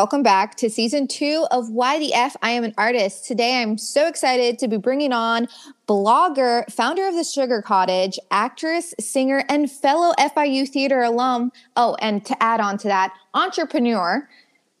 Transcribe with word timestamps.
Welcome 0.00 0.22
back 0.22 0.54
to 0.54 0.70
season 0.70 1.08
two 1.08 1.46
of 1.50 1.68
Why 1.68 1.98
the 1.98 2.14
F 2.14 2.34
I 2.40 2.52
Am 2.52 2.64
an 2.64 2.72
Artist. 2.78 3.26
Today, 3.26 3.60
I'm 3.60 3.76
so 3.76 4.08
excited 4.08 4.58
to 4.60 4.66
be 4.66 4.78
bringing 4.78 5.12
on 5.12 5.46
blogger, 5.86 6.64
founder 6.72 7.06
of 7.06 7.14
the 7.14 7.22
Sugar 7.22 7.60
Cottage, 7.60 8.18
actress, 8.30 8.94
singer, 8.98 9.44
and 9.50 9.70
fellow 9.70 10.14
FIU 10.18 10.66
theater 10.66 11.02
alum. 11.02 11.52
Oh, 11.76 11.98
and 12.00 12.24
to 12.24 12.42
add 12.42 12.60
on 12.60 12.78
to 12.78 12.88
that, 12.88 13.12
entrepreneur, 13.34 14.26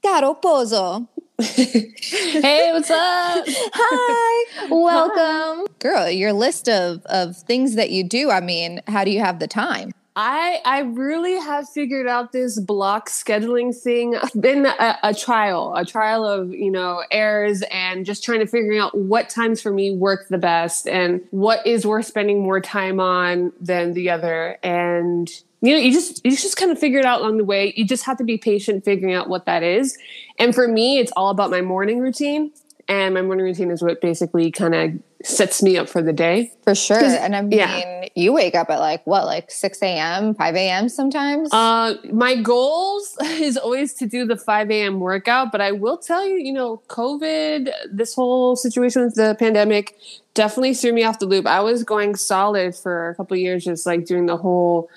Caro 0.02 0.32
Pozo. 0.32 1.06
hey, 1.38 2.72
what's 2.72 2.90
up? 2.90 3.44
Hi, 3.46 4.68
welcome. 4.70 5.66
Hi. 5.68 5.74
Girl, 5.80 6.08
your 6.08 6.32
list 6.32 6.66
of, 6.66 7.04
of 7.04 7.36
things 7.36 7.74
that 7.74 7.90
you 7.90 8.04
do, 8.04 8.30
I 8.30 8.40
mean, 8.40 8.80
how 8.86 9.04
do 9.04 9.10
you 9.10 9.20
have 9.20 9.38
the 9.38 9.48
time? 9.48 9.92
I 10.16 10.60
I 10.64 10.80
really 10.80 11.38
have 11.38 11.68
figured 11.68 12.08
out 12.08 12.32
this 12.32 12.58
block 12.58 13.08
scheduling 13.08 13.74
thing. 13.76 14.16
I've 14.16 14.32
been 14.40 14.66
a, 14.66 14.98
a, 15.02 15.14
trial, 15.14 15.74
a 15.76 15.84
trial 15.84 16.24
of 16.26 16.52
you 16.52 16.70
know 16.70 17.04
errors, 17.10 17.62
and 17.70 18.04
just 18.04 18.24
trying 18.24 18.40
to 18.40 18.46
figure 18.46 18.80
out 18.80 18.96
what 18.96 19.28
times 19.28 19.62
for 19.62 19.72
me 19.72 19.92
work 19.92 20.28
the 20.28 20.38
best, 20.38 20.88
and 20.88 21.20
what 21.30 21.64
is 21.66 21.86
worth 21.86 22.06
spending 22.06 22.42
more 22.42 22.60
time 22.60 22.98
on 22.98 23.52
than 23.60 23.92
the 23.92 24.10
other. 24.10 24.58
And 24.62 25.30
you 25.60 25.72
know, 25.72 25.78
you 25.78 25.92
just 25.92 26.24
you 26.24 26.32
just 26.32 26.56
kind 26.56 26.72
of 26.72 26.78
figure 26.78 26.98
it 26.98 27.04
out 27.04 27.20
along 27.20 27.36
the 27.36 27.44
way. 27.44 27.72
You 27.76 27.86
just 27.86 28.04
have 28.04 28.18
to 28.18 28.24
be 28.24 28.36
patient 28.36 28.84
figuring 28.84 29.14
out 29.14 29.28
what 29.28 29.46
that 29.46 29.62
is. 29.62 29.96
And 30.38 30.54
for 30.54 30.66
me, 30.66 30.98
it's 30.98 31.12
all 31.16 31.30
about 31.30 31.50
my 31.50 31.60
morning 31.60 32.00
routine 32.00 32.50
and 32.90 33.14
my 33.14 33.22
morning 33.22 33.46
routine 33.46 33.70
is 33.70 33.82
what 33.82 34.00
basically 34.00 34.50
kind 34.50 34.74
of 34.74 34.90
sets 35.24 35.62
me 35.62 35.78
up 35.78 35.88
for 35.88 36.02
the 36.02 36.12
day. 36.12 36.52
For 36.64 36.74
sure. 36.74 36.98
And 36.98 37.36
I 37.36 37.42
mean, 37.42 37.56
yeah. 37.56 38.08
you 38.16 38.32
wake 38.32 38.56
up 38.56 38.68
at 38.68 38.80
like 38.80 39.06
what, 39.06 39.26
like 39.26 39.48
6 39.48 39.80
a.m., 39.80 40.34
5 40.34 40.56
a.m. 40.56 40.88
sometimes? 40.88 41.52
Uh, 41.52 41.94
my 42.12 42.34
goals 42.34 43.16
is 43.22 43.56
always 43.56 43.94
to 43.94 44.06
do 44.06 44.26
the 44.26 44.36
5 44.36 44.72
a.m. 44.72 44.98
workout, 44.98 45.52
but 45.52 45.60
I 45.60 45.70
will 45.70 45.98
tell 45.98 46.26
you, 46.26 46.34
you 46.34 46.52
know, 46.52 46.82
COVID, 46.88 47.70
this 47.92 48.12
whole 48.14 48.56
situation 48.56 49.04
with 49.04 49.14
the 49.14 49.36
pandemic 49.38 49.96
definitely 50.34 50.74
threw 50.74 50.92
me 50.92 51.04
off 51.04 51.20
the 51.20 51.26
loop. 51.26 51.46
I 51.46 51.60
was 51.60 51.84
going 51.84 52.16
solid 52.16 52.74
for 52.74 53.10
a 53.10 53.14
couple 53.14 53.36
years, 53.36 53.66
just 53.66 53.86
like 53.86 54.04
doing 54.04 54.26
the 54.26 54.36
whole 54.36 54.90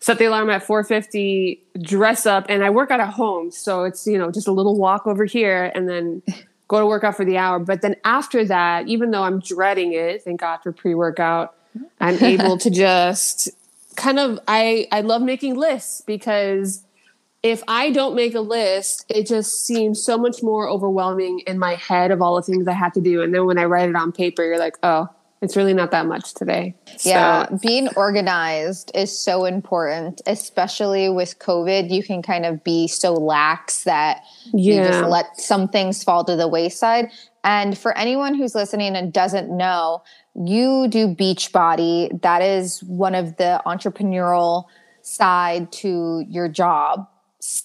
set 0.00 0.18
the 0.18 0.26
alarm 0.26 0.48
at 0.50 0.64
4.50 0.64 1.58
dress 1.82 2.24
up 2.24 2.46
and 2.48 2.64
i 2.64 2.70
work 2.70 2.92
out 2.92 3.00
at 3.00 3.12
home 3.12 3.50
so 3.50 3.82
it's 3.82 4.06
you 4.06 4.16
know 4.16 4.30
just 4.30 4.46
a 4.46 4.52
little 4.52 4.78
walk 4.78 5.08
over 5.08 5.24
here 5.24 5.72
and 5.74 5.88
then 5.88 6.22
go 6.68 6.78
to 6.78 6.86
work 6.86 7.02
out 7.02 7.16
for 7.16 7.24
the 7.24 7.38
hour. 7.38 7.58
But 7.58 7.82
then 7.82 7.96
after 8.04 8.44
that, 8.44 8.86
even 8.86 9.10
though 9.10 9.22
I'm 9.22 9.40
dreading 9.40 9.92
it, 9.94 10.22
thank 10.22 10.40
God 10.40 10.58
for 10.62 10.72
pre 10.72 10.94
workout, 10.94 11.54
I'm 12.00 12.14
able 12.22 12.58
to 12.58 12.70
just 12.70 13.48
kind 13.96 14.18
of 14.18 14.38
I 14.46 14.86
I 14.92 15.00
love 15.00 15.22
making 15.22 15.56
lists 15.56 16.02
because 16.02 16.84
if 17.42 17.62
I 17.68 17.90
don't 17.90 18.14
make 18.14 18.34
a 18.34 18.40
list, 18.40 19.04
it 19.08 19.26
just 19.26 19.64
seems 19.64 20.04
so 20.04 20.18
much 20.18 20.42
more 20.42 20.68
overwhelming 20.68 21.40
in 21.46 21.58
my 21.58 21.76
head 21.76 22.10
of 22.10 22.20
all 22.20 22.36
the 22.36 22.42
things 22.42 22.66
I 22.66 22.72
have 22.72 22.92
to 22.94 23.00
do. 23.00 23.22
And 23.22 23.32
then 23.32 23.46
when 23.46 23.58
I 23.58 23.64
write 23.64 23.88
it 23.88 23.94
on 23.94 24.10
paper, 24.10 24.44
you're 24.44 24.58
like, 24.58 24.76
oh, 24.82 25.08
it's 25.40 25.56
really 25.56 25.74
not 25.74 25.90
that 25.92 26.06
much 26.06 26.34
today. 26.34 26.74
Yeah, 27.04 27.48
so. 27.48 27.58
being 27.58 27.88
organized 27.96 28.90
is 28.94 29.16
so 29.16 29.44
important, 29.44 30.20
especially 30.26 31.08
with 31.08 31.38
COVID. 31.38 31.90
You 31.90 32.02
can 32.02 32.22
kind 32.22 32.44
of 32.44 32.64
be 32.64 32.88
so 32.88 33.12
lax 33.12 33.84
that 33.84 34.22
yeah. 34.52 34.82
you 34.82 34.88
just 34.88 35.04
let 35.04 35.38
some 35.38 35.68
things 35.68 36.02
fall 36.02 36.24
to 36.24 36.36
the 36.36 36.48
wayside. 36.48 37.10
And 37.44 37.78
for 37.78 37.96
anyone 37.96 38.34
who's 38.34 38.54
listening 38.54 38.96
and 38.96 39.12
doesn't 39.12 39.48
know, 39.56 40.02
you 40.34 40.88
do 40.88 41.14
Beachbody. 41.14 42.20
That 42.22 42.42
is 42.42 42.82
one 42.82 43.14
of 43.14 43.36
the 43.36 43.62
entrepreneurial 43.64 44.64
side 45.02 45.70
to 45.72 46.24
your 46.28 46.48
job 46.48 47.08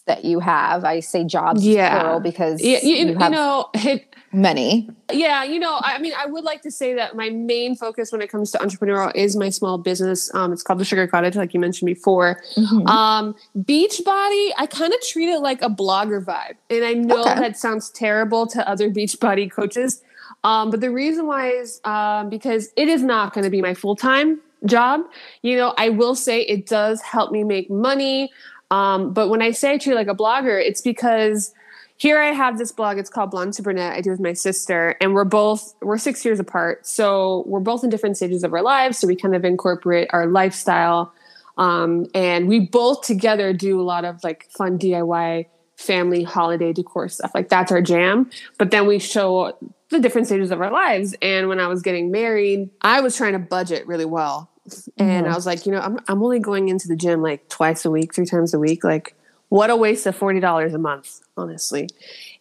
that 0.06 0.24
you 0.24 0.40
have. 0.40 0.86
I 0.86 1.00
say 1.00 1.24
jobs 1.24 1.66
yeah. 1.66 2.00
plural 2.00 2.20
because 2.20 2.62
yeah, 2.62 2.80
you, 2.84 2.96
you, 2.96 3.06
you 3.08 3.16
know, 3.16 3.70
it, 3.74 4.13
many. 4.34 4.90
Yeah, 5.12 5.44
you 5.44 5.60
know, 5.60 5.80
I 5.82 6.00
mean, 6.00 6.14
I 6.18 6.26
would 6.26 6.44
like 6.44 6.62
to 6.64 6.72
say 6.72 6.94
that 6.96 7.16
my 7.16 7.30
main 7.30 7.76
focus 7.76 8.12
when 8.12 8.22
it 8.22 8.30
comes 8.30 8.52
to 8.52 8.58
entrepreneurial 8.58 9.12
is 9.16 9.36
my 9.36 9.50
small 9.50 9.78
business. 9.78 10.34
Um, 10.34 10.52
it's 10.52 10.64
called 10.64 10.80
the 10.80 10.86
Sugar 10.86 11.08
Cottage, 11.08 11.36
like 11.36 11.54
you 11.54 11.60
mentioned 11.60 11.88
before. 11.88 12.42
Mm-hmm. 12.56 12.88
Um, 12.88 13.36
Beachbody, 13.58 14.52
I 14.58 14.68
kind 14.70 14.94
of 14.94 15.02
treat 15.02 15.30
it 15.30 15.40
like 15.40 15.62
a 15.62 15.70
blogger 15.70 16.24
vibe, 16.24 16.56
and 16.70 16.84
I 16.84 16.94
know 16.94 17.22
okay. 17.22 17.36
that 17.36 17.58
sounds 17.58 17.90
terrible 17.90 18.48
to 18.48 18.68
other 18.68 18.90
Beachbody 18.90 19.52
coaches. 19.52 20.02
Um, 20.44 20.72
but 20.72 20.82
the 20.82 20.92
reason 20.92 21.28
why 21.28 21.50
is 21.50 21.80
um, 21.86 22.30
because 22.30 22.70
it 22.76 22.90
is 22.90 23.02
not 23.02 23.34
going 23.34 23.46
to 23.46 23.50
be 23.50 23.62
my 23.62 23.74
full 23.74 23.96
time 23.96 24.42
job. 24.66 25.02
You 25.42 25.58
know, 25.58 25.74
I 25.78 25.90
will 25.90 26.16
say 26.16 26.42
it 26.42 26.66
does 26.66 27.02
help 27.02 27.32
me 27.32 27.44
make 27.44 27.70
money. 27.70 28.32
Um, 28.72 29.14
but 29.14 29.30
when 29.30 29.42
I 29.42 29.52
say 29.52 29.74
I 29.74 29.78
treat 29.78 29.94
it 29.94 29.96
like 29.96 30.08
a 30.08 30.16
blogger, 30.16 30.62
it's 30.62 30.82
because 30.82 31.54
here 32.04 32.20
I 32.20 32.34
have 32.34 32.58
this 32.58 32.74
blog. 32.74 32.98
It's 32.98 33.10
called 33.10 33.32
Blonde 33.32 33.54
to 33.54 33.62
Brunette. 33.62 33.94
I 33.94 34.02
do 34.02 34.12
with 34.12 34.20
my 34.20 34.34
sister, 34.34 34.98
and 35.00 35.14
we're 35.14 35.24
both 35.24 35.74
we're 35.82 35.98
six 35.98 36.26
years 36.26 36.38
apart, 36.38 36.86
so 36.86 37.46
we're 37.48 37.62
both 37.62 37.82
in 37.82 37.90
different 37.90 38.18
stages 38.18 38.44
of 38.44 38.54
our 38.54 38.62
lives. 38.62 38.98
So 38.98 39.08
we 39.08 39.16
kind 39.16 39.34
of 39.34 39.46
incorporate 39.46 40.10
our 40.12 40.28
lifestyle, 40.28 41.14
um, 41.58 42.08
and 42.14 42.50
we 42.50 42.60
both 42.60 43.04
together 43.04 43.54
do 43.54 43.80
a 43.80 43.84
lot 43.84 44.04
of 44.04 44.22
like 44.22 44.50
fun 44.52 44.78
DIY 44.78 45.46
family 45.78 46.24
holiday 46.24 46.74
decor 46.74 47.08
stuff. 47.08 47.32
Like 47.34 47.48
that's 47.48 47.72
our 47.72 47.82
jam. 47.82 48.30
But 48.58 48.72
then 48.72 48.86
we 48.86 49.00
show 49.00 49.58
the 49.88 50.02
different 50.02 50.28
stages 50.28 50.52
of 50.52 50.60
our 50.60 50.72
lives. 50.72 51.16
And 51.22 51.48
when 51.48 51.62
I 51.62 51.68
was 51.68 51.82
getting 51.82 52.12
married, 52.12 52.70
I 52.82 53.00
was 53.00 53.16
trying 53.16 53.32
to 53.32 53.40
budget 53.40 53.88
really 53.88 54.04
well, 54.04 54.52
and 54.98 55.24
mm-hmm. 55.24 55.32
I 55.32 55.36
was 55.38 55.46
like, 55.46 55.66
you 55.66 55.72
know, 55.72 55.80
I'm 55.80 56.00
I'm 56.10 56.22
only 56.22 56.40
going 56.40 56.68
into 56.68 56.90
the 56.90 56.98
gym 56.98 57.22
like 57.22 57.48
twice 57.48 57.86
a 57.86 57.90
week, 57.90 58.14
three 58.14 58.26
times 58.26 58.54
a 58.54 58.60
week, 58.60 58.84
like 58.84 59.16
what 59.54 59.70
a 59.70 59.76
waste 59.76 60.08
of 60.08 60.18
$40 60.18 60.74
a 60.74 60.78
month 60.80 61.22
honestly 61.38 61.88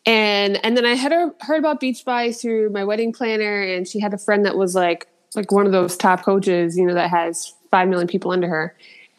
and 0.06 0.58
and 0.64 0.78
then 0.78 0.86
i 0.86 0.94
had 0.94 1.12
heard 1.12 1.58
about 1.58 1.78
Beachbody 1.78 2.34
through 2.38 2.70
my 2.70 2.84
wedding 2.84 3.12
planner 3.12 3.62
and 3.62 3.86
she 3.86 4.00
had 4.00 4.14
a 4.14 4.18
friend 4.18 4.46
that 4.46 4.56
was 4.56 4.74
like 4.74 5.06
like 5.34 5.52
one 5.52 5.66
of 5.66 5.72
those 5.72 5.94
top 5.94 6.24
coaches 6.24 6.74
you 6.74 6.86
know 6.86 6.94
that 6.94 7.10
has 7.10 7.52
5 7.70 7.88
million 7.88 8.08
people 8.08 8.30
under 8.30 8.48
her 8.48 8.74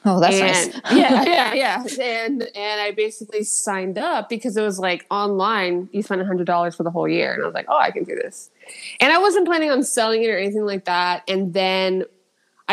Oh, 0.05 0.19
that's 0.19 0.35
and, 0.35 0.73
nice. 0.73 0.81
yeah, 0.93 1.23
yeah, 1.53 1.53
yeah. 1.53 1.83
And 2.01 2.43
and 2.43 2.81
I 2.81 2.91
basically 2.91 3.43
signed 3.43 3.97
up 3.97 4.27
because 4.27 4.57
it 4.57 4.61
was 4.61 4.77
like 4.77 5.05
online. 5.09 5.87
You 5.93 6.03
spend 6.03 6.19
a 6.19 6.25
hundred 6.25 6.45
dollars 6.45 6.75
for 6.75 6.83
the 6.83 6.91
whole 6.91 7.07
year, 7.07 7.33
and 7.33 7.41
I 7.41 7.45
was 7.45 7.53
like, 7.53 7.67
oh, 7.69 7.77
I 7.77 7.91
can 7.91 8.03
do 8.03 8.13
this. 8.13 8.49
And 8.99 9.13
I 9.13 9.17
wasn't 9.19 9.45
planning 9.45 9.71
on 9.71 9.81
selling 9.83 10.23
it 10.23 10.27
or 10.27 10.37
anything 10.37 10.65
like 10.65 10.83
that. 10.85 11.23
And 11.29 11.53
then 11.53 12.03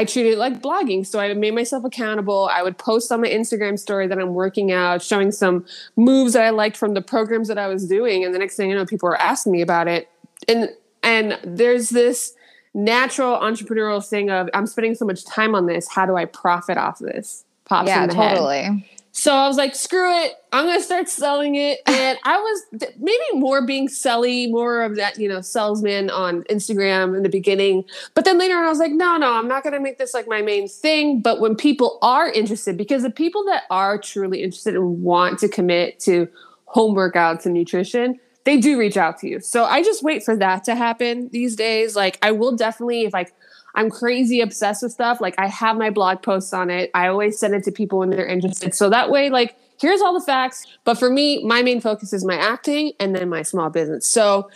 I 0.00 0.04
treated 0.06 0.32
it 0.32 0.38
like 0.38 0.62
blogging. 0.62 1.06
So 1.06 1.20
I 1.20 1.34
made 1.34 1.54
myself 1.54 1.84
accountable. 1.84 2.48
I 2.50 2.62
would 2.62 2.78
post 2.78 3.12
on 3.12 3.20
my 3.20 3.28
Instagram 3.28 3.78
story 3.78 4.06
that 4.06 4.18
I'm 4.18 4.32
working 4.32 4.72
out, 4.72 5.02
showing 5.02 5.30
some 5.30 5.66
moves 5.94 6.32
that 6.32 6.42
I 6.42 6.48
liked 6.48 6.78
from 6.78 6.94
the 6.94 7.02
programs 7.02 7.48
that 7.48 7.58
I 7.58 7.66
was 7.66 7.86
doing. 7.86 8.24
And 8.24 8.34
the 8.34 8.38
next 8.38 8.56
thing 8.56 8.70
you 8.70 8.76
know, 8.76 8.86
people 8.86 9.10
were 9.10 9.20
asking 9.20 9.52
me 9.52 9.60
about 9.60 9.88
it. 9.88 10.08
And 10.48 10.70
and 11.02 11.38
there's 11.44 11.90
this 11.90 12.34
natural 12.72 13.38
entrepreneurial 13.38 14.02
thing 14.02 14.30
of 14.30 14.48
I'm 14.54 14.66
spending 14.66 14.94
so 14.94 15.04
much 15.04 15.26
time 15.26 15.54
on 15.54 15.66
this. 15.66 15.86
How 15.86 16.06
do 16.06 16.16
I 16.16 16.24
profit 16.24 16.78
off 16.78 16.98
this? 16.98 17.44
Pops 17.66 17.88
yeah, 17.88 18.06
totally. 18.06 18.62
Head. 18.62 18.82
So 19.20 19.34
I 19.34 19.46
was 19.46 19.58
like, 19.58 19.74
screw 19.74 20.10
it. 20.24 20.32
I'm 20.50 20.64
going 20.64 20.78
to 20.78 20.82
start 20.82 21.06
selling 21.10 21.54
it. 21.54 21.80
And 21.86 22.18
I 22.24 22.38
was 22.38 22.88
maybe 22.98 23.22
more 23.34 23.64
being 23.66 23.86
selly, 23.86 24.50
more 24.50 24.80
of 24.80 24.96
that, 24.96 25.18
you 25.18 25.28
know, 25.28 25.42
salesman 25.42 26.08
on 26.08 26.44
Instagram 26.44 27.14
in 27.14 27.22
the 27.22 27.28
beginning. 27.28 27.84
But 28.14 28.24
then 28.24 28.38
later 28.38 28.56
on, 28.56 28.64
I 28.64 28.68
was 28.70 28.78
like, 28.78 28.92
no, 28.92 29.18
no, 29.18 29.34
I'm 29.34 29.46
not 29.46 29.62
going 29.62 29.74
to 29.74 29.80
make 29.80 29.98
this 29.98 30.14
like 30.14 30.26
my 30.26 30.40
main 30.40 30.66
thing. 30.66 31.20
But 31.20 31.38
when 31.38 31.54
people 31.54 31.98
are 32.00 32.30
interested, 32.30 32.78
because 32.78 33.02
the 33.02 33.10
people 33.10 33.44
that 33.44 33.64
are 33.70 33.98
truly 33.98 34.42
interested 34.42 34.74
and 34.74 35.02
want 35.02 35.38
to 35.40 35.48
commit 35.48 36.00
to 36.00 36.26
home 36.64 36.96
workouts 36.96 37.44
and 37.44 37.52
nutrition, 37.52 38.18
they 38.44 38.56
do 38.56 38.78
reach 38.78 38.96
out 38.96 39.18
to 39.18 39.28
you. 39.28 39.40
So 39.40 39.64
I 39.64 39.82
just 39.82 40.02
wait 40.02 40.24
for 40.24 40.34
that 40.36 40.64
to 40.64 40.74
happen 40.74 41.28
these 41.30 41.56
days. 41.56 41.94
Like 41.94 42.18
I 42.22 42.32
will 42.32 42.56
definitely, 42.56 43.02
if 43.02 43.14
I 43.14 43.26
I'm 43.74 43.90
crazy 43.90 44.40
obsessed 44.40 44.82
with 44.82 44.92
stuff. 44.92 45.20
Like 45.20 45.34
I 45.38 45.46
have 45.48 45.76
my 45.76 45.90
blog 45.90 46.22
posts 46.22 46.52
on 46.52 46.70
it. 46.70 46.90
I 46.94 47.08
always 47.08 47.38
send 47.38 47.54
it 47.54 47.64
to 47.64 47.72
people 47.72 48.00
when 48.00 48.10
they're 48.10 48.26
interested. 48.26 48.74
So 48.74 48.90
that 48.90 49.10
way, 49.10 49.30
like, 49.30 49.56
here's 49.80 50.00
all 50.00 50.12
the 50.12 50.24
facts. 50.24 50.66
But 50.84 50.98
for 50.98 51.10
me, 51.10 51.44
my 51.44 51.62
main 51.62 51.80
focus 51.80 52.12
is 52.12 52.24
my 52.24 52.36
acting 52.36 52.92
and 53.00 53.14
then 53.14 53.28
my 53.28 53.42
small 53.42 53.70
business. 53.70 54.06
So 54.06 54.50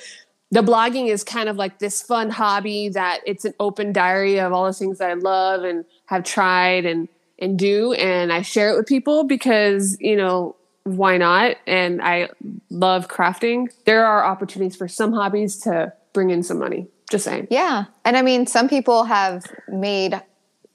the 0.51 0.61
blogging 0.61 1.09
is 1.09 1.25
kind 1.25 1.49
of 1.49 1.57
like 1.57 1.79
this 1.79 2.03
fun 2.03 2.31
hobby 2.31 2.89
that 2.91 3.21
it's 3.27 3.45
an 3.45 3.55
open 3.59 3.93
diary 3.93 4.39
of 4.39 4.53
all 4.53 4.67
the 4.67 4.73
things 4.73 4.99
that 4.99 5.11
I 5.11 5.15
love 5.15 5.65
and 5.65 5.85
have 6.07 6.25
tried 6.25 6.87
and 6.87 7.09
and 7.41 7.59
do 7.59 7.93
and 7.95 8.33
I 8.33 8.43
share 8.43 8.71
it 8.71 8.77
with 8.77 8.87
people 8.87 9.25
because, 9.25 9.97
you 10.01 10.17
know, 10.17 10.55
why 10.85 11.17
not? 11.17 11.57
And 11.67 12.01
I 12.03 12.29
love 12.71 13.09
crafting. 13.09 13.73
There 13.87 14.07
are 14.07 14.25
opportunities 14.25 14.77
for 14.77 14.87
some 14.87 15.13
hobbies 15.13 15.57
to 15.61 15.93
bring 16.13 16.31
in 16.31 16.43
some 16.43 16.59
money. 16.59 16.87
Just 17.11 17.25
saying. 17.25 17.49
Yeah. 17.51 17.85
And 18.05 18.17
I 18.17 18.23
mean, 18.23 18.47
some 18.47 18.69
people 18.69 19.05
have 19.05 19.45
made 19.69 20.21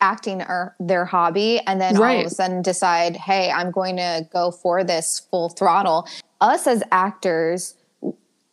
acting 0.02 0.44
their 0.80 1.06
hobby 1.06 1.60
and 1.68 1.82
then 1.82 1.98
right. 1.98 2.16
all 2.16 2.22
of 2.22 2.28
a 2.28 2.30
sudden 2.30 2.62
decide, 2.62 3.18
hey, 3.18 3.52
I'm 3.52 3.72
going 3.72 3.98
to 3.98 4.28
go 4.32 4.52
for 4.52 4.84
this 4.84 5.28
full 5.32 5.50
throttle. 5.50 6.08
Us 6.40 6.68
as 6.68 6.84
actors, 6.92 7.76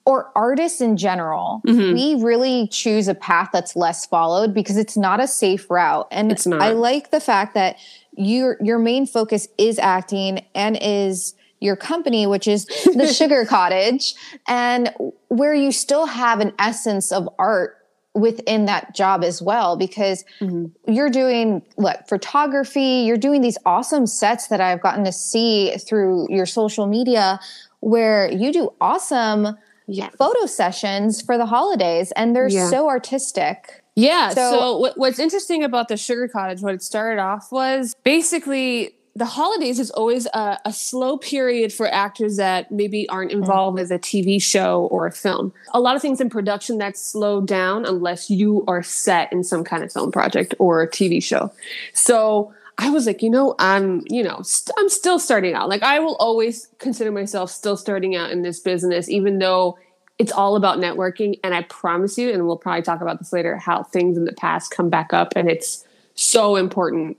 or 0.06 0.30
artists 0.36 0.80
in 0.80 0.96
general, 0.96 1.60
mm-hmm. 1.66 1.92
we 1.92 2.22
really 2.22 2.68
choose 2.68 3.08
a 3.08 3.14
path 3.14 3.50
that's 3.52 3.74
less 3.74 4.06
followed 4.06 4.54
because 4.54 4.76
it's 4.76 4.96
not 4.96 5.20
a 5.20 5.26
safe 5.26 5.68
route. 5.68 6.06
And 6.12 6.30
it's 6.30 6.46
not. 6.46 6.62
I 6.62 6.70
like 6.70 7.10
the 7.10 7.20
fact 7.20 7.54
that 7.54 7.76
your 8.16 8.56
your 8.62 8.78
main 8.78 9.06
focus 9.06 9.48
is 9.58 9.78
acting 9.78 10.46
and 10.54 10.78
is 10.80 11.34
your 11.60 11.76
company, 11.76 12.26
which 12.26 12.46
is 12.46 12.66
the 12.94 13.12
Sugar 13.12 13.44
Cottage, 13.44 14.14
and 14.46 14.92
where 15.28 15.54
you 15.54 15.72
still 15.72 16.06
have 16.06 16.40
an 16.40 16.52
essence 16.58 17.12
of 17.12 17.28
art 17.38 17.76
within 18.16 18.64
that 18.64 18.94
job 18.94 19.22
as 19.22 19.42
well 19.42 19.76
because 19.76 20.24
mm-hmm. 20.40 20.66
you're 20.90 21.10
doing 21.10 21.62
what 21.74 22.08
photography 22.08 23.04
you're 23.06 23.18
doing 23.18 23.42
these 23.42 23.58
awesome 23.66 24.06
sets 24.06 24.46
that 24.48 24.58
i've 24.58 24.80
gotten 24.80 25.04
to 25.04 25.12
see 25.12 25.76
through 25.76 26.26
your 26.30 26.46
social 26.46 26.86
media 26.86 27.38
where 27.80 28.32
you 28.32 28.50
do 28.54 28.72
awesome 28.80 29.54
yes. 29.86 30.14
photo 30.16 30.46
sessions 30.46 31.20
for 31.20 31.36
the 31.36 31.44
holidays 31.44 32.10
and 32.12 32.34
they're 32.34 32.48
yeah. 32.48 32.70
so 32.70 32.88
artistic 32.88 33.84
yeah 33.96 34.30
so, 34.30 34.50
so 34.50 34.78
what, 34.78 34.96
what's 34.96 35.18
interesting 35.18 35.62
about 35.62 35.88
the 35.88 35.96
sugar 35.98 36.26
cottage 36.26 36.62
what 36.62 36.72
it 36.72 36.82
started 36.82 37.20
off 37.20 37.52
was 37.52 37.94
basically 38.02 38.95
the 39.16 39.24
holidays 39.24 39.78
is 39.78 39.90
always 39.92 40.26
a, 40.26 40.58
a, 40.66 40.72
slow 40.74 41.16
period 41.16 41.72
for 41.72 41.88
actors 41.88 42.36
that 42.36 42.70
maybe 42.70 43.08
aren't 43.08 43.30
mm. 43.30 43.36
involved 43.36 43.78
with 43.78 43.90
a 43.90 43.98
TV 43.98 44.40
show 44.40 44.88
or 44.90 45.06
a 45.06 45.10
film. 45.10 45.54
A 45.72 45.80
lot 45.80 45.96
of 45.96 46.02
things 46.02 46.20
in 46.20 46.28
production 46.28 46.76
that 46.78 46.98
slow 46.98 47.40
down 47.40 47.86
unless 47.86 48.28
you 48.28 48.62
are 48.68 48.82
set 48.82 49.32
in 49.32 49.42
some 49.42 49.64
kind 49.64 49.82
of 49.82 49.90
film 49.90 50.12
project 50.12 50.54
or 50.58 50.82
a 50.82 50.88
TV 50.88 51.22
show. 51.22 51.50
So 51.94 52.52
I 52.76 52.90
was 52.90 53.06
like, 53.06 53.22
you 53.22 53.30
know, 53.30 53.54
I'm, 53.58 54.02
you 54.10 54.22
know, 54.22 54.36
i 54.38 54.42
st- 54.42 54.74
I'm 54.76 54.90
still 54.90 55.18
starting 55.18 55.54
out. 55.54 55.70
Like 55.70 55.82
I 55.82 55.98
will 55.98 56.16
always 56.16 56.68
consider 56.78 57.10
myself 57.10 57.50
still 57.50 57.78
starting 57.78 58.16
out 58.16 58.30
in 58.30 58.42
this 58.42 58.60
business, 58.60 59.08
even 59.08 59.38
though 59.38 59.78
it's 60.18 60.32
all 60.32 60.56
about 60.56 60.76
networking. 60.76 61.40
And 61.42 61.54
I 61.54 61.62
promise 61.62 62.18
you, 62.18 62.30
and 62.30 62.46
we'll 62.46 62.58
probably 62.58 62.82
talk 62.82 63.00
about 63.00 63.18
this 63.18 63.32
later, 63.32 63.56
how 63.56 63.82
things 63.82 64.18
in 64.18 64.26
the 64.26 64.34
past 64.34 64.72
come 64.72 64.90
back 64.90 65.14
up, 65.14 65.32
and 65.36 65.48
it's 65.48 65.86
so 66.16 66.56
important 66.56 67.16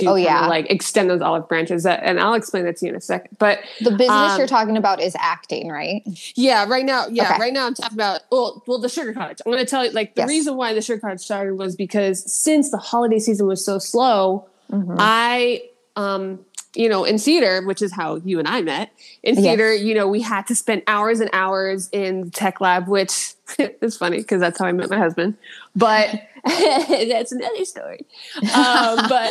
to 0.00 0.06
oh, 0.06 0.14
yeah. 0.14 0.46
like 0.46 0.70
extend 0.70 1.10
those 1.10 1.20
olive 1.20 1.48
branches. 1.48 1.82
That, 1.84 2.00
and 2.02 2.20
I'll 2.20 2.34
explain 2.34 2.64
that 2.64 2.76
to 2.78 2.86
you 2.86 2.90
in 2.90 2.96
a 2.96 3.00
second. 3.00 3.36
But 3.38 3.60
the 3.80 3.90
business 3.90 4.10
um, 4.10 4.38
you're 4.38 4.46
talking 4.46 4.76
about 4.76 5.00
is 5.00 5.16
acting, 5.18 5.68
right? 5.68 6.02
Yeah, 6.34 6.66
right 6.66 6.84
now. 6.84 7.06
Yeah, 7.08 7.30
okay. 7.30 7.40
right 7.40 7.52
now 7.52 7.66
I'm 7.66 7.74
talking 7.74 7.96
about 7.96 8.22
well, 8.30 8.62
well, 8.66 8.78
the 8.78 8.88
sugar 8.88 9.12
cottage. 9.12 9.40
I'm 9.44 9.52
going 9.52 9.64
to 9.64 9.70
tell 9.70 9.84
you 9.84 9.92
like 9.92 10.14
the 10.14 10.22
yes. 10.22 10.28
reason 10.28 10.56
why 10.56 10.74
the 10.74 10.82
sugar 10.82 11.00
cottage 11.00 11.20
started 11.20 11.54
was 11.54 11.76
because 11.76 12.30
since 12.32 12.70
the 12.70 12.78
holiday 12.78 13.18
season 13.18 13.46
was 13.46 13.64
so 13.64 13.78
slow, 13.78 14.48
mm-hmm. 14.70 14.96
I 14.98 15.62
um 15.96 16.44
you 16.74 16.88
know, 16.88 17.04
in 17.04 17.18
theater, 17.18 17.64
which 17.64 17.80
is 17.82 17.92
how 17.92 18.16
you 18.16 18.38
and 18.38 18.48
I 18.48 18.60
met, 18.62 18.90
in 19.22 19.36
theater, 19.36 19.72
yes. 19.72 19.84
you 19.84 19.94
know, 19.94 20.08
we 20.08 20.20
had 20.20 20.46
to 20.48 20.54
spend 20.54 20.82
hours 20.86 21.20
and 21.20 21.30
hours 21.32 21.88
in 21.92 22.30
tech 22.30 22.60
lab, 22.60 22.88
which 22.88 23.34
is 23.58 23.96
funny 23.96 24.18
because 24.18 24.40
that's 24.40 24.58
how 24.58 24.66
I 24.66 24.72
met 24.72 24.90
my 24.90 24.98
husband. 24.98 25.36
But 25.76 26.22
that's 26.44 27.32
another 27.32 27.64
story. 27.64 28.06
Um, 28.36 28.96
but 29.08 29.30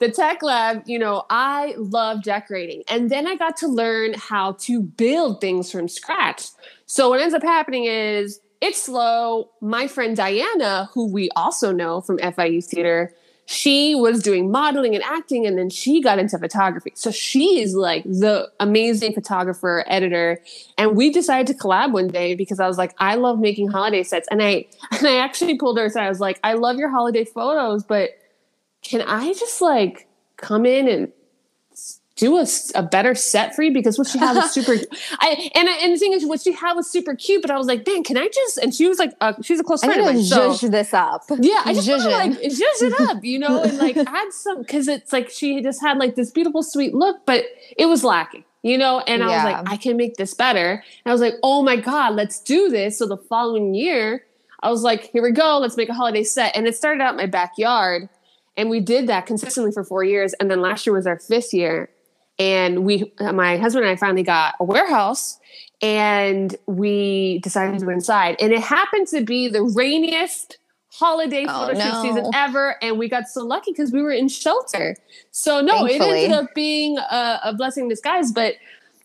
the 0.00 0.12
tech 0.14 0.42
lab, 0.42 0.82
you 0.86 0.98
know, 0.98 1.24
I 1.30 1.74
love 1.78 2.22
decorating. 2.22 2.82
And 2.88 3.10
then 3.10 3.26
I 3.26 3.36
got 3.36 3.56
to 3.58 3.68
learn 3.68 4.14
how 4.14 4.52
to 4.60 4.82
build 4.82 5.40
things 5.40 5.70
from 5.70 5.88
scratch. 5.88 6.48
So 6.86 7.10
what 7.10 7.20
ends 7.20 7.34
up 7.34 7.42
happening 7.42 7.84
is 7.84 8.40
it's 8.60 8.82
slow. 8.82 9.50
My 9.60 9.86
friend 9.86 10.16
Diana, 10.16 10.90
who 10.92 11.06
we 11.10 11.30
also 11.36 11.72
know 11.72 12.00
from 12.00 12.18
FIU 12.18 12.62
Theater, 12.64 13.14
she 13.50 13.96
was 13.96 14.22
doing 14.22 14.48
modeling 14.48 14.94
and 14.94 15.02
acting 15.02 15.44
and 15.44 15.58
then 15.58 15.68
she 15.68 16.00
got 16.00 16.20
into 16.20 16.38
photography. 16.38 16.92
So 16.94 17.10
she 17.10 17.60
is 17.60 17.74
like 17.74 18.04
the 18.04 18.48
amazing 18.60 19.12
photographer, 19.12 19.84
editor. 19.88 20.40
And 20.78 20.96
we 20.96 21.10
decided 21.10 21.48
to 21.48 21.60
collab 21.60 21.90
one 21.90 22.06
day 22.06 22.36
because 22.36 22.60
I 22.60 22.68
was 22.68 22.78
like, 22.78 22.94
I 22.98 23.16
love 23.16 23.40
making 23.40 23.66
holiday 23.66 24.04
sets. 24.04 24.28
And 24.30 24.40
I 24.40 24.66
and 24.92 25.04
I 25.04 25.16
actually 25.16 25.58
pulled 25.58 25.78
her 25.78 25.86
aside. 25.86 26.06
I 26.06 26.08
was 26.08 26.20
like, 26.20 26.38
I 26.44 26.54
love 26.54 26.76
your 26.76 26.90
holiday 26.90 27.24
photos, 27.24 27.82
but 27.82 28.10
can 28.82 29.02
I 29.02 29.32
just 29.32 29.60
like 29.60 30.06
come 30.36 30.64
in 30.64 30.86
and 30.86 31.12
do 32.20 32.36
a, 32.36 32.46
a 32.74 32.82
better 32.82 33.14
set 33.14 33.56
for 33.56 33.62
you 33.62 33.72
because 33.72 33.96
what 33.98 34.06
she 34.06 34.18
had 34.18 34.36
was 34.36 34.50
super. 34.54 34.74
I 35.18 35.50
and 35.54 35.68
and 35.68 35.94
the 35.94 35.96
thing 35.96 36.12
is, 36.12 36.26
what 36.26 36.42
she 36.42 36.52
had 36.52 36.74
was 36.74 36.90
super 36.90 37.14
cute. 37.14 37.40
But 37.40 37.50
I 37.50 37.56
was 37.56 37.66
like, 37.66 37.86
man, 37.86 38.04
can 38.04 38.18
I 38.18 38.28
just? 38.28 38.58
And 38.58 38.74
she 38.74 38.86
was 38.86 38.98
like, 38.98 39.12
uh, 39.20 39.32
she's 39.42 39.58
a 39.58 39.64
close 39.64 39.82
friend 39.82 39.98
of 40.00 40.06
mine. 40.06 40.22
So 40.22 40.52
this 40.68 40.92
up. 40.92 41.22
Yeah, 41.40 41.62
I 41.64 41.72
just 41.72 41.88
want 41.88 42.02
to 42.02 42.10
like 42.10 42.32
zhuzh 42.32 42.82
it 42.82 43.00
up, 43.00 43.24
you 43.24 43.38
know, 43.38 43.62
and 43.62 43.78
like 43.78 43.96
add 44.06 44.32
some 44.32 44.58
because 44.58 44.86
it's 44.86 45.12
like 45.12 45.30
she 45.30 45.62
just 45.62 45.80
had 45.80 45.96
like 45.96 46.14
this 46.14 46.30
beautiful, 46.30 46.62
sweet 46.62 46.94
look, 46.94 47.24
but 47.24 47.44
it 47.76 47.86
was 47.86 48.04
lacking. 48.04 48.44
You 48.62 48.76
know, 48.76 49.00
and 49.00 49.24
I 49.24 49.30
yeah. 49.30 49.36
was 49.36 49.52
like, 49.54 49.72
I 49.72 49.76
can 49.78 49.96
make 49.96 50.16
this 50.16 50.34
better. 50.34 50.72
And 50.72 51.10
I 51.10 51.12
was 51.12 51.22
like, 51.22 51.32
oh 51.42 51.62
my 51.62 51.76
God, 51.76 52.14
let's 52.14 52.40
do 52.40 52.68
this. 52.68 52.98
So 52.98 53.06
the 53.06 53.16
following 53.16 53.74
year, 53.74 54.26
I 54.62 54.68
was 54.70 54.82
like, 54.82 55.10
here 55.12 55.22
we 55.22 55.30
go, 55.30 55.56
let's 55.56 55.78
make 55.78 55.88
a 55.88 55.94
holiday 55.94 56.22
set. 56.22 56.54
And 56.54 56.66
it 56.66 56.76
started 56.76 57.02
out 57.02 57.12
in 57.12 57.16
my 57.16 57.24
backyard. 57.24 58.10
And 58.58 58.68
we 58.68 58.80
did 58.80 59.06
that 59.06 59.24
consistently 59.24 59.72
for 59.72 59.82
four 59.82 60.04
years. 60.04 60.34
And 60.34 60.50
then 60.50 60.60
last 60.60 60.86
year 60.86 60.92
was 60.92 61.06
our 61.06 61.18
fifth 61.18 61.54
year 61.54 61.88
and 62.40 62.84
we 62.84 63.12
my 63.32 63.56
husband 63.58 63.84
and 63.84 63.92
i 63.92 63.96
finally 63.96 64.24
got 64.24 64.56
a 64.58 64.64
warehouse 64.64 65.38
and 65.82 66.56
we 66.66 67.38
decided 67.38 67.78
to 67.78 67.86
go 67.86 67.90
inside. 67.90 68.36
And 68.40 68.52
it 68.52 68.60
happened 68.60 69.06
to 69.08 69.22
be 69.24 69.48
the 69.48 69.62
rainiest 69.62 70.58
holiday 70.92 71.46
oh, 71.48 71.66
photo 71.66 71.78
shoot 71.78 71.92
no. 71.92 72.02
season 72.02 72.30
ever. 72.34 72.76
And 72.82 72.98
we 72.98 73.08
got 73.08 73.28
so 73.28 73.42
lucky 73.44 73.72
because 73.72 73.92
we 73.92 74.02
were 74.02 74.12
in 74.12 74.28
shelter. 74.28 74.96
So 75.30 75.60
no 75.60 75.86
Thankfully. 75.86 76.22
it 76.22 76.24
ended 76.24 76.32
up 76.32 76.54
being 76.54 76.98
a, 76.98 77.40
a 77.44 77.54
blessing 77.54 77.84
in 77.84 77.88
disguise 77.88 78.32
but 78.32 78.54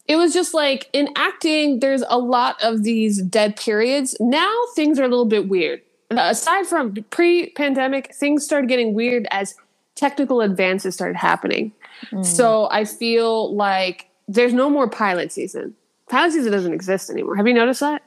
it 0.08 0.18
was 0.18 0.34
just 0.34 0.54
like 0.54 0.90
in 0.94 1.10
acting 1.16 1.80
there's 1.80 2.04
a 2.10 2.20
lot 2.20 2.62
of 2.62 2.84
these 2.84 3.22
dead 3.22 3.56
periods. 3.56 4.16
Now 4.20 4.54
things 4.76 5.00
are 5.00 5.04
a 5.04 5.08
little 5.08 5.26
bit 5.26 5.48
weird. 5.48 5.82
Aside 6.12 6.68
from 6.68 6.94
pre-pandemic 7.10 8.14
things 8.14 8.44
started 8.44 8.68
getting 8.68 8.94
weird 8.94 9.28
as 9.32 9.56
technical 9.96 10.42
advances 10.42 10.94
started 10.94 11.16
happening 11.16 11.72
Mm. 12.12 12.26
So 12.26 12.68
I 12.72 12.86
feel 12.86 13.56
like 13.56 14.10
there's 14.28 14.54
no 14.54 14.70
more 14.70 14.90
pilot 14.90 15.32
season. 15.32 15.76
Pilot 16.10 16.32
season 16.34 16.52
doesn't 16.52 16.74
exist 16.74 17.10
anymore. 17.10 17.36
Have 17.36 17.48
you 17.48 17.54
noticed 17.54 17.80
that? 17.80 18.04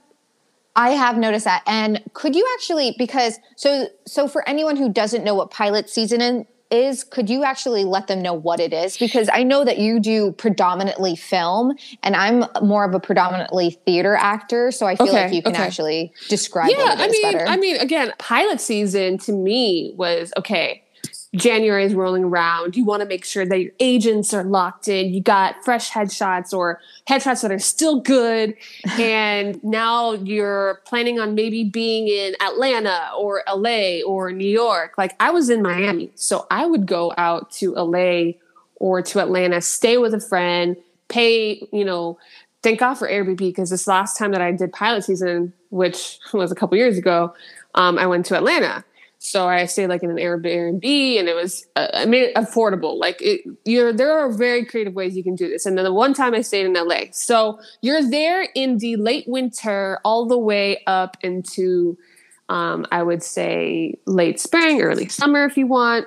I 0.76 0.90
have 0.90 1.18
noticed 1.18 1.44
that. 1.44 1.62
And 1.66 2.02
could 2.12 2.36
you 2.36 2.46
actually 2.54 2.94
because 2.96 3.38
so 3.56 3.88
so 4.06 4.28
for 4.28 4.48
anyone 4.48 4.76
who 4.76 4.92
doesn't 4.92 5.24
know 5.24 5.34
what 5.34 5.50
pilot 5.50 5.90
season 5.90 6.46
is, 6.70 7.02
could 7.02 7.28
you 7.30 7.44
actually 7.44 7.84
let 7.84 8.06
them 8.06 8.22
know 8.22 8.34
what 8.34 8.60
it 8.60 8.72
is? 8.72 8.96
Because 8.96 9.28
I 9.32 9.42
know 9.42 9.64
that 9.64 9.78
you 9.78 9.98
do 9.98 10.32
predominantly 10.32 11.16
film 11.16 11.76
and 12.02 12.14
I'm 12.14 12.44
more 12.62 12.84
of 12.84 12.94
a 12.94 13.00
predominantly 13.00 13.70
theater 13.86 14.14
actor. 14.14 14.70
So 14.70 14.86
I 14.86 14.94
feel 14.94 15.08
okay, 15.08 15.24
like 15.24 15.32
you 15.32 15.42
can 15.42 15.54
okay. 15.54 15.62
actually 15.62 16.12
describe 16.28 16.70
yeah, 16.70 16.94
I 16.96 17.08
mean, 17.08 17.22
better. 17.22 17.46
I 17.46 17.56
mean, 17.56 17.76
again, 17.76 18.12
pilot 18.18 18.60
season 18.60 19.18
to 19.18 19.32
me 19.32 19.94
was 19.96 20.32
okay, 20.36 20.84
January 21.34 21.84
is 21.84 21.94
rolling 21.94 22.24
around. 22.24 22.74
You 22.76 22.84
want 22.84 23.02
to 23.02 23.08
make 23.08 23.24
sure 23.24 23.44
that 23.44 23.60
your 23.60 23.72
agents 23.80 24.32
are 24.32 24.44
locked 24.44 24.88
in. 24.88 25.12
You 25.12 25.20
got 25.20 25.62
fresh 25.62 25.90
headshots 25.90 26.56
or 26.56 26.80
headshots 27.06 27.42
that 27.42 27.52
are 27.52 27.58
still 27.58 28.00
good. 28.00 28.54
and 28.98 29.62
now 29.62 30.12
you're 30.12 30.80
planning 30.86 31.20
on 31.20 31.34
maybe 31.34 31.64
being 31.64 32.08
in 32.08 32.34
Atlanta 32.40 33.10
or 33.18 33.42
LA 33.46 34.00
or 34.06 34.32
New 34.32 34.48
York. 34.48 34.94
Like 34.96 35.14
I 35.20 35.30
was 35.30 35.50
in 35.50 35.62
Miami. 35.62 36.10
So 36.14 36.46
I 36.50 36.66
would 36.66 36.86
go 36.86 37.12
out 37.18 37.50
to 37.52 37.74
LA 37.74 38.32
or 38.76 39.02
to 39.02 39.20
Atlanta, 39.20 39.60
stay 39.60 39.98
with 39.98 40.14
a 40.14 40.20
friend, 40.20 40.76
pay, 41.08 41.66
you 41.72 41.84
know, 41.84 42.18
thank 42.62 42.80
God 42.80 42.94
for 42.94 43.08
Airbnb 43.08 43.38
because 43.38 43.70
this 43.70 43.86
last 43.86 44.16
time 44.16 44.32
that 44.32 44.40
I 44.40 44.52
did 44.52 44.72
pilot 44.72 45.04
season, 45.04 45.52
which 45.70 46.18
was 46.32 46.50
a 46.50 46.54
couple 46.54 46.78
years 46.78 46.96
ago, 46.96 47.34
um, 47.74 47.98
I 47.98 48.06
went 48.06 48.24
to 48.26 48.36
Atlanta 48.36 48.84
so 49.18 49.48
I 49.48 49.66
stayed 49.66 49.88
like 49.88 50.04
in 50.04 50.10
an 50.10 50.16
Airbnb, 50.16 51.18
and 51.18 51.28
it 51.28 51.34
was 51.34 51.66
uh, 51.74 51.88
I 51.92 52.04
it 52.04 52.34
affordable. 52.36 52.98
Like 52.98 53.20
it, 53.20 53.40
you're 53.64 53.92
there 53.92 54.16
are 54.16 54.30
very 54.30 54.64
creative 54.64 54.94
ways 54.94 55.16
you 55.16 55.24
can 55.24 55.34
do 55.34 55.48
this. 55.48 55.66
And 55.66 55.76
then 55.76 55.84
the 55.84 55.92
one 55.92 56.14
time 56.14 56.34
I 56.34 56.40
stayed 56.40 56.66
in 56.66 56.74
LA, 56.74 57.06
so 57.10 57.58
you're 57.82 58.08
there 58.08 58.48
in 58.54 58.78
the 58.78 58.96
late 58.96 59.24
winter, 59.26 59.98
all 60.04 60.26
the 60.26 60.38
way 60.38 60.82
up 60.86 61.16
into 61.22 61.98
um, 62.48 62.86
I 62.92 63.02
would 63.02 63.22
say 63.24 63.98
late 64.06 64.38
spring, 64.40 64.80
early 64.80 65.08
summer, 65.08 65.44
if 65.44 65.56
you 65.56 65.66
want. 65.66 66.06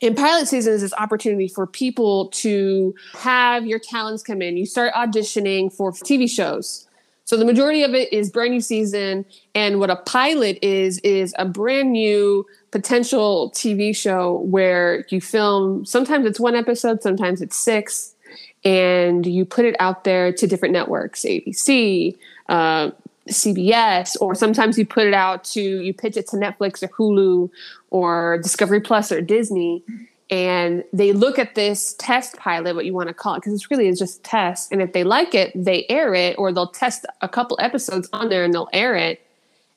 In 0.00 0.14
pilot 0.14 0.48
season 0.48 0.72
is 0.72 0.80
this 0.80 0.94
opportunity 0.94 1.46
for 1.46 1.66
people 1.66 2.28
to 2.28 2.94
have 3.18 3.66
your 3.66 3.78
talents 3.78 4.22
come 4.22 4.40
in. 4.40 4.56
You 4.56 4.64
start 4.64 4.94
auditioning 4.94 5.70
for 5.70 5.92
TV 5.92 6.28
shows 6.28 6.88
so 7.30 7.36
the 7.36 7.44
majority 7.44 7.84
of 7.84 7.94
it 7.94 8.12
is 8.12 8.28
brand 8.28 8.50
new 8.50 8.60
season. 8.60 9.24
And 9.54 9.78
what 9.78 9.88
a 9.88 9.94
pilot 9.94 10.58
is, 10.62 10.98
is 11.04 11.32
a 11.38 11.44
brand 11.44 11.92
new 11.92 12.44
potential 12.72 13.52
TV 13.54 13.94
show 13.94 14.40
where 14.40 15.06
you 15.10 15.20
film, 15.20 15.84
sometimes 15.84 16.26
it's 16.26 16.40
one 16.40 16.56
episode, 16.56 17.04
sometimes 17.04 17.40
it's 17.40 17.56
six, 17.56 18.16
and 18.64 19.24
you 19.24 19.44
put 19.44 19.64
it 19.64 19.76
out 19.78 20.02
there 20.02 20.32
to 20.32 20.46
different 20.48 20.72
networks, 20.72 21.22
ABC, 21.22 22.16
uh, 22.48 22.90
CBS, 23.28 24.16
or 24.20 24.34
sometimes 24.34 24.76
you 24.76 24.84
put 24.84 25.06
it 25.06 25.14
out 25.14 25.44
to, 25.44 25.60
you 25.60 25.94
pitch 25.94 26.16
it 26.16 26.26
to 26.30 26.36
Netflix 26.36 26.82
or 26.82 26.88
Hulu 26.88 27.48
or 27.90 28.38
Discovery 28.42 28.80
Plus 28.80 29.12
or 29.12 29.20
Disney 29.20 29.84
and 30.30 30.84
they 30.92 31.12
look 31.12 31.38
at 31.38 31.54
this 31.56 31.94
test 31.98 32.36
pilot, 32.36 32.74
what 32.76 32.84
you 32.86 32.94
want 32.94 33.08
to 33.08 33.14
call 33.14 33.34
it, 33.34 33.38
because 33.38 33.52
it's 33.52 33.70
really 33.70 33.88
is 33.88 33.98
just 33.98 34.22
test. 34.22 34.70
And 34.70 34.80
if 34.80 34.92
they 34.92 35.02
like 35.04 35.34
it, 35.34 35.52
they 35.54 35.86
air 35.88 36.14
it, 36.14 36.36
or 36.38 36.52
they'll 36.52 36.68
test 36.68 37.04
a 37.20 37.28
couple 37.28 37.58
episodes 37.60 38.08
on 38.12 38.28
there 38.28 38.44
and 38.44 38.54
they'll 38.54 38.68
air 38.72 38.94
it. 38.94 39.20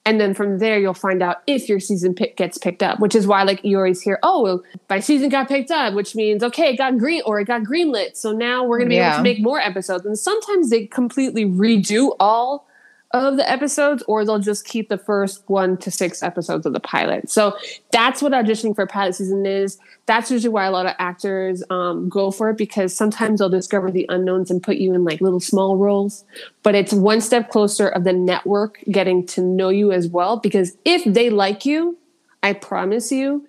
and 0.06 0.20
then 0.20 0.34
from 0.34 0.60
there 0.60 0.80
you'll 0.80 0.94
find 0.94 1.22
out 1.24 1.38
if 1.48 1.70
your 1.70 1.80
season 1.80 2.14
pick 2.14 2.36
gets 2.36 2.58
picked 2.58 2.84
up 2.84 3.00
which 3.00 3.16
is 3.16 3.26
why 3.26 3.44
like 3.44 3.64
you 3.64 3.78
always 3.78 4.02
hear 4.02 4.20
oh 4.24 4.62
my 4.90 5.00
season 5.00 5.30
got 5.30 5.48
picked 5.48 5.72
up 5.72 5.94
which 5.94 6.16
means 6.16 6.44
okay 6.44 6.70
it 6.70 6.78
got 6.78 6.98
green 6.98 7.22
or 7.26 7.40
it 7.40 7.46
got 7.46 7.62
greenlit 7.64 8.16
so 8.16 8.32
now 8.32 8.64
we're 8.64 8.78
gonna 8.78 8.90
be 8.90 8.96
yeah. 8.96 9.14
able 9.14 9.18
to 9.18 9.24
make 9.24 9.42
more 9.42 9.60
episodes 9.60 10.06
and 10.06 10.18
sometimes 10.18 10.70
they 10.70 10.86
completely 10.86 11.46
redo 11.46 12.16
all 12.20 12.68
of 13.14 13.38
the 13.38 13.50
episodes 13.50 14.04
or 14.08 14.26
they'll 14.26 14.40
just 14.40 14.66
keep 14.66 14.90
the 14.90 14.98
first 14.98 15.44
one 15.48 15.78
to 15.78 15.92
six 15.92 16.24
episodes 16.24 16.66
of 16.66 16.74
the 16.74 16.80
pilot. 16.80 17.30
So 17.30 17.56
that's 17.92 18.22
what 18.22 18.32
auditioning 18.32 18.76
for 18.76 18.88
pilot 18.88 19.14
season 19.14 19.46
is. 19.46 19.78
That's 20.08 20.32
usually 20.32 20.50
why 20.50 20.66
a 20.66 20.72
lot 20.72 20.88
of 20.88 20.96
actors 20.98 21.64
um, 21.70 22.10
go 22.10 22.32
for 22.32 22.50
it 22.50 22.58
because 22.58 22.96
sometimes 22.96 23.40
they'll 23.40 23.50
discover 23.50 23.92
the 23.92 24.08
unknowns 24.10 24.50
and 24.50 24.64
put 24.64 24.78
you 24.78 24.94
in 24.94 25.04
like 25.04 25.22
little 25.22 25.40
small 25.40 25.78
roles. 25.78 26.26
But 26.64 26.74
it's 26.74 26.92
one 26.92 27.22
step 27.22 27.52
closer 27.52 27.88
of 27.88 28.04
the 28.04 28.14
network 28.14 28.80
getting 28.90 29.26
to 29.28 29.42
know 29.42 29.70
you 29.70 29.92
as 29.92 30.08
well 30.08 30.38
because 30.38 30.78
if 30.86 31.04
they 31.06 31.30
like 31.30 31.66
you 31.66 31.98
i 32.42 32.54
promise 32.54 33.12
you 33.12 33.48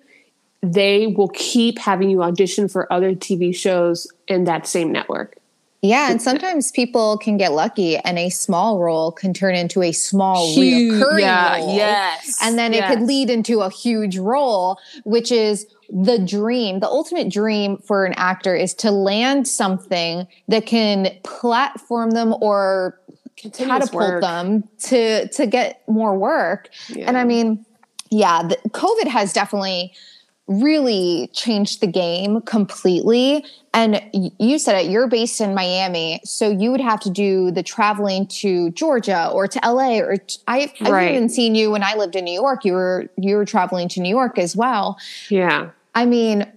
they 0.61 1.07
will 1.07 1.29
keep 1.29 1.77
having 1.77 2.09
you 2.09 2.23
audition 2.23 2.67
for 2.67 2.91
other 2.91 3.13
tv 3.13 3.55
shows 3.55 4.11
in 4.27 4.45
that 4.45 4.65
same 4.65 4.91
network 4.91 5.37
yeah, 5.85 6.11
and 6.11 6.21
sometimes 6.21 6.71
people 6.71 7.17
can 7.17 7.37
get 7.37 7.53
lucky 7.53 7.97
and 7.97 8.17
a 8.17 8.29
small 8.29 8.79
role 8.79 9.11
can 9.11 9.33
turn 9.33 9.55
into 9.55 9.81
a 9.81 9.91
small 9.91 10.53
huge, 10.53 10.93
reoccurring 10.93 11.21
yeah, 11.21 11.57
role. 11.57 11.75
Yes. 11.75 12.37
And 12.41 12.57
then 12.57 12.73
yes. 12.73 12.91
it 12.91 12.93
could 12.93 13.05
lead 13.05 13.29
into 13.29 13.61
a 13.61 13.69
huge 13.69 14.17
role, 14.17 14.79
which 15.03 15.31
is 15.31 15.67
the 15.89 16.17
dream. 16.17 16.79
The 16.79 16.87
ultimate 16.87 17.31
dream 17.31 17.77
for 17.77 18.05
an 18.05 18.13
actor 18.17 18.55
is 18.55 18.73
to 18.75 18.91
land 18.91 19.47
something 19.47 20.27
that 20.47 20.65
can 20.65 21.11
platform 21.23 22.11
them 22.11 22.33
or 22.41 22.99
Continuous 23.37 23.89
catapult 23.89 24.13
work. 24.13 24.21
them 24.21 24.63
to 24.83 25.27
to 25.27 25.45
get 25.45 25.83
more 25.87 26.17
work. 26.17 26.69
Yeah. 26.89 27.05
And 27.07 27.17
I 27.17 27.25
mean, 27.25 27.65
yeah, 28.09 28.43
the, 28.43 28.57
COVID 28.69 29.07
has 29.07 29.33
definitely 29.33 29.93
really 30.47 31.29
changed 31.33 31.81
the 31.81 31.87
game 31.87 32.41
completely. 32.41 33.43
And 33.73 34.01
you 34.39 34.57
said 34.59 34.85
it, 34.85 34.91
you're 34.91 35.07
based 35.07 35.41
in 35.41 35.53
Miami, 35.53 36.21
so 36.23 36.49
you 36.49 36.71
would 36.71 36.81
have 36.81 36.99
to 37.01 37.09
do 37.09 37.51
the 37.51 37.63
traveling 37.63 38.27
to 38.27 38.69
Georgia 38.71 39.29
or 39.29 39.47
to 39.47 39.59
LA 39.65 39.97
or 39.99 40.17
I, 40.47 40.71
I've 40.79 40.91
right. 40.91 41.11
even 41.13 41.29
seen 41.29 41.55
you 41.55 41.71
when 41.71 41.83
I 41.83 41.95
lived 41.95 42.15
in 42.15 42.25
New 42.25 42.33
York. 42.33 42.63
You 42.63 42.73
were 42.73 43.09
you 43.17 43.35
were 43.35 43.45
traveling 43.45 43.89
to 43.89 44.01
New 44.01 44.09
York 44.09 44.37
as 44.37 44.55
well. 44.55 44.97
Yeah. 45.29 45.71
I 45.93 46.05
mean, 46.05 46.49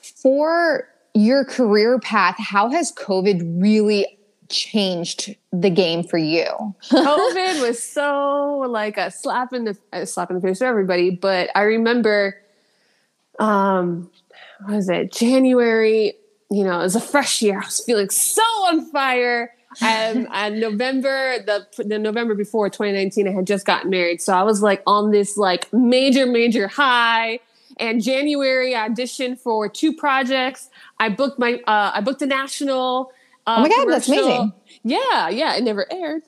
for 0.00 0.88
your 1.14 1.44
career 1.44 1.98
path, 1.98 2.36
how 2.38 2.70
has 2.70 2.92
COVID 2.92 3.62
really 3.62 4.06
changed 4.48 5.34
the 5.52 5.70
game 5.70 6.02
for 6.02 6.18
you? 6.18 6.46
COVID 6.90 7.62
was 7.62 7.82
so 7.82 8.64
like 8.68 8.96
a 8.96 9.10
slap 9.10 9.52
in 9.52 9.66
the 9.66 9.78
a 9.92 10.06
slap 10.06 10.30
in 10.30 10.36
the 10.36 10.42
face 10.42 10.58
for 10.58 10.64
everybody, 10.64 11.10
but 11.10 11.50
I 11.54 11.62
remember 11.62 12.34
um 13.38 14.10
what 14.64 14.76
was 14.76 14.88
it? 14.88 15.12
January 15.12 16.14
you 16.50 16.64
know 16.64 16.80
it 16.80 16.82
was 16.82 16.96
a 16.96 17.00
fresh 17.00 17.42
year. 17.42 17.60
I 17.60 17.64
was 17.64 17.80
feeling 17.84 18.10
so 18.10 18.42
on 18.42 18.90
fire. 18.90 19.52
And, 19.82 20.26
and 20.32 20.58
november 20.58 21.38
the, 21.40 21.66
the 21.76 21.98
november 21.98 22.34
before 22.34 22.70
2019 22.70 23.28
i 23.28 23.32
had 23.32 23.46
just 23.46 23.66
gotten 23.66 23.90
married. 23.90 24.22
So 24.22 24.32
i 24.32 24.42
was 24.42 24.62
like 24.62 24.82
on 24.86 25.10
this 25.10 25.36
like 25.36 25.72
major 25.72 26.26
major 26.26 26.68
high. 26.68 27.40
And 27.78 28.02
january 28.02 28.74
I 28.74 28.88
auditioned 28.88 29.38
for 29.38 29.68
two 29.68 29.92
projects. 29.92 30.70
I 30.98 31.10
booked 31.10 31.38
my 31.38 31.54
uh, 31.66 31.92
i 31.94 32.00
booked 32.00 32.22
a 32.22 32.26
national 32.26 33.12
uh, 33.46 33.56
oh 33.58 33.62
my 33.62 33.68
god 33.68 33.86
that's 33.86 34.08
amazing 34.08 34.52
yeah, 34.86 35.28
yeah, 35.30 35.56
it 35.56 35.64
never 35.64 35.84
aired. 35.92 36.22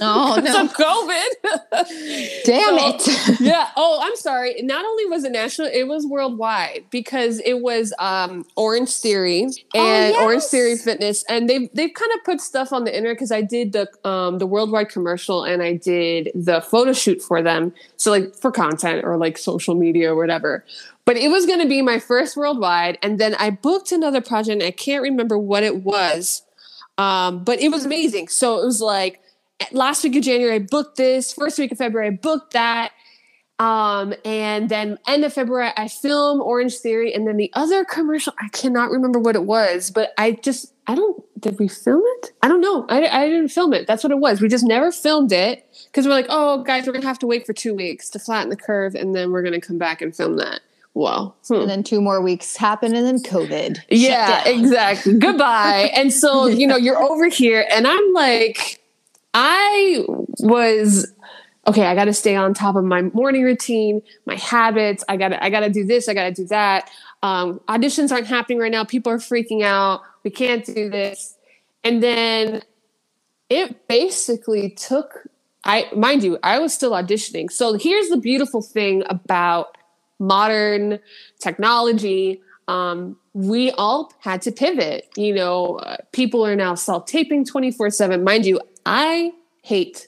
Oh 0.00 0.40
no, 0.42 0.62
of 0.62 0.72
COVID. 0.72 2.44
Damn 2.46 2.78
so, 2.78 2.88
it. 2.88 3.40
yeah. 3.40 3.68
Oh, 3.76 4.00
I'm 4.02 4.16
sorry. 4.16 4.54
Not 4.62 4.86
only 4.86 5.04
was 5.04 5.24
it 5.24 5.32
national, 5.32 5.66
it 5.66 5.86
was 5.86 6.06
worldwide 6.06 6.84
because 6.90 7.42
it 7.44 7.60
was 7.60 7.92
um, 7.98 8.46
Orange 8.56 8.90
Theory 8.90 9.48
oh, 9.74 9.78
and 9.78 10.14
oh, 10.14 10.18
yes. 10.18 10.22
Orange 10.22 10.42
Theory 10.44 10.76
Fitness, 10.78 11.24
and 11.28 11.50
they 11.50 11.68
they've 11.74 11.92
kind 11.92 12.10
of 12.14 12.24
put 12.24 12.40
stuff 12.40 12.72
on 12.72 12.84
the 12.84 12.96
internet 12.96 13.16
because 13.16 13.32
I 13.32 13.42
did 13.42 13.72
the 13.72 13.86
um, 14.08 14.38
the 14.38 14.46
worldwide 14.46 14.88
commercial 14.88 15.44
and 15.44 15.62
I 15.62 15.74
did 15.76 16.30
the 16.34 16.62
photo 16.62 16.94
shoot 16.94 17.20
for 17.20 17.42
them, 17.42 17.74
so 17.98 18.10
like 18.10 18.34
for 18.34 18.50
content 18.50 19.04
or 19.04 19.18
like 19.18 19.36
social 19.36 19.74
media 19.74 20.10
or 20.10 20.16
whatever. 20.16 20.64
But 21.04 21.18
it 21.18 21.28
was 21.28 21.44
going 21.44 21.60
to 21.60 21.68
be 21.68 21.82
my 21.82 21.98
first 21.98 22.34
worldwide, 22.34 22.96
and 23.02 23.18
then 23.18 23.34
I 23.34 23.50
booked 23.50 23.92
another 23.92 24.22
project. 24.22 24.62
and 24.62 24.62
I 24.62 24.70
can't 24.70 25.02
remember 25.02 25.38
what 25.38 25.64
it 25.64 25.82
was 25.82 26.42
um, 27.00 27.44
but 27.44 27.60
it 27.62 27.70
was 27.70 27.86
amazing. 27.86 28.28
So 28.28 28.60
it 28.60 28.66
was 28.66 28.82
like 28.82 29.20
last 29.72 30.04
week 30.04 30.16
of 30.16 30.22
January, 30.22 30.56
I 30.56 30.58
booked 30.58 30.98
this. 30.98 31.32
First 31.32 31.58
week 31.58 31.72
of 31.72 31.78
February, 31.78 32.08
I 32.08 32.10
booked 32.10 32.52
that. 32.52 32.92
Um, 33.58 34.14
and 34.24 34.68
then 34.68 34.98
end 35.06 35.24
of 35.24 35.32
February, 35.32 35.70
I 35.76 35.88
film 35.88 36.42
Orange 36.42 36.76
Theory, 36.76 37.14
and 37.14 37.26
then 37.26 37.36
the 37.36 37.50
other 37.54 37.84
commercial, 37.84 38.32
I 38.40 38.48
cannot 38.48 38.90
remember 38.90 39.18
what 39.18 39.34
it 39.34 39.44
was, 39.44 39.90
but 39.90 40.12
I 40.16 40.32
just, 40.32 40.74
I 40.86 40.94
don't, 40.94 41.22
did 41.38 41.58
we 41.58 41.68
film 41.68 42.02
it? 42.04 42.32
I 42.42 42.48
don't 42.48 42.62
know. 42.62 42.86
I, 42.88 43.06
I 43.06 43.28
didn't 43.28 43.48
film 43.48 43.74
it. 43.74 43.86
That's 43.86 44.02
what 44.02 44.12
it 44.12 44.18
was. 44.18 44.40
We 44.40 44.48
just 44.48 44.64
never 44.64 44.90
filmed 44.90 45.32
it 45.32 45.66
because 45.86 46.06
we're 46.06 46.14
like, 46.14 46.26
oh, 46.30 46.62
guys, 46.64 46.86
we're 46.86 46.94
gonna 46.94 47.06
have 47.06 47.18
to 47.18 47.26
wait 47.26 47.46
for 47.46 47.52
two 47.52 47.74
weeks 47.74 48.08
to 48.10 48.18
flatten 48.18 48.48
the 48.50 48.56
curve, 48.56 48.94
and 48.94 49.14
then 49.14 49.30
we're 49.30 49.42
gonna 49.42 49.60
come 49.60 49.78
back 49.78 50.02
and 50.02 50.16
film 50.16 50.36
that. 50.36 50.60
Well, 50.94 51.36
hmm. 51.46 51.54
and 51.54 51.70
then 51.70 51.82
two 51.82 52.00
more 52.00 52.20
weeks 52.20 52.56
happen, 52.56 52.94
and 52.94 53.06
then 53.06 53.18
COVID. 53.18 53.78
Yeah, 53.88 54.46
exactly. 54.46 55.14
Goodbye. 55.18 55.90
and 55.94 56.12
so 56.12 56.46
you 56.46 56.66
know 56.66 56.76
you're 56.76 57.00
over 57.00 57.28
here, 57.28 57.64
and 57.70 57.86
I'm 57.86 58.12
like, 58.12 58.80
I 59.32 60.04
was 60.40 61.12
okay. 61.66 61.86
I 61.86 61.94
got 61.94 62.06
to 62.06 62.12
stay 62.12 62.34
on 62.34 62.54
top 62.54 62.74
of 62.74 62.84
my 62.84 63.02
morning 63.02 63.44
routine, 63.44 64.02
my 64.26 64.36
habits. 64.36 65.04
I 65.08 65.16
got 65.16 65.28
to 65.28 65.42
I 65.42 65.50
got 65.50 65.60
to 65.60 65.70
do 65.70 65.84
this. 65.84 66.08
I 66.08 66.14
got 66.14 66.24
to 66.24 66.32
do 66.32 66.46
that. 66.46 66.90
Um, 67.22 67.60
auditions 67.68 68.10
aren't 68.10 68.26
happening 68.26 68.58
right 68.58 68.72
now. 68.72 68.84
People 68.84 69.12
are 69.12 69.18
freaking 69.18 69.62
out. 69.62 70.02
We 70.24 70.30
can't 70.30 70.64
do 70.64 70.90
this. 70.90 71.36
And 71.84 72.02
then 72.02 72.62
it 73.48 73.86
basically 73.86 74.70
took 74.70 75.28
I 75.64 75.88
mind 75.94 76.22
you, 76.22 76.38
I 76.42 76.58
was 76.58 76.72
still 76.72 76.92
auditioning. 76.92 77.50
So 77.50 77.74
here's 77.74 78.08
the 78.08 78.16
beautiful 78.16 78.62
thing 78.62 79.02
about 79.10 79.76
modern 80.20 81.00
technology, 81.40 82.40
um, 82.68 83.16
we 83.32 83.72
all 83.72 84.12
had 84.20 84.42
to 84.42 84.52
pivot. 84.52 85.08
You 85.16 85.34
know, 85.34 85.76
uh, 85.76 85.96
people 86.12 86.46
are 86.46 86.54
now 86.54 86.76
self 86.76 87.06
taping 87.06 87.44
24 87.44 87.90
7. 87.90 88.22
Mind 88.22 88.46
you, 88.46 88.60
I 88.86 89.32
hate 89.62 90.06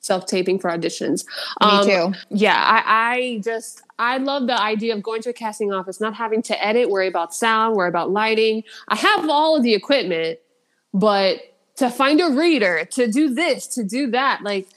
self 0.00 0.26
taping 0.26 0.58
for 0.58 0.70
auditions. 0.70 1.24
Um, 1.60 1.86
Me 1.86 1.92
too. 1.92 2.12
Yeah, 2.28 2.56
I, 2.56 3.14
I 3.14 3.40
just, 3.42 3.82
I 3.98 4.18
love 4.18 4.46
the 4.46 4.60
idea 4.60 4.94
of 4.94 5.02
going 5.02 5.22
to 5.22 5.30
a 5.30 5.32
casting 5.32 5.72
office, 5.72 6.00
not 6.00 6.14
having 6.14 6.42
to 6.42 6.64
edit, 6.64 6.90
worry 6.90 7.06
about 7.06 7.34
sound, 7.34 7.76
worry 7.76 7.88
about 7.88 8.10
lighting. 8.10 8.64
I 8.88 8.96
have 8.96 9.30
all 9.30 9.56
of 9.56 9.62
the 9.62 9.74
equipment, 9.74 10.40
but 10.92 11.40
to 11.76 11.88
find 11.88 12.20
a 12.20 12.30
reader, 12.30 12.84
to 12.92 13.10
do 13.10 13.32
this, 13.32 13.66
to 13.68 13.84
do 13.84 14.10
that, 14.10 14.42
like, 14.42 14.68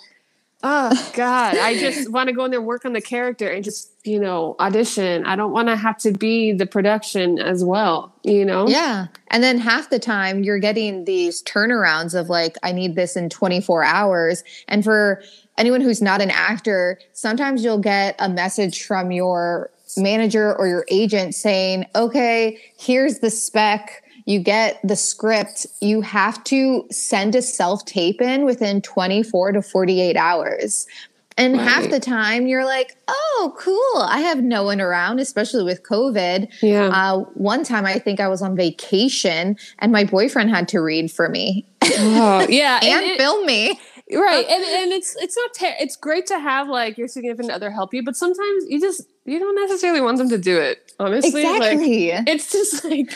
oh 0.64 1.12
god 1.14 1.58
i 1.58 1.78
just 1.78 2.10
want 2.14 2.28
to 2.28 2.34
go 2.34 2.46
in 2.46 2.50
there 2.50 2.60
and 2.60 2.66
work 2.66 2.86
on 2.86 2.94
the 2.94 3.02
character 3.02 3.48
and 3.48 3.64
just 3.64 3.92
you 4.06 4.20
know 4.20 4.56
audition. 4.60 5.26
I 5.26 5.36
don't 5.36 5.52
want 5.52 5.68
to 5.68 5.76
have 5.76 5.98
to 6.00 6.12
be 6.12 6.54
the 6.54 6.66
production 6.66 7.40
as 7.40 7.64
well 7.64 8.16
you 8.26 8.44
know? 8.44 8.68
Yeah. 8.68 9.08
And 9.30 9.44
then 9.44 9.58
half 9.60 9.90
the 9.90 10.00
time 10.00 10.44
you're 10.44 10.60
getting 10.60 11.06
these 11.06 11.44
turnarounds 11.44 12.20
of 12.20 12.30
like 12.30 12.58
i 12.64 12.72
need 12.72 12.96
this 12.96 13.16
in 13.16 13.30
24 13.30 13.84
hours. 13.84 14.44
And 14.68 14.84
for 14.84 15.22
anyone 15.58 15.82
who's 15.82 16.02
not 16.02 16.22
an 16.22 16.32
actor 16.32 17.00
sometimes 17.14 17.64
you'll 17.64 17.80
get 17.80 18.16
a 18.20 18.28
message 18.28 18.84
from 18.84 19.12
your 19.12 19.70
manager 19.98 20.56
or 20.56 20.68
your 20.68 20.86
agent 20.90 21.36
saying 21.36 21.86
okay 21.96 22.60
here's 22.78 23.20
the 23.20 23.30
spec. 23.30 24.02
You 24.28 24.40
get 24.40 24.80
the 24.84 24.96
script, 24.96 25.68
you 25.82 26.02
have 26.02 26.44
to 26.46 26.88
send 26.90 27.36
a 27.36 27.44
self 27.44 27.86
tape 27.86 28.22
in 28.22 28.44
within 28.44 28.82
24 28.82 29.52
to 29.52 29.62
48 29.62 30.18
hours. 30.18 30.88
And 31.38 31.58
right. 31.58 31.68
half 31.68 31.90
the 31.90 32.00
time 32.00 32.48
you're 32.48 32.64
like, 32.66 32.96
oh, 33.08 33.54
cool. 33.58 34.02
I 34.02 34.20
have 34.20 34.42
no 34.42 34.64
one 34.64 34.80
around, 34.80 35.20
especially 35.20 35.64
with 35.64 35.84
COVID. 35.84 36.50
Yeah. 36.62 36.88
Uh, 36.88 37.20
one 37.34 37.64
time 37.64 37.86
I 37.86 38.00
think 38.00 38.20
I 38.20 38.30
was 38.30 38.42
on 38.42 38.56
vacation 38.56 39.58
and 39.80 39.92
my 39.92 40.06
boyfriend 40.06 40.50
had 40.50 40.70
to 40.70 40.80
read 40.80 41.12
for 41.12 41.28
me. 41.28 41.66
Oh, 41.84 42.46
yeah. 42.50 42.80
and, 42.82 43.04
and 43.04 43.06
it, 43.06 43.18
film 43.18 43.46
me 43.46 43.80
right 44.14 44.46
and, 44.48 44.64
and 44.64 44.92
it's 44.92 45.16
it's 45.20 45.36
not 45.36 45.54
ter- 45.54 45.76
it's 45.80 45.96
great 45.96 46.28
to 46.28 46.38
have 46.40 46.70
like 46.70 46.98
your 46.98 47.08
significant 47.08 47.52
other 47.52 47.72
help 47.72 47.94
you 47.94 48.04
but 48.04 48.16
sometimes 48.16 48.64
you 48.68 48.80
just 48.80 49.02
you 49.26 49.40
don't 49.40 49.56
necessarily 49.56 50.00
want 50.00 50.18
them 50.18 50.30
to 50.30 50.38
do 50.38 50.58
it 50.58 50.94
honestly 51.00 51.42
exactly. 51.42 52.12
like 52.12 52.24
it's 52.28 52.52
just 52.52 52.86
like 52.86 53.12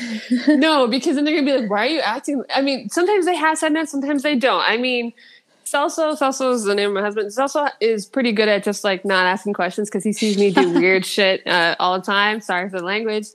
no 0.48 0.88
because 0.88 1.16
then 1.16 1.26
they're 1.26 1.36
gonna 1.36 1.46
be 1.46 1.62
like 1.62 1.70
why 1.70 1.86
are 1.86 1.90
you 1.90 2.00
acting 2.00 2.44
i 2.56 2.62
mean 2.62 2.90
sometimes 2.90 3.26
they 3.26 3.36
have 3.36 3.58
said 3.58 3.76
that 3.76 3.88
sometimes 3.88 4.24
they 4.24 4.36
don't 4.36 4.68
i 4.68 4.78
mean 4.78 5.14
Celso, 5.70 6.18
Celso 6.18 6.54
is 6.54 6.64
the 6.64 6.74
name 6.74 6.90
of 6.90 6.96
my 6.96 7.02
husband. 7.02 7.30
Celso 7.30 7.70
is 7.80 8.06
pretty 8.06 8.32
good 8.32 8.48
at 8.48 8.64
just 8.64 8.84
like 8.84 9.06
not 9.06 9.26
asking 9.26 9.54
questions 9.54 9.90
because 9.90 10.04
he 10.04 10.14
sees 10.14 10.38
me 10.38 10.52
do 10.52 10.72
weird 10.74 11.06
shit 11.06 11.46
uh, 11.46 11.76
all 11.80 11.98
the 12.00 12.06
time. 12.06 12.42
Sorry 12.42 12.70
for 12.70 12.80
the 12.80 12.86
language. 12.86 13.28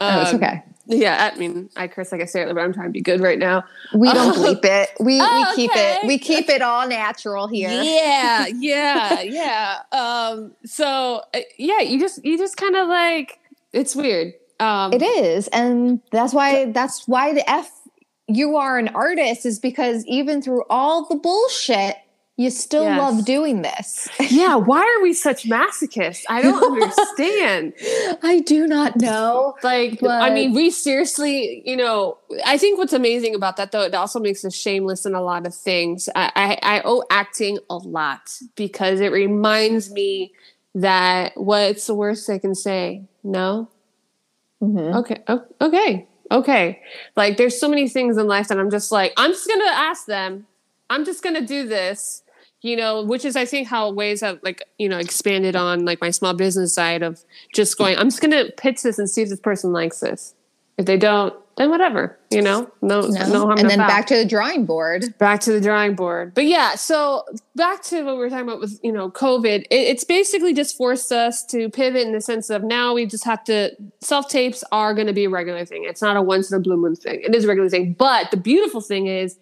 Um, 0.00 0.16
oh, 0.16 0.20
it's 0.22 0.30
um, 0.30 0.36
okay. 0.36 0.62
Yeah, 0.88 1.30
I 1.32 1.38
mean, 1.38 1.68
I 1.76 1.88
curse 1.88 2.12
like 2.12 2.20
I 2.20 2.26
say 2.26 2.42
it, 2.42 2.54
but 2.54 2.60
I'm 2.60 2.72
trying 2.72 2.86
to 2.86 2.92
be 2.92 3.00
good 3.00 3.20
right 3.20 3.38
now. 3.38 3.64
We 3.92 4.12
don't 4.12 4.36
bleep 4.36 4.64
it. 4.64 4.90
We 5.00 5.18
oh, 5.20 5.46
we 5.50 5.56
keep 5.56 5.70
okay. 5.70 5.98
it. 6.02 6.06
We 6.06 6.18
keep 6.18 6.48
it 6.48 6.62
all 6.62 6.88
natural 6.88 7.48
here. 7.48 7.68
Yeah, 7.70 8.46
yeah, 8.54 9.20
yeah. 9.22 9.78
Um, 9.90 10.52
so 10.64 11.22
uh, 11.34 11.40
yeah, 11.56 11.80
you 11.80 11.98
just 11.98 12.24
you 12.24 12.38
just 12.38 12.56
kind 12.56 12.76
of 12.76 12.88
like 12.88 13.38
it's 13.72 13.96
weird. 13.96 14.34
Um, 14.60 14.92
it 14.92 15.02
is, 15.02 15.48
and 15.48 16.00
that's 16.12 16.32
why 16.32 16.66
that's 16.66 17.06
why 17.08 17.34
the 17.34 17.48
F 17.50 17.70
you 18.28 18.56
are 18.56 18.78
an 18.78 18.88
artist 18.88 19.46
is 19.46 19.58
because 19.58 20.04
even 20.06 20.42
through 20.42 20.64
all 20.68 21.06
the 21.06 21.16
bullshit, 21.16 21.96
you 22.38 22.50
still 22.50 22.84
yes. 22.84 22.98
love 22.98 23.24
doing 23.24 23.62
this. 23.62 24.08
yeah. 24.30 24.56
Why 24.56 24.80
are 24.80 25.02
we 25.02 25.14
such 25.14 25.44
masochists? 25.44 26.24
I 26.28 26.42
don't 26.42 26.82
understand. 26.82 27.72
I 28.22 28.42
do 28.44 28.66
not 28.66 28.96
know. 28.96 29.54
Like, 29.62 30.00
but... 30.00 30.22
I 30.22 30.30
mean, 30.30 30.52
we 30.52 30.70
seriously, 30.70 31.62
you 31.64 31.76
know, 31.76 32.18
I 32.44 32.58
think 32.58 32.78
what's 32.78 32.92
amazing 32.92 33.34
about 33.34 33.56
that, 33.56 33.72
though, 33.72 33.82
it 33.82 33.94
also 33.94 34.20
makes 34.20 34.44
us 34.44 34.54
shameless 34.54 35.06
in 35.06 35.14
a 35.14 35.22
lot 35.22 35.46
of 35.46 35.54
things. 35.54 36.10
I, 36.14 36.30
I, 36.36 36.76
I 36.76 36.82
owe 36.84 37.04
acting 37.10 37.58
a 37.70 37.76
lot 37.76 38.38
because 38.54 39.00
it 39.00 39.12
reminds 39.12 39.90
me 39.90 40.34
that 40.74 41.32
what's 41.36 41.86
the 41.86 41.94
worst 41.94 42.26
they 42.26 42.38
can 42.38 42.54
say? 42.54 43.04
No. 43.24 43.70
Mm-hmm. 44.62 44.96
Okay. 44.98 45.22
okay. 45.60 46.06
Okay. 46.30 46.82
Like, 47.14 47.36
there's 47.36 47.58
so 47.58 47.68
many 47.68 47.88
things 47.88 48.16
in 48.16 48.26
life 48.26 48.48
that 48.48 48.58
I'm 48.58 48.70
just 48.70 48.90
like, 48.90 49.12
I'm 49.16 49.30
just 49.30 49.46
to 49.60 49.66
ask 49.66 50.06
them. 50.06 50.46
I'm 50.90 51.04
just 51.04 51.22
to 51.34 51.44
do 51.44 51.66
this 51.66 52.22
you 52.66 52.76
know, 52.76 53.02
which 53.02 53.24
is 53.24 53.36
I 53.36 53.44
think 53.44 53.68
how 53.68 53.92
ways 53.92 54.22
have 54.22 54.40
like, 54.42 54.62
you 54.76 54.88
know, 54.88 54.98
expanded 54.98 55.54
on 55.54 55.84
like 55.84 56.00
my 56.00 56.10
small 56.10 56.34
business 56.34 56.74
side 56.74 57.02
of 57.02 57.24
just 57.54 57.78
going, 57.78 57.96
I'm 57.96 58.08
just 58.08 58.20
gonna 58.20 58.46
pitch 58.56 58.82
this 58.82 58.98
and 58.98 59.08
see 59.08 59.22
if 59.22 59.28
this 59.28 59.38
person 59.38 59.72
likes 59.72 60.00
this. 60.00 60.34
If 60.76 60.86
they 60.86 60.96
don't, 60.96 61.32
then 61.56 61.70
whatever, 61.70 62.18
you 62.30 62.42
know, 62.42 62.70
no, 62.82 63.00
no, 63.00 63.28
no 63.28 63.46
harm. 63.46 63.58
And 63.58 63.70
then 63.70 63.78
back 63.78 64.06
to 64.08 64.16
the 64.16 64.26
drawing 64.26 64.66
board. 64.66 65.16
Back 65.16 65.40
to 65.40 65.52
the 65.52 65.60
drawing 65.60 65.94
board. 65.94 66.34
But 66.34 66.44
yeah, 66.44 66.74
so 66.74 67.24
back 67.54 67.82
to 67.84 68.02
what 68.02 68.16
we 68.16 68.20
were 68.20 68.28
talking 68.28 68.44
about 68.44 68.60
with, 68.60 68.78
you 68.82 68.92
know, 68.92 69.10
COVID, 69.10 69.62
it, 69.62 69.68
it's 69.70 70.04
basically 70.04 70.52
just 70.52 70.76
forced 70.76 71.10
us 71.12 71.44
to 71.46 71.70
pivot 71.70 72.06
in 72.06 72.12
the 72.12 72.20
sense 72.20 72.50
of 72.50 72.62
now 72.62 72.92
we 72.92 73.06
just 73.06 73.24
have 73.24 73.42
to, 73.44 73.74
self 74.02 74.28
tapes 74.28 74.64
are 74.70 74.92
going 74.92 75.06
to 75.06 75.14
be 75.14 75.24
a 75.24 75.30
regular 75.30 75.64
thing. 75.64 75.84
It's 75.84 76.02
not 76.02 76.18
a 76.18 76.22
once 76.22 76.52
in 76.52 76.58
a 76.58 76.60
blue 76.60 76.76
moon 76.76 76.94
thing. 76.94 77.22
It 77.22 77.34
is 77.34 77.46
a 77.46 77.48
regular 77.48 77.70
thing. 77.70 77.94
But 77.94 78.30
the 78.30 78.36
beautiful 78.36 78.82
thing 78.82 79.06
is, 79.06 79.38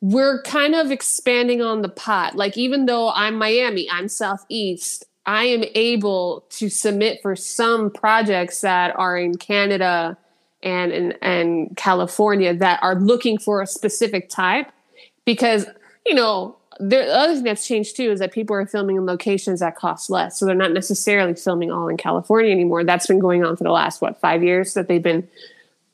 we're 0.00 0.42
kind 0.42 0.74
of 0.74 0.90
expanding 0.90 1.62
on 1.62 1.82
the 1.82 1.88
pot. 1.88 2.34
Like, 2.34 2.58
even 2.58 2.86
though 2.86 3.10
I'm 3.10 3.36
Miami, 3.36 3.88
I'm 3.90 4.08
Southeast, 4.08 5.04
I 5.26 5.44
am 5.44 5.64
able 5.74 6.44
to 6.50 6.68
submit 6.68 7.20
for 7.22 7.34
some 7.36 7.90
projects 7.90 8.60
that 8.60 8.94
are 8.96 9.16
in 9.16 9.36
Canada 9.36 10.18
and 10.66 10.90
in, 10.92 11.12
and 11.22 11.76
California 11.76 12.52
that 12.52 12.82
are 12.82 12.96
looking 12.96 13.38
for 13.38 13.62
a 13.62 13.66
specific 13.66 14.28
type 14.28 14.66
because, 15.24 15.64
you 16.04 16.14
know, 16.14 16.56
the 16.80 17.06
other 17.06 17.34
thing 17.34 17.44
that's 17.44 17.66
changed 17.66 17.96
too 17.96 18.10
is 18.10 18.18
that 18.18 18.32
people 18.32 18.56
are 18.56 18.66
filming 18.66 18.96
in 18.96 19.06
locations 19.06 19.60
that 19.60 19.76
cost 19.76 20.10
less. 20.10 20.38
So 20.38 20.44
they're 20.44 20.56
not 20.56 20.72
necessarily 20.72 21.34
filming 21.34 21.70
all 21.70 21.88
in 21.88 21.96
California 21.96 22.50
anymore. 22.50 22.82
That's 22.82 23.06
been 23.06 23.20
going 23.20 23.44
on 23.44 23.56
for 23.56 23.62
the 23.62 23.70
last, 23.70 24.02
what, 24.02 24.20
five 24.20 24.42
years 24.42 24.74
that 24.74 24.88
they've 24.88 25.02
been 25.02 25.28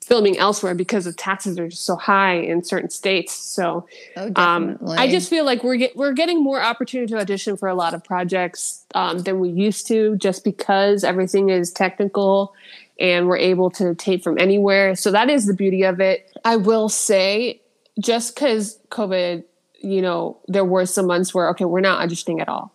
filming 0.03 0.37
elsewhere 0.37 0.75
because 0.75 1.05
the 1.05 1.13
taxes 1.13 1.57
are 1.57 1.69
just 1.69 1.85
so 1.85 1.95
high 1.95 2.33
in 2.33 2.63
certain 2.63 2.89
states. 2.89 3.31
So 3.31 3.87
oh, 4.17 4.31
um, 4.35 4.77
I 4.87 5.09
just 5.09 5.29
feel 5.29 5.45
like 5.45 5.63
we're 5.63 5.77
get, 5.77 5.95
we're 5.95 6.11
getting 6.13 6.43
more 6.43 6.61
opportunity 6.61 7.13
to 7.13 7.19
audition 7.19 7.55
for 7.55 7.69
a 7.69 7.75
lot 7.75 7.93
of 7.93 8.03
projects 8.03 8.85
um, 8.95 9.19
than 9.19 9.39
we 9.39 9.49
used 9.49 9.87
to, 9.87 10.17
just 10.17 10.43
because 10.43 11.03
everything 11.03 11.49
is 11.49 11.71
technical 11.71 12.53
and 12.99 13.27
we're 13.27 13.37
able 13.37 13.69
to 13.71 13.95
tape 13.95 14.23
from 14.23 14.37
anywhere. 14.37 14.95
So 14.95 15.11
that 15.11 15.29
is 15.29 15.45
the 15.45 15.53
beauty 15.53 15.83
of 15.83 15.99
it. 15.99 16.31
I 16.45 16.57
will 16.57 16.89
say, 16.89 17.61
just 17.99 18.35
because 18.35 18.79
COVID, 18.89 19.43
you 19.81 20.01
know, 20.01 20.37
there 20.47 20.65
were 20.65 20.85
some 20.85 21.07
months 21.07 21.33
where 21.33 21.49
okay, 21.49 21.65
we're 21.65 21.81
not 21.81 22.07
auditioning 22.07 22.41
at 22.41 22.49
all. 22.49 22.73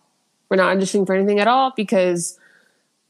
We're 0.49 0.57
not 0.57 0.75
auditioning 0.75 1.05
for 1.05 1.15
anything 1.15 1.39
at 1.39 1.47
all 1.47 1.73
because 1.75 2.37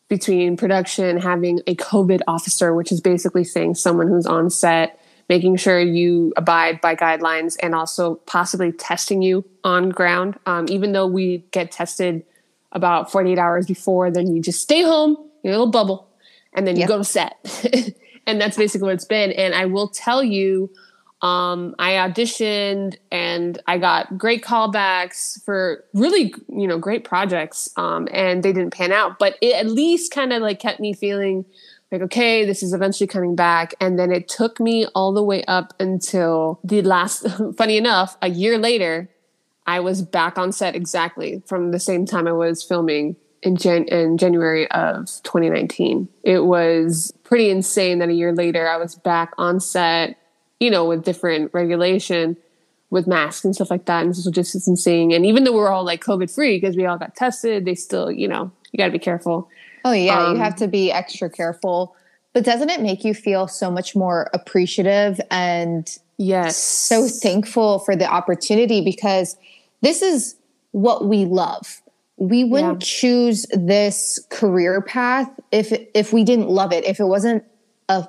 between 0.10 0.58
production 0.58 1.22
having 1.22 1.62
a 1.68 1.76
COVID 1.76 2.22
officer, 2.28 2.74
which 2.74 2.92
is 2.92 3.00
basically 3.00 3.44
saying 3.44 3.76
someone 3.76 4.08
who's 4.08 4.26
on 4.26 4.50
set, 4.50 5.00
making 5.30 5.56
sure 5.56 5.80
you 5.80 6.34
abide 6.36 6.82
by 6.82 6.96
guidelines, 6.96 7.56
and 7.62 7.76
also 7.76 8.16
possibly 8.26 8.72
testing 8.72 9.22
you 9.22 9.46
on 9.64 9.90
ground. 9.90 10.38
Um, 10.48 10.66
even 10.68 10.92
though 10.92 11.06
we 11.08 11.46
get 11.52 11.72
tested 11.72 12.24
about 12.72 13.12
48 13.12 13.38
hours 13.38 13.68
before, 13.68 14.12
then 14.12 14.36
you 14.36 14.42
just 14.42 14.62
stay 14.62 14.82
home, 14.82 15.16
your 15.44 15.54
little 15.54 15.72
bubble, 15.72 16.09
and 16.60 16.68
then 16.68 16.76
you 16.76 16.82
yep. 16.82 16.90
go 16.90 16.98
to 16.98 17.04
set. 17.06 17.38
and 18.28 18.40
that's 18.40 18.58
basically 18.58 18.86
what 18.86 18.94
it's 18.94 19.06
been. 19.06 19.32
And 19.32 19.56
I 19.56 19.66
will 19.66 19.88
tell 19.88 20.22
you, 20.22 20.70
um, 21.22 21.74
I 21.80 21.94
auditioned 21.94 22.98
and 23.12 23.62
I 23.66 23.78
got 23.78 24.18
great 24.18 24.44
callbacks 24.44 25.42
for 25.46 25.86
really, 25.94 26.34
you 26.50 26.68
know, 26.68 26.78
great 26.78 27.06
projects. 27.06 27.70
Um, 27.78 28.10
and 28.12 28.44
they 28.44 28.52
didn't 28.52 28.72
pan 28.74 28.92
out, 28.92 29.20
but 29.20 29.38
it 29.42 29.56
at 29.56 29.68
least 29.68 30.12
kind 30.14 30.34
of 30.34 30.42
like 30.42 30.60
kept 30.60 30.82
me 30.82 30.94
feeling 30.94 31.46
like, 31.94 32.02
okay, 32.02 32.46
this 32.46 32.62
is 32.62 32.74
eventually 32.74 33.08
coming 33.08 33.38
back. 33.38 33.74
And 33.80 33.98
then 33.98 34.12
it 34.12 34.28
took 34.28 34.60
me 34.60 34.86
all 34.94 35.14
the 35.14 35.24
way 35.24 35.46
up 35.46 35.74
until 35.80 36.60
the 36.64 36.82
last, 36.82 37.26
funny 37.58 37.78
enough, 37.78 38.18
a 38.22 38.30
year 38.30 38.58
later, 38.58 39.10
I 39.66 39.80
was 39.80 40.02
back 40.02 40.38
on 40.38 40.52
set 40.52 40.76
exactly 40.76 41.42
from 41.46 41.72
the 41.72 41.80
same 41.80 42.06
time 42.06 42.28
I 42.28 42.34
was 42.34 42.64
filming 42.64 43.16
in, 43.44 43.56
Jan- 43.56 43.88
in 43.88 44.18
January 44.18 44.70
of 44.72 45.06
2019. 45.24 46.08
It 46.24 46.46
was 46.46 47.14
pretty 47.24 47.50
insane 47.50 48.00
that 48.00 48.10
a 48.10 48.14
year 48.14 48.34
later 48.34 48.68
I 48.68 48.78
was 48.78 48.96
back 48.96 49.34
on 49.38 49.60
set 49.60 50.18
you 50.60 50.70
know, 50.70 50.86
with 50.86 51.04
different 51.04 51.54
regulation 51.54 52.38
with 52.90 53.08
masks 53.08 53.46
and 53.46 53.56
stuff 53.56 53.70
like 53.70 53.86
that 53.86 54.04
and 54.04 54.16
social 54.16 54.32
distancing. 54.32 55.14
And 55.14 55.26
even 55.26 55.44
though 55.44 55.54
we're 55.54 55.70
all 55.70 55.84
like 55.84 56.04
COVID 56.04 56.34
free 56.34 56.60
because 56.60 56.76
we 56.76 56.86
all 56.86 56.98
got 56.98 57.16
tested, 57.16 57.66
they 57.66 57.76
still, 57.76 58.12
you 58.12 58.28
know, 58.28 58.52
you 58.72 58.78
got 58.78 58.86
to 58.86 58.92
be 58.92 59.00
careful. 59.00 59.50
Oh, 59.86 59.92
yeah. 59.92 60.20
Um, 60.20 60.36
you 60.36 60.42
have 60.42 60.56
to 60.58 60.68
be 60.68 60.92
extra 60.92 61.30
careful. 61.30 61.96
But 62.34 62.44
doesn't 62.44 62.70
it 62.70 62.82
make 62.82 63.04
you 63.04 63.14
feel 63.14 63.48
so 63.48 63.72
much 63.72 63.96
more 63.96 64.30
appreciative 64.34 65.20
and 65.32 65.90
yes, 66.18 66.58
so 66.58 67.08
thankful 67.08 67.80
for 67.80 67.96
the 67.96 68.06
opportunity 68.06 68.82
because 68.82 69.38
this 69.82 70.02
is 70.02 70.36
what 70.72 71.06
we 71.06 71.26
love. 71.26 71.82
We 72.20 72.44
wouldn't 72.44 72.84
yeah. 72.84 73.00
choose 73.00 73.46
this 73.54 74.20
career 74.30 74.82
path 74.82 75.30
if 75.52 75.72
if 75.94 76.14
we 76.14 76.24
didn't 76.24 76.50
love 76.50 76.72
it. 76.74 76.86
If 76.86 77.00
it 77.00 77.06
wasn't 77.06 77.44
a 77.88 78.08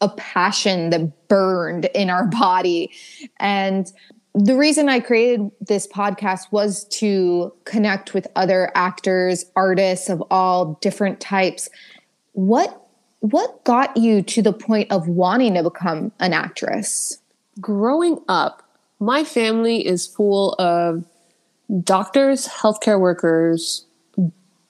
a 0.00 0.08
passion 0.10 0.90
that 0.90 1.28
burned 1.28 1.86
in 1.94 2.10
our 2.10 2.26
body. 2.26 2.90
And 3.38 3.90
the 4.34 4.56
reason 4.56 4.88
I 4.88 5.00
created 5.00 5.50
this 5.60 5.86
podcast 5.86 6.50
was 6.50 6.84
to 6.98 7.52
connect 7.64 8.12
with 8.14 8.26
other 8.36 8.70
actors, 8.74 9.44
artists 9.56 10.08
of 10.08 10.22
all 10.30 10.74
different 10.82 11.20
types. 11.20 11.68
What 12.32 12.80
what 13.20 13.64
got 13.64 13.96
you 13.96 14.20
to 14.20 14.42
the 14.42 14.52
point 14.52 14.92
of 14.92 15.08
wanting 15.08 15.54
to 15.54 15.62
become 15.62 16.12
an 16.20 16.34
actress? 16.34 17.18
Growing 17.58 18.18
up, 18.28 18.62
my 19.00 19.24
family 19.24 19.86
is 19.86 20.06
full 20.06 20.54
of 20.58 21.06
doctors, 21.82 22.46
healthcare 22.48 22.98
workers, 22.98 23.86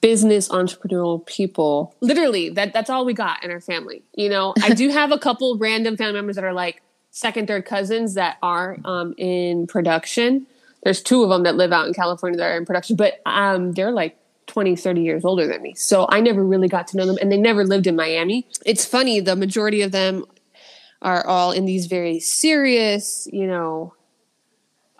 business 0.01 0.49
entrepreneurial 0.49 1.25
people. 1.25 1.95
Literally, 2.01 2.49
that 2.49 2.73
that's 2.73 2.89
all 2.89 3.05
we 3.05 3.13
got 3.13 3.43
in 3.43 3.51
our 3.51 3.61
family. 3.61 4.03
You 4.13 4.29
know, 4.29 4.53
I 4.61 4.73
do 4.73 4.89
have 4.89 5.11
a 5.11 5.17
couple 5.17 5.57
random 5.59 5.97
family 5.97 6.13
members 6.13 6.35
that 6.35 6.45
are 6.45 6.53
like 6.53 6.81
second, 7.11 7.47
third 7.47 7.65
cousins 7.65 8.13
that 8.13 8.37
are 8.43 8.77
um, 8.85 9.15
in 9.17 9.67
production. 9.67 10.45
There's 10.83 11.01
two 11.01 11.23
of 11.23 11.29
them 11.29 11.43
that 11.43 11.55
live 11.55 11.71
out 11.71 11.87
in 11.87 11.93
California 11.93 12.37
that 12.37 12.51
are 12.51 12.57
in 12.57 12.65
production, 12.65 12.95
but 12.95 13.19
um, 13.25 13.71
they're 13.71 13.91
like 13.91 14.17
20, 14.47 14.75
30 14.75 15.01
years 15.01 15.25
older 15.25 15.47
than 15.47 15.61
me. 15.61 15.73
So 15.73 16.05
I 16.09 16.21
never 16.21 16.45
really 16.45 16.67
got 16.67 16.87
to 16.89 16.97
know 16.97 17.07
them 17.07 17.17
and 17.19 17.31
they 17.31 17.37
never 17.37 17.65
lived 17.65 17.87
in 17.87 17.95
Miami. 17.95 18.47
It's 18.65 18.85
funny, 18.85 19.19
the 19.19 19.35
majority 19.35 19.81
of 19.81 19.91
them 19.91 20.25
are 21.01 21.25
all 21.25 21.51
in 21.51 21.65
these 21.65 21.87
very 21.87 22.19
serious, 22.19 23.27
you 23.31 23.47
know, 23.47 23.93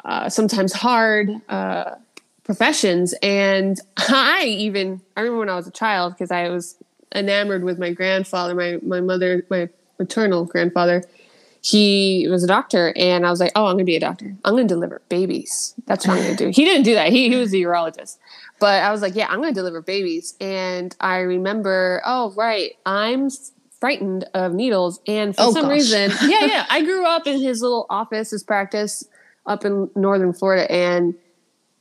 uh, 0.06 0.30
sometimes 0.30 0.72
hard 0.72 1.30
uh, 1.50 1.96
professions. 2.44 3.14
And 3.22 3.78
I 3.98 4.46
even, 4.46 5.02
I 5.18 5.22
remember 5.22 5.40
when 5.40 5.50
I 5.50 5.56
was 5.56 5.68
a 5.68 5.72
child, 5.72 6.14
because 6.14 6.32
I 6.32 6.50
was 6.50 6.78
enamored 7.14 7.64
with 7.64 7.80
my 7.80 7.92
grandfather, 7.92 8.56
my, 8.56 8.80
my 8.84 9.02
mother, 9.02 9.46
my 9.50 9.68
maternal 10.00 10.46
grandfather. 10.46 11.04
He 11.62 12.28
was 12.30 12.44
a 12.44 12.48
doctor, 12.48 12.94
and 12.96 13.26
I 13.26 13.32
was 13.32 13.40
like, 13.40 13.52
oh, 13.56 13.66
I'm 13.66 13.74
going 13.74 13.80
to 13.80 13.86
be 13.86 13.96
a 13.96 14.00
doctor. 14.00 14.36
I'm 14.46 14.54
going 14.54 14.68
to 14.68 14.74
deliver 14.74 15.02
babies. 15.10 15.74
That's 15.88 16.06
what 16.06 16.18
I'm 16.18 16.24
going 16.24 16.38
to 16.38 16.46
do. 16.46 16.52
He 16.52 16.64
didn't 16.64 16.84
do 16.84 16.94
that. 16.94 17.10
He, 17.10 17.30
he 17.30 17.36
was 17.38 17.54
a 17.54 17.58
urologist. 17.58 18.20
But 18.60 18.84
I 18.84 18.92
was 18.92 19.02
like, 19.02 19.16
yeah, 19.16 19.26
I'm 19.30 19.40
going 19.40 19.52
to 19.52 19.60
deliver 19.60 19.82
babies. 19.82 20.36
And 20.40 20.96
I 21.00 21.18
remember, 21.22 22.04
oh, 22.06 22.34
right, 22.38 22.74
I'm 22.86 23.30
frightened 23.80 24.26
of 24.36 24.54
needles. 24.54 25.00
And 25.08 25.36
for 25.36 25.42
oh, 25.42 25.54
some 25.54 25.64
gosh. 25.64 25.72
reason, 25.72 26.12
yeah, 26.30 26.46
yeah, 26.46 26.66
I 26.70 26.84
grew 26.84 27.04
up 27.04 27.26
in 27.26 27.42
his 27.42 27.64
little 27.64 27.88
office, 27.90 28.30
his 28.30 28.44
practice 28.44 29.04
up 29.46 29.66
in 29.66 29.90
northern 29.96 30.34
Florida. 30.34 30.72
And 30.72 31.16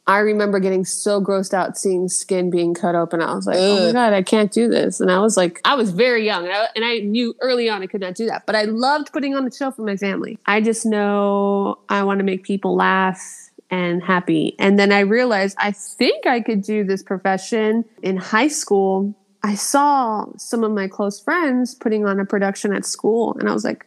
I 0.07 0.19
remember 0.19 0.61
getting 0.61 0.85
so 0.85 1.21
grossed 1.21 1.55
out 1.55 1.79
seeing 1.79 2.09
skin 2.09 2.51
being 2.51 2.75
cut 2.75 2.95
open. 2.95 3.23
I 3.23 3.35
was 3.35 3.47
like, 3.47 3.57
Ugh. 3.57 3.63
oh 3.63 3.87
my 3.87 3.93
God, 3.93 4.13
I 4.13 4.23
can't 4.23 4.53
do 4.53 4.69
this. 4.69 5.01
And 5.01 5.11
I 5.11 5.19
was 5.21 5.37
like, 5.37 5.61
I 5.65 5.75
was 5.75 5.91
very 5.91 6.27
young 6.27 6.45
and 6.45 6.53
I, 6.53 6.69
and 6.77 6.85
I, 6.85 6.99
knew 6.99 7.35
early 7.41 7.71
on 7.71 7.83
I 7.83 7.87
could 7.87 8.03
not 8.03 8.15
do 8.15 8.27
that. 8.27 8.45
But 8.45 8.55
I 8.55 8.65
loved 8.65 9.13
putting 9.13 9.35
on 9.35 9.45
the 9.45 9.51
show 9.51 9.71
for 9.71 9.83
my 9.83 9.97
family. 9.97 10.39
I 10.45 10.61
just 10.61 10.85
know 10.85 11.79
I 11.89 12.03
want 12.05 12.19
to 12.19 12.25
make 12.25 12.43
people 12.43 12.77
laugh 12.77 13.51
and 13.71 14.03
happy. 14.03 14.55
And 14.59 14.79
then 14.79 14.93
I 14.93 15.01
realized 15.01 15.57
I 15.59 15.73
think 15.73 16.27
I 16.27 16.41
could 16.41 16.63
do 16.63 16.85
this 16.85 17.03
profession 17.03 17.87
in 18.03 18.19
high 18.19 18.49
school. 18.49 19.15
I 19.43 19.55
saw 19.55 20.27
some 20.37 20.65
of 20.65 20.73
my 20.73 20.87
close 20.87 21.19
friends 21.19 21.75
putting 21.75 22.07
on 22.07 22.21
a 22.21 22.27
production 22.27 22.75
at 22.75 22.85
school 22.85 23.37
and 23.39 23.49
I 23.49 23.55
was 23.55 23.65
like, 23.65 23.87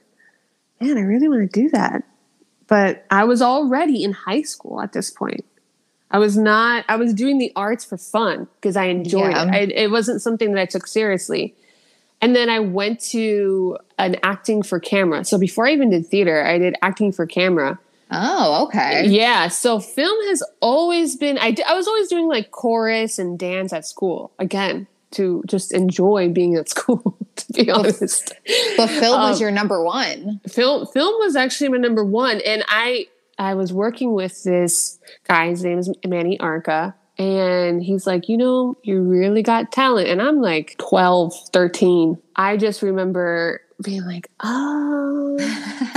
man, 0.81 0.97
I 0.97 1.01
really 1.01 1.27
want 1.27 1.51
to 1.51 1.61
do 1.61 1.69
that. 1.69 2.03
But 2.67 3.05
I 3.09 3.23
was 3.23 3.41
already 3.41 4.03
in 4.03 4.11
high 4.11 4.41
school 4.41 4.81
at 4.81 4.93
this 4.93 5.09
point. 5.09 5.45
I 6.11 6.19
was 6.19 6.37
not, 6.37 6.85
I 6.87 6.95
was 6.95 7.13
doing 7.13 7.37
the 7.37 7.51
arts 7.55 7.83
for 7.83 7.97
fun 7.97 8.47
because 8.55 8.77
I 8.77 8.85
enjoyed 8.85 9.31
yeah. 9.31 9.45
it. 9.45 9.53
I, 9.53 9.57
it 9.73 9.91
wasn't 9.91 10.21
something 10.21 10.53
that 10.53 10.61
I 10.61 10.65
took 10.65 10.87
seriously. 10.87 11.55
And 12.21 12.35
then 12.35 12.49
I 12.49 12.59
went 12.59 12.99
to 13.11 13.77
an 13.97 14.15
acting 14.23 14.63
for 14.63 14.79
camera. 14.79 15.23
So 15.23 15.37
before 15.37 15.67
I 15.67 15.73
even 15.73 15.89
did 15.89 16.07
theater, 16.07 16.43
I 16.43 16.57
did 16.57 16.75
acting 16.81 17.11
for 17.11 17.25
camera. 17.25 17.79
Oh, 18.09 18.65
okay. 18.67 19.07
Yeah. 19.07 19.49
So 19.49 19.79
film 19.79 20.17
has 20.29 20.41
always 20.61 21.17
been, 21.17 21.37
I, 21.37 21.55
I 21.67 21.73
was 21.73 21.87
always 21.87 22.07
doing 22.07 22.27
like 22.27 22.51
chorus 22.51 23.19
and 23.19 23.37
dance 23.37 23.73
at 23.73 23.85
school. 23.85 24.31
Again, 24.39 24.87
to 25.11 25.43
just 25.45 25.73
enjoy 25.73 26.29
being 26.29 26.55
at 26.55 26.69
school 26.77 27.17
to 27.47 27.63
be 27.63 27.71
honest 27.71 28.33
but 28.75 28.89
film 28.89 29.19
um, 29.19 29.29
was 29.29 29.41
your 29.41 29.51
number 29.51 29.83
one 29.83 30.39
film 30.47 30.85
film 30.87 31.13
was 31.19 31.35
actually 31.35 31.69
my 31.69 31.77
number 31.77 32.03
one 32.03 32.41
and 32.41 32.63
i 32.67 33.05
I 33.39 33.53
was 33.53 33.71
working 33.71 34.13
with 34.13 34.43
this 34.43 34.99
guy, 35.27 35.49
his 35.49 35.63
name 35.63 35.77
is 35.77 35.91
Manny 36.05 36.39
Arca, 36.39 36.95
and 37.17 37.83
he's 37.83 38.07
like, 38.07 38.29
you 38.29 38.37
know, 38.37 38.77
you 38.83 39.01
really 39.01 39.43
got 39.43 39.71
talent. 39.71 40.07
And 40.07 40.21
I'm 40.21 40.41
like 40.41 40.75
12, 40.77 41.33
13. 41.51 42.17
I 42.35 42.57
just 42.57 42.81
remember 42.81 43.61
being 43.83 44.03
like, 44.05 44.29
oh, 44.39 45.37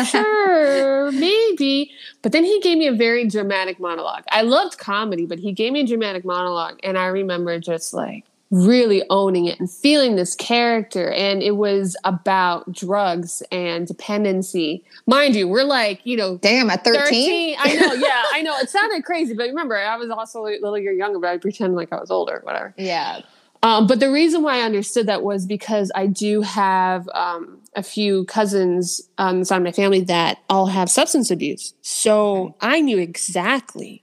sure, 0.10 1.12
maybe. 1.12 1.92
But 2.22 2.32
then 2.32 2.44
he 2.44 2.60
gave 2.60 2.78
me 2.78 2.86
a 2.86 2.92
very 2.92 3.26
dramatic 3.26 3.80
monologue. 3.80 4.24
I 4.30 4.42
loved 4.42 4.78
comedy, 4.78 5.26
but 5.26 5.38
he 5.38 5.52
gave 5.52 5.72
me 5.72 5.80
a 5.80 5.86
dramatic 5.86 6.24
monologue. 6.24 6.78
And 6.82 6.98
I 6.98 7.06
remember 7.06 7.58
just 7.58 7.94
like, 7.94 8.24
really 8.50 9.02
owning 9.10 9.46
it 9.46 9.60
and 9.60 9.70
feeling 9.70 10.16
this 10.16 10.34
character. 10.34 11.10
And 11.12 11.42
it 11.42 11.56
was 11.56 11.96
about 12.04 12.72
drugs 12.72 13.42
and 13.52 13.86
dependency. 13.86 14.84
Mind 15.06 15.36
you, 15.36 15.46
we're 15.46 15.64
like, 15.64 16.00
you 16.04 16.16
know, 16.16 16.38
damn, 16.38 16.68
at 16.70 16.84
13. 16.84 17.00
13 17.00 17.56
I 17.58 17.74
know, 17.74 17.92
yeah, 18.06 18.24
I 18.32 18.42
know. 18.42 18.56
It 18.58 18.68
sounded 18.68 19.04
crazy, 19.04 19.34
but 19.34 19.44
remember, 19.44 19.76
I 19.76 19.96
was 19.96 20.10
also 20.10 20.46
a 20.46 20.58
little 20.60 20.78
year 20.78 20.92
younger, 20.92 21.18
but 21.18 21.28
I 21.28 21.38
pretend 21.38 21.76
like 21.76 21.92
I 21.92 22.00
was 22.00 22.10
older, 22.10 22.40
whatever. 22.44 22.74
Yeah. 22.76 23.20
Um, 23.62 23.86
but 23.86 24.00
the 24.00 24.10
reason 24.10 24.42
why 24.42 24.58
I 24.58 24.62
understood 24.62 25.06
that 25.06 25.22
was 25.22 25.46
because 25.46 25.92
I 25.94 26.06
do 26.06 26.40
have 26.40 27.08
um, 27.14 27.60
a 27.76 27.82
few 27.82 28.24
cousins 28.24 29.02
on 29.18 29.40
the 29.40 29.44
side 29.44 29.58
of 29.58 29.64
my 29.64 29.72
family 29.72 30.00
that 30.02 30.38
all 30.48 30.66
have 30.66 30.90
substance 30.90 31.30
abuse. 31.30 31.74
So 31.82 32.54
I 32.60 32.80
knew 32.80 32.98
exactly 32.98 34.02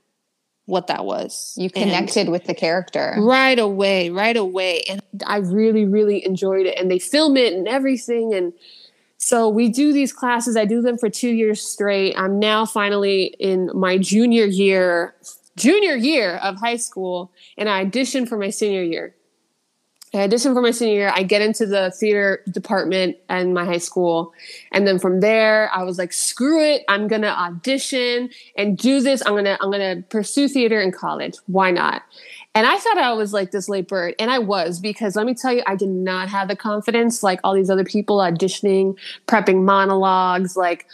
what 0.68 0.86
that 0.86 1.06
was. 1.06 1.54
You 1.56 1.70
connected 1.70 2.22
and 2.22 2.30
with 2.30 2.44
the 2.44 2.54
character 2.54 3.16
right 3.18 3.58
away, 3.58 4.10
right 4.10 4.36
away. 4.36 4.82
And 4.88 5.00
I 5.26 5.38
really, 5.38 5.86
really 5.86 6.24
enjoyed 6.24 6.66
it. 6.66 6.78
And 6.78 6.90
they 6.90 6.98
film 6.98 7.38
it 7.38 7.54
and 7.54 7.66
everything. 7.66 8.34
And 8.34 8.52
so 9.16 9.48
we 9.48 9.70
do 9.70 9.94
these 9.94 10.12
classes. 10.12 10.56
I 10.56 10.66
do 10.66 10.82
them 10.82 10.98
for 10.98 11.08
two 11.08 11.30
years 11.30 11.62
straight. 11.62 12.14
I'm 12.18 12.38
now 12.38 12.66
finally 12.66 13.34
in 13.38 13.70
my 13.72 13.96
junior 13.96 14.44
year, 14.44 15.14
junior 15.56 15.96
year 15.96 16.36
of 16.36 16.56
high 16.56 16.76
school, 16.76 17.32
and 17.56 17.68
I 17.68 17.86
auditioned 17.86 18.28
for 18.28 18.36
my 18.36 18.50
senior 18.50 18.82
year. 18.82 19.14
I 20.14 20.18
auditioned 20.18 20.54
for 20.54 20.62
my 20.62 20.70
senior 20.70 20.94
year. 20.94 21.12
I 21.14 21.22
get 21.22 21.42
into 21.42 21.66
the 21.66 21.90
theater 21.90 22.42
department 22.50 23.16
in 23.28 23.52
my 23.52 23.64
high 23.64 23.78
school. 23.78 24.32
And 24.72 24.86
then 24.86 24.98
from 24.98 25.20
there, 25.20 25.70
I 25.74 25.82
was 25.82 25.98
like, 25.98 26.14
screw 26.14 26.64
it. 26.64 26.82
I'm 26.88 27.08
going 27.08 27.22
to 27.22 27.38
audition 27.38 28.30
and 28.56 28.78
do 28.78 29.00
this. 29.00 29.22
I'm 29.26 29.32
going 29.32 29.44
to, 29.44 29.62
I'm 29.62 29.70
going 29.70 29.96
to 29.96 30.02
pursue 30.08 30.48
theater 30.48 30.80
in 30.80 30.92
college. 30.92 31.36
Why 31.46 31.70
not? 31.70 32.02
And 32.54 32.66
I 32.66 32.78
thought 32.78 32.96
I 32.96 33.12
was 33.12 33.32
like 33.34 33.50
this 33.50 33.68
late 33.68 33.86
bird. 33.86 34.14
And 34.18 34.30
I 34.30 34.38
was 34.38 34.80
because 34.80 35.14
let 35.14 35.26
me 35.26 35.34
tell 35.34 35.52
you, 35.52 35.62
I 35.66 35.76
did 35.76 35.90
not 35.90 36.28
have 36.28 36.48
the 36.48 36.56
confidence 36.56 37.22
like 37.22 37.38
all 37.44 37.54
these 37.54 37.70
other 37.70 37.84
people 37.84 38.16
auditioning, 38.18 38.96
prepping 39.26 39.62
monologues, 39.64 40.56
like, 40.56 40.86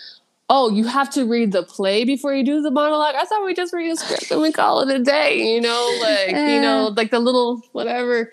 oh, 0.51 0.69
you 0.69 0.85
have 0.85 1.09
to 1.11 1.25
read 1.25 1.53
the 1.53 1.63
play 1.63 2.05
before 2.05 2.35
you 2.35 2.45
do 2.45 2.61
the 2.61 2.71
monologue. 2.71 3.15
I 3.15 3.25
thought 3.25 3.45
we 3.45 3.55
just 3.55 3.73
read 3.73 3.93
a 3.93 3.97
script 3.97 4.31
and 4.31 4.43
we 4.43 4.53
call 4.53 4.81
it 4.81 4.95
a 4.95 5.03
day, 5.03 5.55
you 5.55 5.61
know, 5.61 5.99
like, 6.03 6.31
you 6.31 6.61
know, 6.61 6.93
like 6.97 7.11
the 7.11 7.21
little 7.21 7.63
whatever 7.73 8.31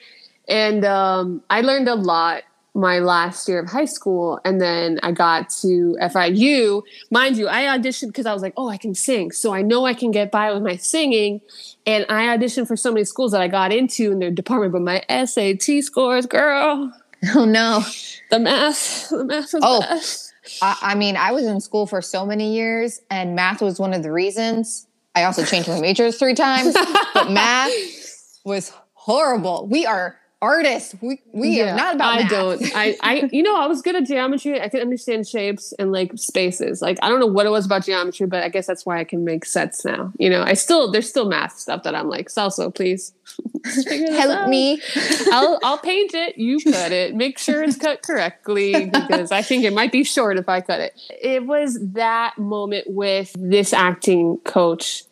and 0.51 0.85
um, 0.85 1.41
I 1.49 1.61
learned 1.61 1.87
a 1.87 1.95
lot 1.95 2.43
my 2.73 2.99
last 2.99 3.47
year 3.47 3.59
of 3.59 3.69
high 3.69 3.85
school. 3.85 4.39
And 4.45 4.61
then 4.61 4.99
I 5.03 5.11
got 5.11 5.49
to 5.61 5.97
FIU. 6.01 6.81
Mind 7.09 7.37
you, 7.37 7.47
I 7.47 7.63
auditioned 7.63 8.07
because 8.07 8.25
I 8.25 8.33
was 8.33 8.41
like, 8.41 8.53
oh, 8.55 8.69
I 8.69 8.77
can 8.77 8.95
sing. 8.95 9.31
So 9.31 9.53
I 9.53 9.61
know 9.61 9.85
I 9.85 9.93
can 9.93 10.11
get 10.11 10.31
by 10.31 10.53
with 10.53 10.63
my 10.63 10.77
singing. 10.77 11.41
And 11.85 12.05
I 12.07 12.35
auditioned 12.35 12.67
for 12.67 12.77
so 12.77 12.91
many 12.91 13.03
schools 13.03 13.31
that 13.33 13.41
I 13.41 13.47
got 13.47 13.73
into 13.73 14.11
in 14.11 14.19
their 14.19 14.31
department, 14.31 14.71
but 14.73 14.81
my 14.81 15.03
SAT 15.25 15.83
scores, 15.83 16.25
girl. 16.25 16.93
Oh 17.35 17.45
no. 17.45 17.83
The 18.31 18.39
math, 18.39 19.09
the 19.09 19.23
math 19.23 19.53
was 19.53 19.61
oh, 19.63 19.81
best. 19.81 20.33
I, 20.59 20.77
I 20.81 20.95
mean, 20.95 21.15
I 21.15 21.31
was 21.33 21.45
in 21.45 21.61
school 21.61 21.85
for 21.85 22.01
so 22.01 22.25
many 22.25 22.55
years, 22.55 22.99
and 23.11 23.35
math 23.35 23.61
was 23.61 23.79
one 23.79 23.93
of 23.93 24.01
the 24.01 24.11
reasons. 24.11 24.87
I 25.13 25.25
also 25.25 25.45
changed 25.45 25.69
my 25.69 25.79
majors 25.79 26.17
three 26.17 26.33
times, 26.33 26.75
but 27.13 27.29
math 27.29 27.71
was 28.43 28.73
horrible. 28.93 29.67
We 29.69 29.85
are 29.85 30.17
artists. 30.41 30.95
We 31.01 31.21
we 31.31 31.57
yeah, 31.57 31.73
are 31.73 31.77
not 31.77 31.95
about. 31.95 32.13
I 32.13 32.21
math. 32.23 32.31
don't. 32.31 32.75
I 32.75 32.97
I 33.01 33.29
you 33.31 33.43
know 33.43 33.59
I 33.59 33.67
was 33.67 33.81
good 33.81 33.95
at 33.95 34.05
geometry. 34.05 34.59
I 34.59 34.69
could 34.69 34.81
understand 34.81 35.27
shapes 35.27 35.73
and 35.77 35.91
like 35.91 36.11
spaces. 36.15 36.81
Like 36.81 36.97
I 37.01 37.09
don't 37.09 37.19
know 37.19 37.27
what 37.27 37.45
it 37.45 37.49
was 37.49 37.65
about 37.65 37.85
geometry, 37.85 38.27
but 38.27 38.43
I 38.43 38.49
guess 38.49 38.67
that's 38.67 38.85
why 38.85 38.99
I 38.99 39.03
can 39.03 39.23
make 39.23 39.45
sets 39.45 39.85
now. 39.85 40.11
You 40.17 40.29
know, 40.29 40.41
I 40.41 40.53
still 40.53 40.91
there's 40.91 41.09
still 41.09 41.29
math 41.29 41.57
stuff 41.57 41.83
that 41.83 41.95
I'm 41.95 42.09
like 42.09 42.29
Celso, 42.29 42.73
please 42.73 43.13
help 43.65 44.31
out. 44.31 44.49
me. 44.49 44.81
I'll 45.31 45.59
I'll 45.63 45.77
paint 45.77 46.13
it. 46.13 46.37
You 46.37 46.59
cut 46.59 46.91
it. 46.91 47.15
Make 47.15 47.37
sure 47.37 47.63
it's 47.63 47.77
cut 47.77 48.01
correctly 48.01 48.85
because 48.85 49.31
I 49.31 49.41
think 49.41 49.63
it 49.63 49.73
might 49.73 49.91
be 49.91 50.03
short 50.03 50.37
if 50.37 50.49
I 50.49 50.61
cut 50.61 50.79
it. 50.79 50.99
It 51.21 51.45
was 51.45 51.77
that 51.93 52.37
moment 52.37 52.85
with 52.87 53.35
this 53.37 53.73
acting 53.73 54.37
coach 54.43 55.03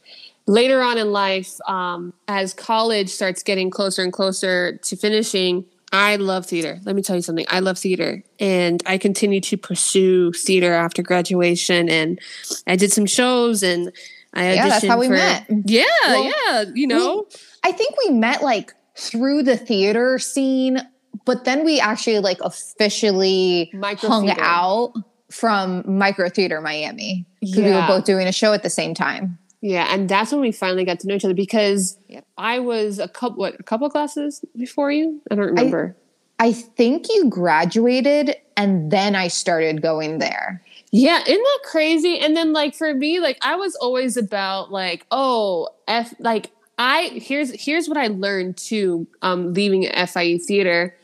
later 0.50 0.82
on 0.82 0.98
in 0.98 1.12
life, 1.12 1.58
um, 1.68 2.12
as 2.28 2.54
college 2.54 3.10
starts 3.10 3.44
getting 3.44 3.70
closer 3.70 4.02
and 4.02 4.12
closer 4.12 4.78
to 4.78 4.96
finishing, 4.96 5.64
I 5.92 6.18
love 6.18 6.46
theater. 6.46 6.80
Let 6.84 6.96
me 6.96 7.02
tell 7.02 7.16
you 7.16 7.22
something. 7.22 7.46
I 7.50 7.60
love 7.60 7.78
theater. 7.78 8.24
And 8.40 8.82
I 8.86 8.98
continue 8.98 9.42
to 9.42 9.58
pursue 9.58 10.32
theater 10.34 10.74
after 10.74 11.02
graduation. 11.02 11.90
And 11.90 12.20
I 12.68 12.76
did 12.76 12.92
some 12.92 13.06
shows 13.06 13.64
and 13.64 13.92
I 14.34 14.42
auditioned. 14.42 14.56
Yeah, 14.56 14.70
that's 14.70 14.88
how 14.88 15.00
we 15.00 15.08
for, 15.08 15.14
met. 15.14 15.46
Yeah, 15.66 15.84
well, 16.08 16.24
yeah. 16.24 16.64
You 16.74 16.88
know, 16.88 17.28
we, 17.30 17.70
I 17.70 17.72
think 17.72 17.96
we 18.06 18.14
met 18.14 18.42
like 18.42 18.74
through 18.98 19.44
the 19.44 19.58
theater 19.58 20.20
scene, 20.20 20.80
but 21.26 21.46
then 21.46 21.64
we 21.64 21.80
actually 21.80 22.20
like 22.20 22.40
officially 22.42 23.72
hung 23.82 24.32
out 24.32 24.94
from 25.32 25.84
Micro 25.86 26.30
Theater 26.30 26.60
Miami 26.60 27.26
because 27.40 27.58
yeah. 27.58 27.66
we 27.66 27.72
were 27.72 27.88
both 27.88 28.06
doing 28.06 28.28
a 28.28 28.32
show 28.32 28.54
at 28.54 28.64
the 28.64 28.70
same 28.70 28.94
time. 28.96 29.38
Yeah, 29.62 29.88
and 29.90 30.08
that's 30.08 30.32
when 30.32 30.42
we 30.42 30.52
finally 30.52 30.86
got 30.86 31.00
to 31.02 31.08
know 31.08 31.16
each 31.16 31.26
other 31.26 31.34
because 31.34 31.98
yep. 32.08 32.26
I 32.38 32.60
was 32.60 32.98
a 32.98 33.10
couple 33.10 33.40
what 33.40 33.60
a 33.60 33.64
couple 33.64 33.90
classes 33.90 34.44
before 34.58 34.92
you. 34.92 35.22
I 35.30 35.36
don't 35.36 35.48
remember. 35.48 35.98
I, 36.40 36.48
I 36.48 36.52
think 36.54 37.08
you 37.10 37.30
graduated 37.30 38.36
and 38.56 38.90
then 38.90 39.16
I 39.16 39.28
started 39.28 39.82
going 39.82 40.20
there. 40.20 40.64
Yeah, 40.92 41.22
isn't 41.22 41.44
that 41.44 41.60
crazy? 41.66 42.20
And 42.20 42.38
then 42.38 42.54
like 42.54 42.74
for 42.74 42.94
me, 42.94 43.20
like 43.20 43.38
I 43.42 43.56
was 43.56 43.76
always 43.76 44.16
about 44.16 44.72
like, 44.72 45.06
oh, 45.12 45.70
F 45.88 46.14
like 46.20 46.52
I 46.78 47.10
here's 47.16 47.52
here's 47.62 47.90
what 47.90 47.98
I 47.98 48.08
learned 48.08 48.56
too, 48.56 49.08
um, 49.22 49.54
leaving 49.54 49.84
FIU 49.84 50.42
theater 50.42 50.96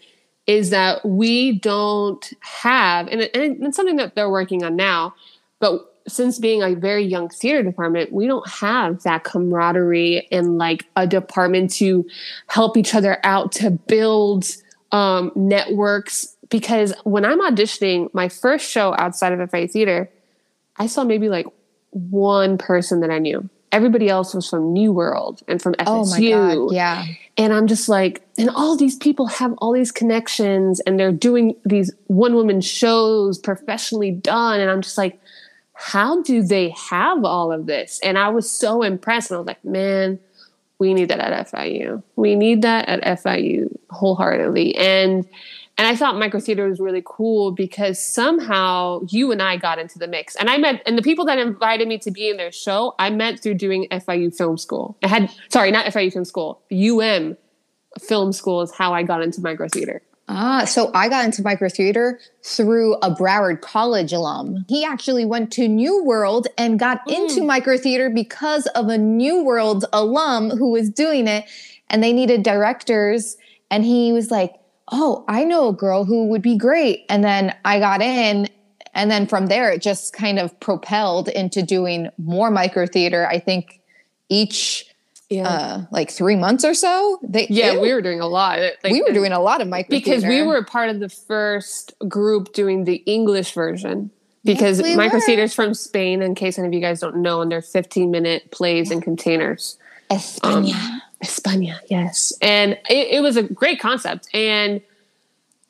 is 0.48 0.70
that 0.70 1.04
we 1.06 1.60
don't 1.60 2.32
have 2.40 3.08
and, 3.08 3.22
and 3.34 3.64
it's 3.66 3.76
something 3.76 3.98
that 3.98 4.16
they're 4.16 4.30
working 4.30 4.64
on 4.64 4.78
now, 4.78 5.14
but 5.60 5.95
since 6.08 6.40
being 6.40 6.62
a 6.62 6.76
very 6.76 7.04
young 7.04 7.30
theater 7.30 7.64
department, 7.64 8.12
we 8.12 8.28
don't 8.28 8.48
have 8.48 9.02
that 9.04 9.24
camaraderie 9.24 10.28
and 10.32 10.58
like 10.58 10.86
a 10.96 11.08
department 11.08 11.72
to 11.74 12.06
help 12.48 12.78
each 12.78 12.94
other 12.94 13.20
out 13.24 13.52
to 13.54 13.72
build 13.72 14.46
um, 14.92 15.32
networks. 15.36 16.36
Because 16.50 16.94
when 17.04 17.26
I'm 17.26 17.42
auditioning 17.42 18.14
my 18.14 18.30
first 18.30 18.70
show 18.70 18.96
outside 18.98 19.34
of 19.34 19.50
FIU 19.50 19.72
Theater, 19.72 20.10
I 20.78 20.88
saw 20.88 21.04
maybe 21.04 21.28
like 21.28 21.48
one 21.90 22.58
person 22.58 23.00
that 23.00 23.10
I 23.10 23.20
knew. 23.20 23.50
Everybody 23.72 24.08
else 24.08 24.34
was 24.34 24.50
from 24.50 24.72
New 24.72 24.94
World 24.94 25.42
and 25.48 25.62
from 25.62 25.74
FSU. 25.74 25.86
Oh 25.88 26.06
my 26.06 26.56
God, 26.56 26.74
yeah. 26.74 27.06
And 27.36 27.52
I'm 27.52 27.68
just 27.68 27.90
like, 27.90 28.22
and 28.38 28.50
all 28.50 28.78
these 28.78 28.96
people 28.96 29.26
have 29.26 29.54
all 29.58 29.74
these 29.74 29.92
connections 29.92 30.80
and 30.82 31.00
they're 31.00 31.12
doing 31.12 31.56
these 31.66 31.92
one 32.08 32.36
woman 32.36 32.62
shows 32.62 33.38
professionally 33.38 34.12
done. 34.12 34.62
And 34.62 34.70
I'm 34.70 34.82
just 34.82 34.98
like, 34.98 35.20
how 35.76 36.22
do 36.24 36.42
they 36.42 36.70
have 36.70 37.24
all 37.24 37.52
of 37.52 37.66
this? 37.66 38.00
And 38.02 38.18
I 38.18 38.30
was 38.30 38.50
so 38.50 38.82
impressed. 38.82 39.30
And 39.30 39.36
I 39.36 39.40
was 39.40 39.48
like, 39.48 39.64
man, 39.64 40.20
we 40.80 40.94
need 40.94 41.10
that 41.10 41.20
at 41.20 41.52
FIU. 41.52 42.02
We 42.16 42.36
need 42.36 42.62
that 42.64 42.88
at 42.88 43.20
FIU 43.20 43.76
wholeheartedly. 43.90 44.76
And 44.76 45.28
and 45.78 45.86
I 45.86 45.96
thought 45.98 46.18
micro 46.18 46.40
theater 46.40 46.70
was 46.70 46.80
really 46.80 47.04
cool 47.04 47.52
because 47.52 48.02
somehow 48.02 49.02
you 49.10 49.34
and 49.34 49.42
I 49.42 49.58
got 49.58 49.78
into 49.78 50.00
the 50.00 50.08
mix. 50.08 50.34
And 50.36 50.50
I 50.50 50.58
met 50.58 50.82
and 50.86 50.98
the 50.98 51.02
people 51.02 51.26
that 51.26 51.38
invited 51.38 51.90
me 51.90 51.98
to 52.00 52.12
be 52.12 52.30
in 52.30 52.38
their 52.38 52.52
show, 52.52 52.96
I 52.98 53.10
met 53.10 53.42
through 53.42 53.56
doing 53.56 53.88
FIU 53.92 54.34
film 54.34 54.58
school. 54.58 54.98
I 55.04 55.10
had 55.10 55.30
sorry, 55.50 55.72
not 55.72 55.86
FIU 55.88 56.12
film 56.14 56.26
school, 56.26 56.62
UM 56.72 57.38
film 58.00 58.32
school 58.32 58.62
is 58.62 58.74
how 58.74 58.94
I 58.94 59.04
got 59.04 59.22
into 59.22 59.42
micro 59.42 59.68
theater. 59.68 60.02
Ah, 60.28 60.66
so 60.66 60.90
I 60.94 61.08
got 61.08 61.24
into 61.26 61.44
micro 61.44 61.70
theater 61.70 62.20
through 62.44 62.96
a 62.96 63.12
Broward 63.12 63.62
College 63.62 64.12
alum. 64.12 64.66
He 64.68 64.84
actually 64.84 65.24
went 65.24 65.52
to 65.54 65.68
New 65.68 66.04
World 66.04 66.48
and 66.58 66.80
got 66.80 67.08
mm. 67.08 67.14
into 67.14 67.44
micro 67.44 67.78
theater 67.78 68.10
because 68.10 68.66
of 68.68 68.88
a 68.88 68.98
New 68.98 69.44
World 69.44 69.86
alum 69.94 70.50
who 70.50 70.72
was 70.72 70.90
doing 70.90 71.28
it 71.28 71.46
and 71.90 72.04
they 72.04 72.12
needed 72.12 72.42
directors. 72.42 73.38
And 73.70 73.86
he 73.86 74.12
was 74.12 74.32
like, 74.32 74.56
Oh, 74.92 75.26
I 75.28 75.46
know 75.46 75.70
a 75.70 75.74
girl 75.74 76.06
who 76.06 76.28
would 76.28 76.42
be 76.42 76.58
great. 76.58 77.06
And 77.10 77.24
then 77.24 77.56
I 77.64 77.80
got 77.80 78.02
in. 78.02 78.48
And 78.94 79.12
then 79.12 79.28
from 79.28 79.48
there, 79.48 79.72
it 79.72 79.82
just 79.82 80.14
kind 80.14 80.40
of 80.40 80.60
propelled 80.60 81.28
into 81.28 81.62
doing 81.62 82.10
more 82.18 82.50
micro 82.50 82.86
theater. 82.86 83.28
I 83.28 83.40
think 83.40 83.82
each 84.30 84.86
yeah. 85.30 85.48
Uh, 85.48 85.86
like 85.92 86.12
three 86.12 86.36
months 86.36 86.64
or 86.64 86.74
so. 86.74 87.20
They, 87.24 87.48
yeah, 87.50 87.74
ew. 87.74 87.82
we 87.82 87.94
were 87.94 88.02
doing 88.02 88.22
a 88.22 88.28
lot. 88.28 88.60
Like, 88.60 88.92
we 88.92 89.02
were 89.02 89.14
doing 89.14 89.32
a 89.32 89.40
lot 89.40 89.62
of 89.62 89.68
micro 89.68 89.90
because 89.90 90.24
we 90.24 90.44
were 90.44 90.64
part 90.64 90.90
of 90.90 91.00
the 91.00 91.10
first 91.10 91.94
group 92.08 92.54
doing 92.54 92.84
the 92.84 92.96
English 93.06 93.54
version. 93.54 94.12
Because 94.44 94.80
yes, 94.80 94.90
we 94.90 94.96
micro 94.96 95.20
theaters 95.20 95.56
from 95.56 95.74
Spain, 95.74 96.22
in 96.22 96.36
case 96.36 96.60
any 96.60 96.68
of 96.68 96.74
you 96.74 96.80
guys 96.80 97.00
don't 97.00 97.18
know, 97.18 97.42
and 97.42 97.52
they're 97.52 97.64
15 97.64 98.12
minute 98.12 98.52
plays 98.52 98.92
in 98.92 99.02
containers. 99.02 99.80
España. 100.12 100.76
Um, 100.76 101.02
España, 101.24 101.80
yes. 101.90 102.32
And 102.44 102.74
it, 102.88 103.08
it 103.16 103.22
was 103.22 103.38
a 103.38 103.44
great 103.44 103.80
concept. 103.80 104.28
And 104.36 104.82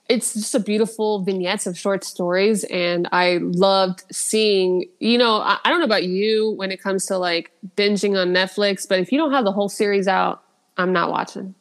it's 0.08 0.36
just 0.36 0.54
a 0.54 0.60
beautiful 0.60 1.24
vignettes 1.24 1.66
of 1.66 1.78
short 1.78 2.04
stories 2.04 2.64
and 2.66 3.08
i 3.12 3.38
loved 3.42 4.04
seeing 4.12 4.86
you 5.00 5.18
know 5.18 5.38
I, 5.38 5.58
I, 5.66 5.70
don't 5.70 5.80
know 5.80 5.86
about 5.86 6.04
you 6.04 6.52
when 6.52 6.72
it 6.72 6.82
comes 6.82 7.06
to 7.08 7.18
like 7.18 7.52
binging 7.76 8.20
on 8.20 8.30
netflix 8.30 8.88
but 8.88 9.00
if 9.00 9.12
you 9.12 9.18
don't 9.18 9.32
have 9.32 9.46
the 9.46 9.52
whole 9.52 9.70
series 9.70 10.08
out 10.08 10.44
i'm 10.78 10.94
not 10.94 11.10
watching. 11.10 11.56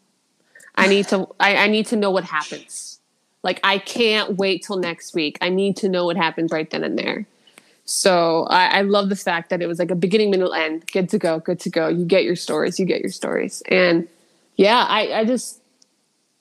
I 0.76 0.88
need 0.88 1.08
to 1.08 1.28
I, 1.38 1.56
I 1.56 1.66
need 1.68 1.86
to 1.86 1.96
know 1.96 2.10
what 2.10 2.24
happens. 2.24 2.98
Like 3.42 3.60
i 3.62 3.78
can't 3.78 4.36
wait 4.36 4.64
till 4.64 4.76
next 4.76 5.14
week. 5.14 5.38
I 5.40 5.48
need 5.48 5.76
to 5.78 5.88
know 5.88 6.04
what 6.06 6.16
happens 6.16 6.50
right 6.50 6.68
then 6.68 6.84
and 6.84 6.98
there. 6.98 7.26
So 7.84 8.44
I, 8.44 8.78
I 8.78 8.80
love 8.80 9.10
the 9.10 9.16
fact 9.16 9.50
that 9.50 9.60
it 9.60 9.66
was 9.66 9.78
like 9.78 9.90
a 9.90 9.94
beginning 9.94 10.30
middle 10.30 10.54
end. 10.54 10.90
Good 10.90 11.08
to 11.10 11.18
go 11.18 11.38
good 11.38 11.60
to 11.60 11.70
go. 11.70 11.88
You 11.88 12.04
get 12.04 12.24
your 12.24 12.36
stories 12.36 12.80
you 12.80 12.86
get 12.86 13.00
your 13.00 13.10
stories. 13.10 13.62
And 13.68 14.08
yeah 14.56 14.86
i 14.88 15.20
i 15.20 15.24
just 15.24 15.60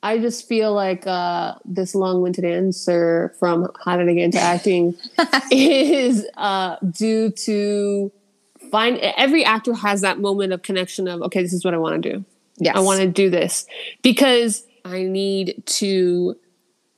I 0.04 0.18
just 0.18 0.50
feel 0.50 0.74
like 0.74 1.08
uh, 1.08 1.56
this 1.64 1.96
long-winded 1.96 2.44
answer 2.44 3.34
from 3.40 3.72
how 3.86 3.96
did 3.96 4.10
I 4.10 4.14
get 4.14 4.26
into 4.26 4.40
acting 4.40 4.96
is 5.52 6.28
uh, 6.36 6.76
due 6.92 7.32
to 7.32 8.12
find 8.70 8.98
every 8.98 9.46
actor 9.46 9.74
has 9.74 10.02
that 10.02 10.20
moment 10.20 10.52
of 10.52 10.62
connection 10.62 11.08
of 11.08 11.22
okay, 11.22 11.42
this 11.42 11.54
is 11.54 11.64
what 11.64 11.74
I 11.74 11.78
want 11.78 12.04
to 12.04 12.14
do. 12.14 12.26
Yes. 12.58 12.76
I 12.76 12.82
want 12.82 13.00
to 13.00 13.08
do 13.08 13.30
this 13.30 13.66
because 14.02 14.66
I 14.84 15.04
need 15.04 15.64
to 15.66 16.36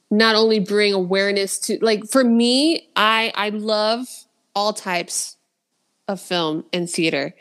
not 0.10 0.36
only 0.36 0.60
bring 0.60 0.94
awareness 0.94 1.60
to 1.60 1.78
like 1.84 2.10
for 2.10 2.24
me, 2.24 2.90
I 2.96 3.32
I 3.36 3.50
love 3.50 4.08
all 4.56 4.74
types 4.74 5.38
of 6.08 6.20
film 6.20 6.66
and 6.74 6.90
theater. 6.90 7.36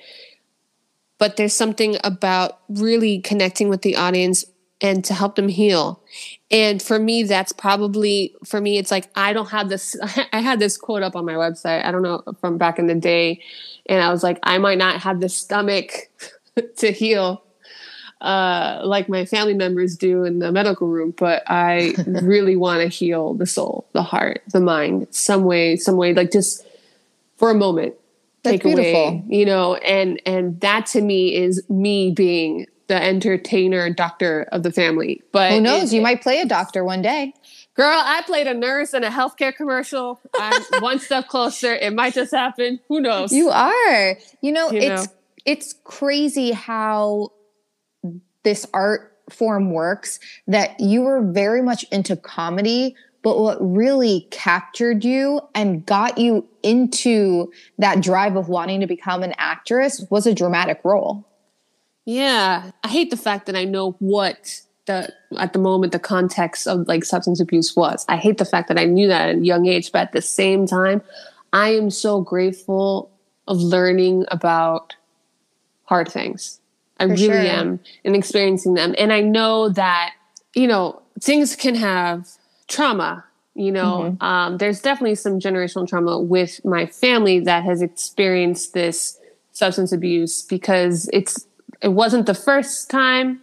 But 1.16 1.36
there's 1.36 1.54
something 1.54 1.96
about 2.04 2.60
really 2.68 3.20
connecting 3.20 3.70
with 3.70 3.80
the 3.80 3.96
audience 3.96 4.44
and 4.80 5.04
to 5.04 5.14
help 5.14 5.36
them 5.36 5.48
heal. 5.48 6.02
And 6.50 6.82
for 6.82 6.98
me, 6.98 7.22
that's 7.22 7.52
probably 7.52 8.34
for 8.44 8.60
me, 8.60 8.78
it's 8.78 8.90
like 8.90 9.08
I 9.14 9.32
don't 9.32 9.50
have 9.50 9.68
this. 9.68 9.96
I 10.32 10.40
had 10.40 10.58
this 10.58 10.76
quote 10.76 11.02
up 11.02 11.16
on 11.16 11.24
my 11.24 11.34
website. 11.34 11.84
I 11.84 11.90
don't 11.90 12.02
know 12.02 12.22
from 12.40 12.58
back 12.58 12.78
in 12.78 12.86
the 12.86 12.94
day, 12.94 13.40
and 13.86 14.02
I 14.02 14.10
was 14.10 14.22
like, 14.22 14.38
I 14.42 14.58
might 14.58 14.78
not 14.78 15.00
have 15.02 15.20
the 15.20 15.28
stomach 15.28 16.10
to 16.76 16.92
heal 16.92 17.44
uh, 18.24 18.80
like 18.82 19.06
my 19.08 19.26
family 19.26 19.52
members 19.52 19.96
do 19.96 20.24
in 20.24 20.38
the 20.38 20.50
medical 20.50 20.88
room, 20.88 21.12
but 21.16 21.42
I 21.46 21.94
really 22.06 22.56
want 22.56 22.80
to 22.80 22.88
heal 22.88 23.34
the 23.34 23.46
soul, 23.46 23.86
the 23.92 24.02
heart, 24.02 24.42
the 24.50 24.60
mind, 24.60 25.08
some 25.10 25.44
way, 25.44 25.76
some 25.76 25.96
way, 25.96 26.14
like 26.14 26.32
just 26.32 26.66
for 27.36 27.50
a 27.50 27.54
moment. 27.54 27.94
That's 28.42 28.54
take 28.54 28.62
beautiful. 28.62 29.08
away, 29.08 29.24
you 29.28 29.44
know, 29.44 29.74
and 29.76 30.20
and 30.26 30.60
that 30.60 30.86
to 30.86 31.02
me 31.02 31.34
is 31.34 31.68
me 31.68 32.10
being 32.10 32.66
the 32.86 33.02
entertainer 33.02 33.90
doctor 33.90 34.42
of 34.52 34.62
the 34.62 34.72
family. 34.72 35.22
But 35.32 35.52
who 35.52 35.60
knows? 35.60 35.92
It, 35.92 35.96
you 35.96 36.02
might 36.02 36.22
play 36.22 36.40
a 36.40 36.46
doctor 36.46 36.84
one 36.84 37.02
day. 37.02 37.32
Girl, 37.74 38.00
I 38.04 38.22
played 38.22 38.46
a 38.46 38.54
nurse 38.54 38.94
in 38.94 39.02
a 39.02 39.10
healthcare 39.10 39.54
commercial. 39.54 40.20
I'm 40.38 40.62
one 40.80 40.98
step 40.98 41.28
closer. 41.28 41.74
It 41.74 41.92
might 41.92 42.14
just 42.14 42.32
happen. 42.32 42.80
Who 42.88 43.00
knows? 43.00 43.32
You 43.32 43.50
are. 43.50 44.16
You 44.40 44.52
know, 44.52 44.70
you 44.70 44.80
it's 44.80 45.06
know? 45.06 45.12
it's 45.44 45.74
crazy 45.84 46.52
how 46.52 47.32
this 48.44 48.66
art 48.72 49.12
form 49.30 49.72
works 49.72 50.20
that 50.46 50.78
you 50.78 51.02
were 51.02 51.22
very 51.22 51.62
much 51.62 51.84
into 51.90 52.14
comedy, 52.14 52.94
but 53.22 53.38
what 53.38 53.58
really 53.60 54.28
captured 54.30 55.04
you 55.04 55.40
and 55.54 55.84
got 55.84 56.18
you 56.18 56.46
into 56.62 57.50
that 57.78 58.02
drive 58.02 58.36
of 58.36 58.48
wanting 58.48 58.80
to 58.80 58.86
become 58.86 59.22
an 59.22 59.34
actress 59.38 60.04
was 60.10 60.26
a 60.26 60.34
dramatic 60.34 60.80
role. 60.84 61.26
Yeah, 62.04 62.70
I 62.82 62.88
hate 62.88 63.10
the 63.10 63.16
fact 63.16 63.46
that 63.46 63.56
I 63.56 63.64
know 63.64 63.92
what 63.98 64.60
the 64.86 65.12
at 65.38 65.52
the 65.52 65.58
moment 65.58 65.92
the 65.92 65.98
context 65.98 66.66
of 66.66 66.86
like 66.86 67.04
substance 67.04 67.40
abuse 67.40 67.74
was. 67.74 68.04
I 68.08 68.16
hate 68.16 68.38
the 68.38 68.44
fact 68.44 68.68
that 68.68 68.78
I 68.78 68.84
knew 68.84 69.08
that 69.08 69.30
at 69.30 69.36
a 69.36 69.40
young 69.40 69.66
age, 69.66 69.92
but 69.92 70.02
at 70.02 70.12
the 70.12 70.22
same 70.22 70.66
time, 70.66 71.02
I 71.52 71.70
am 71.74 71.90
so 71.90 72.20
grateful 72.20 73.10
of 73.46 73.58
learning 73.58 74.24
about 74.28 74.94
hard 75.84 76.08
things. 76.08 76.60
I 76.98 77.06
For 77.06 77.12
really 77.12 77.26
sure. 77.26 77.36
am 77.36 77.80
and 78.04 78.14
experiencing 78.14 78.74
them. 78.74 78.94
And 78.98 79.12
I 79.12 79.20
know 79.20 79.68
that, 79.70 80.14
you 80.54 80.66
know, 80.66 81.02
things 81.20 81.56
can 81.56 81.74
have 81.74 82.28
trauma. 82.68 83.24
You 83.56 83.70
know, 83.70 84.16
mm-hmm. 84.18 84.24
um, 84.24 84.58
there's 84.58 84.80
definitely 84.80 85.14
some 85.14 85.38
generational 85.38 85.88
trauma 85.88 86.18
with 86.18 86.64
my 86.64 86.86
family 86.86 87.38
that 87.40 87.62
has 87.62 87.82
experienced 87.82 88.74
this 88.74 89.18
substance 89.52 89.92
abuse 89.92 90.42
because 90.42 91.08
it's 91.12 91.46
it 91.82 91.88
wasn't 91.88 92.26
the 92.26 92.34
first 92.34 92.90
time 92.90 93.40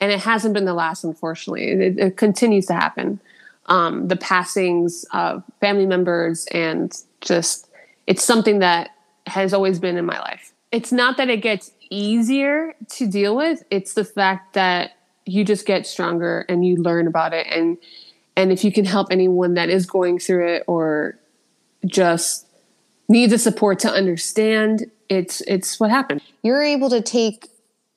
and 0.00 0.10
it 0.10 0.20
hasn't 0.20 0.54
been 0.54 0.64
the 0.64 0.74
last 0.74 1.04
unfortunately. 1.04 1.68
It, 1.68 1.98
it 1.98 2.16
continues 2.16 2.66
to 2.66 2.74
happen. 2.74 3.20
Um, 3.66 4.08
the 4.08 4.16
passings 4.16 5.04
of 5.12 5.44
family 5.60 5.86
members 5.86 6.46
and 6.46 6.96
just 7.20 7.68
it's 8.06 8.24
something 8.24 8.58
that 8.58 8.90
has 9.26 9.54
always 9.54 9.78
been 9.78 9.96
in 9.96 10.04
my 10.04 10.18
life. 10.18 10.52
It's 10.72 10.90
not 10.90 11.16
that 11.18 11.30
it 11.30 11.42
gets 11.42 11.70
easier 11.90 12.74
to 12.88 13.06
deal 13.06 13.36
with 13.36 13.62
it's 13.70 13.92
the 13.92 14.04
fact 14.04 14.54
that 14.54 14.92
you 15.26 15.44
just 15.44 15.66
get 15.66 15.86
stronger 15.86 16.44
and 16.48 16.64
you 16.64 16.76
learn 16.76 17.06
about 17.06 17.32
it. 17.32 17.46
And 17.50 17.78
and 18.36 18.50
if 18.50 18.64
you 18.64 18.72
can 18.72 18.84
help 18.84 19.08
anyone 19.10 19.54
that 19.54 19.68
is 19.68 19.86
going 19.86 20.18
through 20.18 20.54
it 20.54 20.64
or 20.66 21.18
just 21.86 22.46
needs 23.08 23.32
the 23.32 23.38
support 23.38 23.78
to 23.80 23.90
understand 23.90 24.90
it's 25.08 25.42
it's 25.42 25.78
what 25.78 25.90
happened. 25.90 26.22
You're 26.42 26.62
able 26.62 26.90
to 26.90 27.02
take 27.02 27.48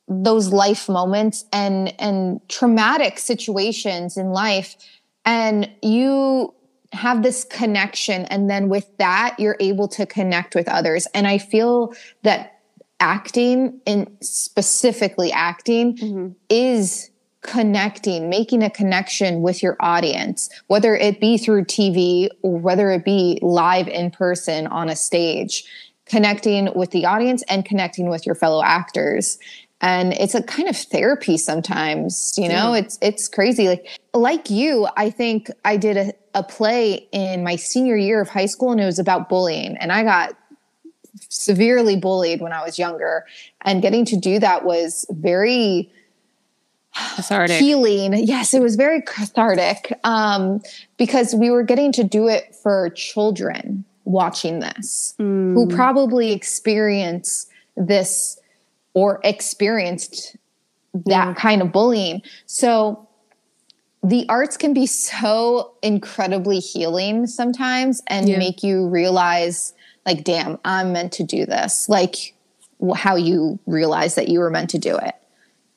those 0.07 0.49
life 0.49 0.87
moments 0.87 1.45
and 1.51 1.93
and 1.99 2.39
traumatic 2.49 3.17
situations 3.19 4.17
in 4.17 4.31
life. 4.31 4.75
And 5.25 5.69
you 5.81 6.53
have 6.93 7.23
this 7.23 7.43
connection 7.43 8.25
and 8.25 8.49
then 8.49 8.69
with 8.69 8.89
that 8.97 9.35
you're 9.39 9.57
able 9.59 9.87
to 9.89 10.05
connect 10.05 10.55
with 10.55 10.69
others. 10.69 11.07
And 11.13 11.27
i 11.27 11.37
feel 11.37 11.93
that 12.23 12.59
acting 12.99 13.81
and 13.85 14.09
specifically 14.21 15.31
acting 15.31 15.97
mm-hmm. 15.97 16.29
is 16.49 17.09
connecting 17.41 18.29
making 18.29 18.63
a 18.63 18.69
connection 18.69 19.41
with 19.41 19.61
your 19.61 19.75
audience 19.79 20.49
whether 20.67 20.95
it 20.95 21.19
be 21.19 21.37
through 21.37 21.63
tv 21.63 22.27
or 22.41 22.57
whether 22.57 22.89
it 22.89 23.03
be 23.03 23.37
live 23.41 23.87
in 23.87 24.09
person 24.11 24.67
on 24.67 24.89
a 24.89 24.95
stage. 24.95 25.65
Connecting 26.07 26.69
with 26.75 26.91
the 26.91 27.03
audience 27.03 27.43
and 27.49 27.65
connecting 27.65 28.09
with 28.09 28.27
your 28.27 28.35
fellow 28.35 28.61
actors 28.63 29.39
and 29.81 30.13
it's 30.13 30.35
a 30.35 30.43
kind 30.43 30.69
of 30.69 30.77
therapy 30.77 31.37
sometimes 31.37 32.33
you 32.37 32.47
know 32.47 32.73
yeah. 32.73 32.79
it's 32.79 32.97
it's 33.01 33.27
crazy 33.27 33.67
like 33.67 33.87
like 34.13 34.49
you 34.49 34.87
i 34.97 35.09
think 35.09 35.49
i 35.65 35.77
did 35.77 35.97
a, 35.97 36.13
a 36.33 36.43
play 36.43 37.07
in 37.11 37.43
my 37.43 37.55
senior 37.55 37.95
year 37.95 38.21
of 38.21 38.29
high 38.29 38.45
school 38.45 38.71
and 38.71 38.81
it 38.81 38.85
was 38.85 38.99
about 38.99 39.29
bullying 39.29 39.75
and 39.77 39.91
i 39.91 40.03
got 40.03 40.35
severely 41.29 41.95
bullied 41.95 42.41
when 42.41 42.53
i 42.53 42.63
was 42.63 42.79
younger 42.79 43.25
and 43.61 43.81
getting 43.81 44.05
to 44.05 44.17
do 44.17 44.39
that 44.39 44.65
was 44.65 45.05
very 45.11 45.91
cathartic. 46.93 47.57
healing 47.57 48.13
yes 48.13 48.53
it 48.53 48.61
was 48.61 48.75
very 48.75 49.01
cathartic 49.01 49.91
um, 50.05 50.61
because 50.97 51.35
we 51.35 51.49
were 51.49 51.63
getting 51.63 51.91
to 51.91 52.03
do 52.03 52.27
it 52.27 52.55
for 52.55 52.89
children 52.91 53.83
watching 54.05 54.59
this 54.59 55.13
mm. 55.19 55.53
who 55.53 55.67
probably 55.67 56.31
experience 56.31 57.47
this 57.75 58.39
or 58.95 59.19
experienced 59.23 60.35
that 60.93 61.27
yeah. 61.27 61.33
kind 61.35 61.61
of 61.61 61.71
bullying. 61.71 62.23
So 62.47 63.07
the 64.05 64.25
arts 64.29 64.55
can 64.55 64.73
be 64.73 64.85
so 64.85 65.73
incredibly 65.81 66.59
healing 66.59 67.25
sometimes 67.25 68.01
and 68.07 68.29
yeah. 68.29 68.37
make 68.37 68.61
you 68.63 68.87
realize 68.87 69.73
like 70.05 70.23
damn 70.23 70.59
i'm 70.63 70.93
meant 70.93 71.11
to 71.11 71.23
do 71.23 71.45
this 71.45 71.89
like 71.89 72.35
how 72.95 73.15
you 73.15 73.57
realize 73.65 74.13
that 74.15 74.27
you 74.27 74.39
were 74.39 74.51
meant 74.51 74.69
to 74.69 74.77
do 74.77 74.95
it 74.95 75.15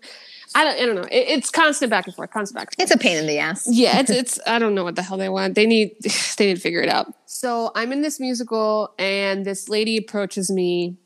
I 0.55 0.65
don't, 0.65 0.81
I 0.81 0.87
don't 0.87 0.95
know. 0.95 1.09
It, 1.11 1.29
it's 1.29 1.51
constant 1.51 1.91
back 1.91 2.07
and 2.07 2.15
forth, 2.15 2.31
constant 2.31 2.57
back. 2.57 2.75
It's 2.79 2.91
a 2.91 2.99
pain 2.99 3.17
in 3.17 3.27
the 3.27 3.39
ass. 3.39 3.69
Yeah, 3.71 4.01
it's 4.01 4.11
it's. 4.11 4.41
I 4.47 4.59
don't 4.59 4.75
know 4.75 4.85
what 4.85 4.97
the 4.97 5.03
hell 5.03 5.19
they 5.19 5.29
want. 5.29 5.55
They 5.55 5.67
need 5.67 5.97
they 6.39 6.47
need 6.47 6.57
to 6.57 6.61
figure 6.61 6.81
it 6.81 6.89
out. 6.89 7.13
So 7.27 7.71
I'm 7.75 7.93
in 7.93 8.03
this 8.03 8.19
musical, 8.19 8.95
and 8.99 9.45
this 9.45 9.69
lady 9.69 9.97
approaches 9.97 10.51
me, 10.51 10.97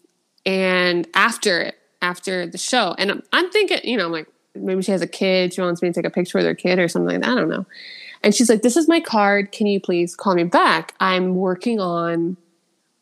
and 0.46 1.08
after 1.14 1.72
after 2.00 2.46
the 2.46 2.58
show, 2.58 2.94
and 2.98 3.10
I'm, 3.10 3.22
I'm 3.32 3.50
thinking, 3.50 3.78
you 3.84 3.96
know, 3.96 4.06
I'm 4.06 4.12
like, 4.12 4.28
maybe 4.54 4.82
she 4.82 4.90
has 4.90 5.02
a 5.02 5.06
kid. 5.06 5.54
She 5.54 5.60
wants 5.60 5.82
me 5.82 5.88
to 5.88 5.92
take 5.92 6.06
a 6.06 6.10
picture 6.10 6.38
with 6.38 6.46
her 6.46 6.54
kid 6.54 6.78
or 6.78 6.88
something 6.88 7.14
like 7.14 7.22
that. 7.22 7.30
I 7.30 7.34
don't 7.34 7.48
know. 7.48 7.66
And 8.22 8.34
she's 8.34 8.48
like, 8.48 8.62
"This 8.62 8.76
is 8.76 8.88
my 8.88 9.00
card. 9.00 9.50
Can 9.50 9.66
you 9.66 9.80
please 9.80 10.14
call 10.14 10.34
me 10.34 10.44
back? 10.44 10.94
I'm 11.00 11.34
working 11.34 11.80
on 11.80 12.36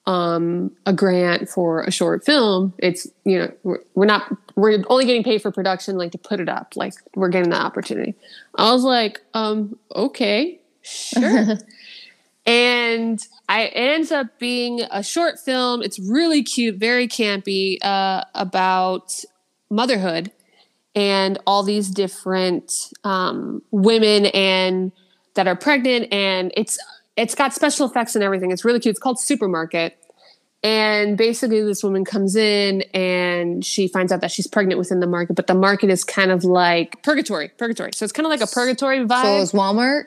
um, 0.07 0.73
a 0.87 0.93
grant 0.93 1.49
for 1.49 1.83
a 1.83 1.91
short 1.91 2.25
film, 2.25 2.75
it's 2.79 3.07
you 3.25 3.39
know 3.39 3.53
we're, 3.63 3.81
we're, 3.95 4.07
not 4.07 4.35
we're 4.57 4.83
only 4.89 5.05
getting 5.05 5.23
paid 5.23 5.43
for 5.43 5.51
production, 5.51 5.97
like 5.97 6.13
to 6.13 6.19
put 6.19 6.41
it 6.41 6.49
up, 6.49 6.75
like 6.77 6.95
we're 7.15 7.29
getting 7.29 7.51
the 7.51 7.61
opportunity. 7.61 8.15
I 8.57 8.73
was 8.73 8.83
like, 8.83 9.21
um, 9.35 9.79
okay, 9.95 10.61
sure. 10.83 11.59
and 12.47 13.21
I 13.49 13.63
it 13.63 13.77
ends 13.77 14.13
up 14.13 14.39
being 14.39 14.83
a 14.91 15.03
short 15.03 15.39
film. 15.39 15.83
It's 15.83 15.99
really 15.99 16.43
cute, 16.43 16.77
very 16.77 17.07
campy, 17.07 17.79
uh, 17.83 18.25
about 18.35 19.25
motherhood 19.71 20.33
and 20.95 21.39
all 21.47 21.63
these 21.63 21.89
different 21.89 22.73
um, 23.05 23.63
women 23.71 24.27
and 24.27 24.93
that 25.35 25.47
are 25.47 25.57
pregnant, 25.57 26.13
and 26.13 26.53
it's 26.57 26.79
it's 27.21 27.35
got 27.35 27.53
special 27.53 27.87
effects 27.87 28.15
and 28.15 28.25
everything. 28.25 28.51
It's 28.51 28.65
really 28.65 28.81
cute. 28.81 28.95
It's 28.95 29.01
called 29.01 29.21
Supermarket. 29.21 29.97
And 30.63 31.17
basically, 31.17 31.63
this 31.63 31.83
woman 31.83 32.05
comes 32.05 32.37
in 32.37 32.83
and 32.93 33.65
she 33.65 33.89
finds 33.89 34.13
out 34.13 34.21
that 34.21 34.31
she's 34.31 34.47
pregnant 34.47 34.79
within 34.79 35.01
the 35.01 35.07
market, 35.07 35.35
but 35.35 35.47
the 35.47 35.55
market 35.55 35.89
is 35.89 36.05
kind 36.05 36.31
of 36.31 36.45
like 36.45 37.03
purgatory, 37.03 37.49
purgatory. 37.49 37.93
So 37.95 38.05
it's 38.05 38.13
kind 38.13 38.27
of 38.27 38.31
like 38.31 38.43
a 38.43 38.47
purgatory 38.47 39.01
vibe. 39.01 39.23
So 39.23 39.39
is 39.39 39.53
Walmart? 39.53 40.05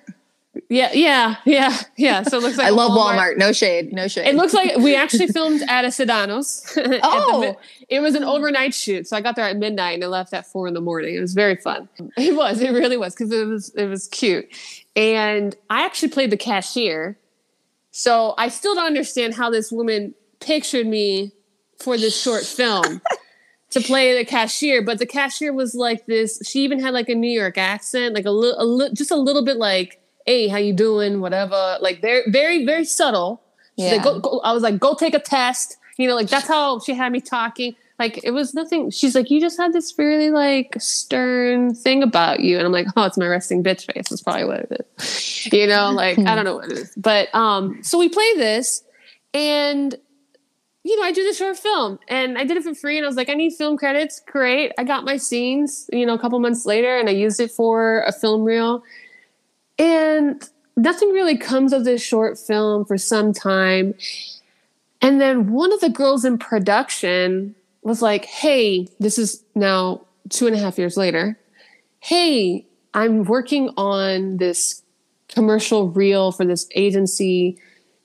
Yeah, 0.69 0.91
yeah, 0.93 1.37
yeah, 1.45 1.79
yeah. 1.97 2.21
So 2.23 2.37
it 2.37 2.43
looks 2.43 2.57
like 2.57 2.67
I 2.67 2.69
love 2.69 2.91
Walmart. 2.91 3.17
Walmart. 3.17 3.37
No 3.37 3.51
shade, 3.53 3.91
no 3.91 4.07
shade. 4.07 4.27
It 4.27 4.35
looks 4.35 4.53
like 4.53 4.77
we 4.77 4.95
actually 5.03 5.27
filmed 5.27 5.63
at 5.67 5.83
a 5.83 5.87
Sedano's. 5.87 6.63
Oh, 7.03 7.55
it 7.89 7.99
was 8.01 8.13
an 8.15 8.23
overnight 8.23 8.73
shoot, 8.73 9.07
so 9.07 9.17
I 9.17 9.21
got 9.21 9.35
there 9.35 9.45
at 9.45 9.57
midnight 9.57 9.95
and 9.95 10.03
I 10.03 10.07
left 10.07 10.33
at 10.33 10.45
four 10.45 10.67
in 10.67 10.73
the 10.73 10.81
morning. 10.81 11.15
It 11.15 11.19
was 11.21 11.33
very 11.33 11.55
fun. 11.55 11.89
It 12.17 12.35
was, 12.35 12.61
it 12.61 12.71
really 12.71 12.97
was, 12.97 13.13
because 13.15 13.31
it 13.31 13.45
was, 13.45 13.69
it 13.75 13.87
was 13.87 14.07
cute. 14.07 14.47
And 14.95 15.55
I 15.69 15.85
actually 15.85 16.09
played 16.09 16.29
the 16.29 16.37
cashier, 16.37 17.17
so 17.91 18.35
I 18.37 18.49
still 18.49 18.75
don't 18.75 18.85
understand 18.85 19.33
how 19.33 19.49
this 19.49 19.71
woman 19.71 20.13
pictured 20.39 20.85
me 20.85 21.31
for 21.79 21.97
this 21.97 22.19
short 22.19 22.43
film 22.43 23.01
to 23.71 23.81
play 23.81 24.15
the 24.15 24.23
cashier, 24.25 24.83
but 24.83 24.99
the 24.99 25.05
cashier 25.07 25.51
was 25.51 25.73
like 25.73 26.05
this. 26.05 26.39
She 26.45 26.59
even 26.63 26.79
had 26.79 26.93
like 26.93 27.09
a 27.09 27.15
New 27.15 27.31
York 27.31 27.57
accent, 27.57 28.13
like 28.13 28.25
a 28.25 28.31
little, 28.31 28.77
li- 28.77 28.91
just 28.93 29.09
a 29.09 29.15
little 29.15 29.43
bit 29.43 29.57
like, 29.57 29.99
"Hey, 30.25 30.47
how 30.47 30.57
you 30.57 30.73
doing?" 30.73 31.21
Whatever, 31.21 31.77
like 31.81 32.01
very, 32.01 32.23
very, 32.29 32.65
very 32.65 32.86
subtle. 32.86 33.41
yeah. 33.75 33.93
Like, 33.93 34.03
go, 34.03 34.19
go, 34.19 34.39
I 34.43 34.53
was 34.53 34.63
like, 34.63 34.79
"Go 34.79 34.93
take 34.95 35.13
a 35.13 35.19
test." 35.19 35.77
You 35.97 36.07
know, 36.07 36.15
like 36.15 36.29
that's 36.29 36.47
how 36.47 36.79
she 36.79 36.93
had 36.93 37.12
me 37.12 37.21
talking. 37.21 37.75
Like 37.99 38.19
it 38.23 38.31
was 38.31 38.53
nothing. 38.53 38.89
She's 38.89 39.15
like, 39.15 39.29
"You 39.29 39.39
just 39.39 39.57
had 39.57 39.73
this 39.73 39.93
really 39.97 40.31
like 40.31 40.75
stern 40.79 41.75
thing 41.75 42.01
about 42.03 42.39
you," 42.39 42.57
and 42.57 42.65
I'm 42.65 42.71
like, 42.71 42.88
"Oh, 42.95 43.03
it's 43.03 43.17
my 43.17 43.27
resting 43.27 43.63
bitch 43.63 43.91
face. 43.91 44.09
That's 44.09 44.21
probably 44.21 44.45
what 44.45 44.59
it 44.62 44.88
is." 44.97 45.53
You 45.53 45.67
know, 45.67 45.91
like 45.91 46.17
I 46.19 46.36
don't 46.36 46.45
know 46.45 46.55
what 46.55 46.71
it 46.71 46.77
is, 46.77 46.93
but 46.97 47.33
um, 47.36 47.83
so 47.83 47.99
we 47.99 48.09
play 48.09 48.33
this, 48.36 48.83
and 49.33 49.95
you 50.83 50.97
know, 50.97 51.03
I 51.03 51.12
do 51.12 51.25
the 51.25 51.33
short 51.33 51.57
film 51.57 51.97
and 52.09 52.38
I 52.38 52.43
did 52.43 52.57
it 52.57 52.63
for 52.63 52.75
free. 52.75 52.97
And 52.97 53.05
I 53.05 53.07
was 53.07 53.15
like, 53.15 53.29
I 53.29 53.36
need 53.36 53.53
film 53.53 53.77
credits. 53.77 54.21
Great. 54.27 54.73
I 54.77 54.83
got 54.83 55.05
my 55.05 55.15
scenes, 55.15 55.89
you 55.93 56.05
know, 56.05 56.13
a 56.13 56.19
couple 56.19 56.38
months 56.39 56.65
later 56.65 56.97
and 56.97 57.07
I 57.07 57.13
used 57.13 57.39
it 57.39 57.51
for 57.51 58.03
a 58.05 58.12
film 58.12 58.43
reel. 58.43 58.83
And 59.77 60.47
nothing 60.75 61.09
really 61.09 61.38
comes 61.38 61.73
of 61.73 61.83
this 61.86 62.01
short 62.01 62.38
film 62.38 62.86
for 62.86 62.97
some 62.97 63.33
time. 63.33 63.93
And 65.01 65.19
then 65.19 65.51
one 65.51 65.73
of 65.73 65.81
the 65.81 65.89
girls 65.89 66.25
in 66.25 66.38
production 66.38 67.55
was 67.81 68.01
like, 68.01 68.25
Hey, 68.25 68.88
this 68.99 69.17
is 69.17 69.43
now 69.55 70.01
two 70.29 70.47
and 70.47 70.55
a 70.55 70.59
half 70.59 70.77
years 70.77 70.97
later. 70.97 71.38
Hey, 71.99 72.65
I'm 72.93 73.23
working 73.23 73.69
on 73.77 74.38
this 74.38 74.81
commercial 75.27 75.89
reel 75.89 76.31
for 76.31 76.45
this 76.45 76.67
agency 76.75 77.57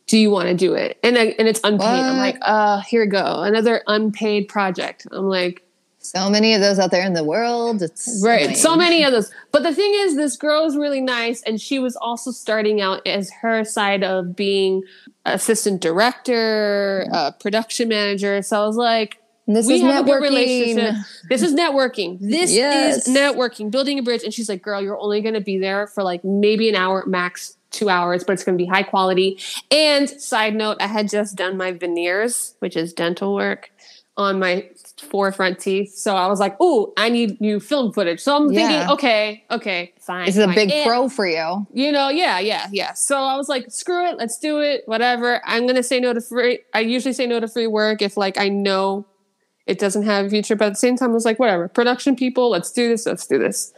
do 0.08 0.18
you 0.18 0.30
want 0.30 0.48
to 0.48 0.54
do 0.54 0.74
it? 0.74 0.98
And 1.02 1.16
I, 1.16 1.34
and 1.38 1.46
it's 1.46 1.60
unpaid. 1.62 1.86
What? 1.86 2.04
I'm 2.04 2.16
like, 2.16 2.38
uh, 2.40 2.80
here 2.80 3.04
we 3.04 3.10
go, 3.10 3.42
another 3.42 3.82
unpaid 3.86 4.48
project. 4.48 5.06
I'm 5.12 5.28
like, 5.28 5.62
so 6.00 6.30
many 6.30 6.54
of 6.54 6.60
those 6.60 6.78
out 6.78 6.90
there 6.90 7.04
in 7.04 7.12
the 7.12 7.24
world. 7.24 7.82
It's 7.82 8.22
right, 8.24 8.42
annoying. 8.42 8.56
so 8.56 8.76
many 8.76 9.04
of 9.04 9.12
those. 9.12 9.30
But 9.52 9.62
the 9.62 9.74
thing 9.74 9.92
is, 9.94 10.16
this 10.16 10.36
girl 10.36 10.64
is 10.64 10.76
really 10.76 11.00
nice, 11.00 11.42
and 11.42 11.60
she 11.60 11.78
was 11.78 11.96
also 11.96 12.30
starting 12.30 12.80
out 12.80 13.06
as 13.06 13.30
her 13.42 13.64
side 13.64 14.04
of 14.04 14.34
being 14.36 14.82
assistant 15.26 15.80
director, 15.80 17.06
uh, 17.12 17.32
production 17.32 17.88
manager. 17.88 18.40
So 18.42 18.62
I 18.62 18.66
was 18.66 18.76
like, 18.76 19.20
this 19.48 19.66
we 19.66 19.76
is 19.76 19.82
have 19.82 20.04
networking. 20.04 20.08
a 20.08 20.20
good 20.20 20.22
relationship. 20.22 20.94
This 21.28 21.42
is 21.42 21.54
networking. 21.54 22.18
This 22.28 22.54
yes. 22.54 23.08
is 23.08 23.14
networking, 23.14 23.70
building 23.70 23.98
a 23.98 24.02
bridge. 24.02 24.22
And 24.22 24.32
she's 24.32 24.48
like, 24.48 24.62
girl, 24.62 24.82
you're 24.82 24.98
only 24.98 25.22
going 25.22 25.34
to 25.34 25.40
be 25.40 25.58
there 25.58 25.86
for 25.86 26.02
like 26.02 26.22
maybe 26.22 26.68
an 26.68 26.74
hour 26.74 27.04
max 27.06 27.56
two 27.70 27.88
hours, 27.88 28.24
but 28.24 28.34
it's 28.34 28.44
going 28.44 28.56
to 28.56 28.62
be 28.62 28.68
high 28.68 28.82
quality. 28.82 29.38
And 29.70 30.08
side 30.08 30.54
note, 30.54 30.76
I 30.80 30.86
had 30.86 31.08
just 31.08 31.36
done 31.36 31.56
my 31.56 31.72
veneers, 31.72 32.54
which 32.58 32.76
is 32.76 32.92
dental 32.92 33.34
work, 33.34 33.70
on 34.16 34.38
my 34.38 34.68
four 35.00 35.32
front 35.32 35.58
teeth. 35.58 35.94
So 35.94 36.16
I 36.16 36.26
was 36.26 36.40
like, 36.40 36.56
oh, 36.60 36.92
I 36.96 37.08
need 37.08 37.40
new 37.40 37.60
film 37.60 37.92
footage. 37.92 38.20
So 38.20 38.36
I'm 38.36 38.52
yeah. 38.52 38.68
thinking, 38.68 38.90
okay, 38.94 39.44
okay, 39.50 39.92
fine. 40.00 40.26
This 40.26 40.36
is 40.36 40.44
a 40.44 40.48
big 40.48 40.70
and, 40.70 40.86
pro 40.86 41.08
for 41.08 41.26
you. 41.26 41.66
You 41.72 41.92
know, 41.92 42.08
yeah, 42.08 42.38
yeah, 42.38 42.68
yeah. 42.72 42.92
So 42.94 43.16
I 43.16 43.36
was 43.36 43.48
like, 43.48 43.70
screw 43.70 44.08
it, 44.08 44.16
let's 44.18 44.38
do 44.38 44.60
it, 44.60 44.82
whatever. 44.86 45.40
I'm 45.46 45.62
going 45.62 45.76
to 45.76 45.82
say 45.82 46.00
no 46.00 46.12
to 46.12 46.20
free. 46.20 46.60
I 46.74 46.80
usually 46.80 47.12
say 47.12 47.26
no 47.26 47.40
to 47.40 47.48
free 47.48 47.66
work 47.66 48.02
if 48.02 48.16
like 48.16 48.38
I 48.38 48.48
know 48.48 49.06
it 49.66 49.78
doesn't 49.78 50.04
have 50.04 50.26
a 50.26 50.30
future, 50.30 50.56
but 50.56 50.66
at 50.66 50.70
the 50.70 50.76
same 50.76 50.96
time, 50.96 51.10
I 51.10 51.12
was 51.12 51.26
like, 51.26 51.38
whatever, 51.38 51.68
production 51.68 52.16
people, 52.16 52.50
let's 52.50 52.72
do 52.72 52.88
this, 52.88 53.04
let's 53.04 53.26
do 53.26 53.38
this. 53.38 53.74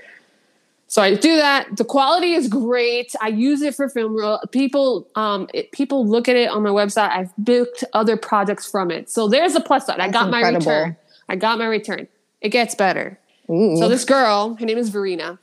So 0.86 1.02
I 1.02 1.14
do 1.14 1.36
that. 1.36 1.76
The 1.76 1.84
quality 1.84 2.32
is 2.32 2.48
great. 2.48 3.14
I 3.20 3.28
use 3.28 3.62
it 3.62 3.76
for 3.76 3.88
film 3.88 4.16
reel. 4.16 4.40
People, 4.50 5.06
um, 5.14 5.48
it, 5.54 5.70
people 5.70 6.04
look 6.04 6.28
at 6.28 6.34
it 6.34 6.50
on 6.50 6.64
my 6.64 6.70
website. 6.70 7.10
I've 7.10 7.36
booked 7.38 7.84
other 7.92 8.16
projects 8.16 8.68
from 8.68 8.90
it. 8.90 9.08
So 9.08 9.28
there's 9.28 9.54
a 9.54 9.60
plus 9.60 9.86
side. 9.86 10.00
That's 10.00 10.08
I 10.08 10.12
got 10.12 10.26
incredible. 10.34 10.66
my 10.66 10.72
return. 10.78 10.96
I 11.30 11.36
got 11.36 11.60
my 11.60 11.66
return. 11.66 12.08
It 12.40 12.48
gets 12.48 12.74
better. 12.74 13.16
Ooh. 13.48 13.76
So 13.76 13.88
this 13.88 14.04
girl, 14.04 14.56
her 14.56 14.66
name 14.66 14.78
is 14.78 14.88
Verena. 14.88 15.38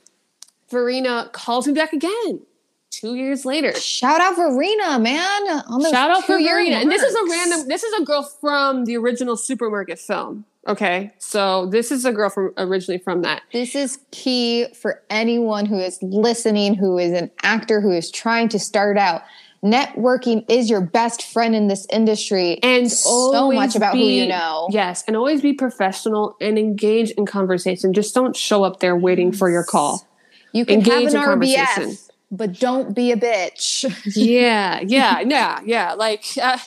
Verena 0.70 1.30
calls 1.32 1.66
me 1.66 1.72
back 1.72 1.94
again 1.94 2.42
two 2.90 3.14
years 3.14 3.46
later. 3.46 3.72
Shout 3.72 4.20
out 4.20 4.36
Verena, 4.36 4.98
man. 4.98 5.46
Shout 5.90 6.10
out 6.10 6.24
for 6.24 6.38
Verena. 6.38 6.76
And 6.76 6.90
this 6.90 7.02
is 7.02 7.14
a 7.14 7.30
random, 7.30 7.68
this 7.68 7.84
is 7.84 8.00
a 8.00 8.04
girl 8.04 8.22
from 8.22 8.84
the 8.84 8.98
original 8.98 9.34
supermarket 9.34 9.98
film. 9.98 10.44
Okay. 10.66 11.10
So 11.16 11.64
this 11.64 11.90
is 11.90 12.04
a 12.04 12.12
girl 12.12 12.28
from 12.28 12.52
originally 12.58 12.98
from 12.98 13.22
that. 13.22 13.40
This 13.50 13.74
is 13.74 13.98
key 14.10 14.66
for 14.74 15.02
anyone 15.08 15.64
who 15.64 15.78
is 15.78 16.02
listening, 16.02 16.74
who 16.74 16.98
is 16.98 17.12
an 17.12 17.30
actor, 17.42 17.80
who 17.80 17.92
is 17.92 18.10
trying 18.10 18.50
to 18.50 18.58
start 18.58 18.98
out. 18.98 19.22
Networking 19.62 20.44
is 20.48 20.70
your 20.70 20.80
best 20.80 21.22
friend 21.22 21.54
in 21.54 21.68
this 21.68 21.86
industry. 21.90 22.62
And 22.62 22.90
so 22.90 23.50
much 23.50 23.74
about 23.74 23.94
be, 23.94 24.00
who 24.00 24.22
you 24.22 24.28
know. 24.28 24.68
Yes. 24.70 25.02
And 25.06 25.16
always 25.16 25.42
be 25.42 25.52
professional 25.52 26.36
and 26.40 26.58
engage 26.58 27.10
in 27.12 27.26
conversation. 27.26 27.92
Just 27.92 28.14
don't 28.14 28.36
show 28.36 28.62
up 28.64 28.80
there 28.80 28.96
waiting 28.96 29.32
for 29.32 29.50
your 29.50 29.64
call. 29.64 30.06
You 30.52 30.64
can 30.64 30.76
engage 30.76 31.12
have 31.12 31.28
an 31.28 31.40
RBF 31.40 32.08
but 32.30 32.58
don't 32.58 32.94
be 32.94 33.10
a 33.10 33.16
bitch. 33.16 33.84
yeah, 34.16 34.80
yeah, 34.80 35.20
yeah, 35.26 35.60
yeah. 35.64 35.94
Like 35.94 36.24
uh, 36.40 36.58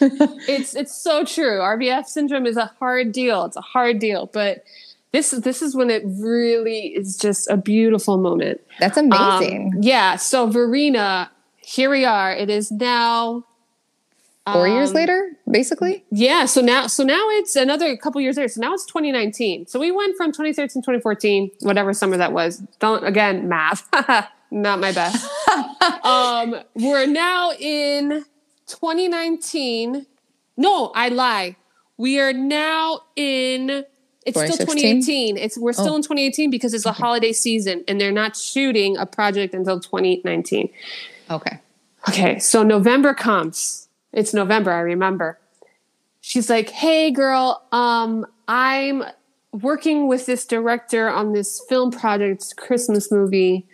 it's 0.47 0.75
it's 0.75 0.95
so 0.95 1.23
true. 1.23 1.59
RBF 1.59 2.05
syndrome 2.05 2.45
is 2.45 2.57
a 2.57 2.65
hard 2.79 3.11
deal. 3.11 3.45
It's 3.45 3.57
a 3.57 3.61
hard 3.61 3.99
deal, 3.99 4.27
but 4.33 4.63
this 5.11 5.31
this 5.31 5.61
is 5.61 5.75
when 5.75 5.89
it 5.89 6.03
really 6.05 6.87
is 6.87 7.17
just 7.17 7.49
a 7.49 7.57
beautiful 7.57 8.17
moment. 8.17 8.61
That's 8.79 8.97
amazing. 8.97 9.73
Um, 9.75 9.83
yeah. 9.83 10.15
So 10.15 10.47
Verena, 10.47 11.29
here 11.72 11.89
we 11.89 12.03
are. 12.03 12.34
It 12.34 12.49
is 12.49 12.69
now 12.72 13.45
four 14.45 14.67
um, 14.67 14.74
years 14.74 14.93
later, 14.93 15.32
basically. 15.49 16.03
Yeah. 16.11 16.45
So 16.45 16.61
now, 16.61 16.88
so 16.88 17.03
now 17.03 17.22
it's 17.30 17.55
another 17.55 17.95
couple 17.95 18.19
years 18.19 18.36
later. 18.38 18.49
So 18.49 18.61
now 18.61 18.74
it's 18.74 18.86
2019. 18.86 19.67
So 19.67 19.80
we 19.80 19.91
went 19.91 20.17
from 20.17 20.32
2013, 20.32 20.82
2014, 20.82 21.51
whatever 21.61 21.93
summer 21.93 22.17
that 22.17 22.34
was. 22.34 22.57
Don't 22.80 23.05
again 23.05 23.47
math. 23.47 23.88
not 24.51 24.80
my 24.80 24.91
best. 24.91 25.26
um, 26.03 26.55
we're 26.76 27.07
now 27.07 27.53
in 27.53 28.26
2019. 28.67 30.05
No, 30.57 30.91
I 30.93 31.07
lie. 31.07 31.55
We 31.97 32.19
are 32.19 32.34
now 32.34 33.01
in. 33.15 33.86
It's 34.24 34.38
still 34.38 34.57
2018. 34.57 35.38
It's 35.38 35.57
we're 35.57 35.74
still 35.74 35.93
oh. 35.93 35.95
in 35.95 36.01
2018 36.03 36.51
because 36.51 36.74
it's 36.74 36.86
a 36.86 36.91
holiday 36.91 37.32
season 37.32 37.84
and 37.88 37.99
they're 37.99 38.11
not 38.11 38.36
shooting 38.36 38.97
a 38.97 39.05
project 39.05 39.55
until 39.55 39.80
2019. 39.80 40.69
Okay. 41.32 41.59
Okay, 42.09 42.39
so 42.39 42.63
November 42.63 43.13
comes. 43.13 43.88
It's 44.11 44.34
November, 44.34 44.71
I 44.71 44.79
remember. 44.82 45.39
She's 46.19 46.49
like, 46.49 46.69
"Hey 46.69 47.11
girl, 47.11 47.63
um 47.71 48.25
I'm 48.47 49.03
working 49.53 50.07
with 50.07 50.25
this 50.25 50.45
director 50.45 51.09
on 51.09 51.34
this 51.34 51.63
film 51.67 51.91
project, 51.91 52.55
Christmas 52.57 53.11
movie 53.11 53.65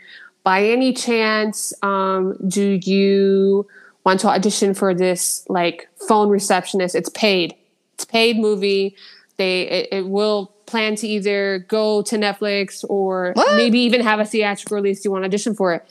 by 0.47 0.63
any 0.63 0.93
chance, 0.93 1.73
um, 1.83 2.37
do 2.47 2.79
you 2.81 3.67
want 4.05 4.21
to 4.21 4.29
audition 4.29 4.73
for 4.73 4.93
this 4.93 5.45
like 5.49 5.89
phone 6.07 6.29
receptionist? 6.29 6.95
It's 6.95 7.09
paid. 7.09 7.53
It's 7.95 8.05
paid 8.05 8.37
movie. 8.37 8.95
They 9.35 9.63
it, 9.63 9.89
it 9.91 10.07
will 10.07 10.53
plan 10.65 10.95
to 10.95 11.05
either 11.05 11.65
go 11.67 12.01
to 12.03 12.15
Netflix 12.15 12.85
or 12.87 13.33
what? 13.33 13.57
maybe 13.57 13.79
even 13.79 13.99
have 13.99 14.21
a 14.21 14.25
theatrical 14.25 14.75
release. 14.75 15.01
Do 15.01 15.07
you 15.07 15.11
want 15.11 15.23
to 15.23 15.27
audition 15.27 15.53
for 15.53 15.73
it? 15.73 15.85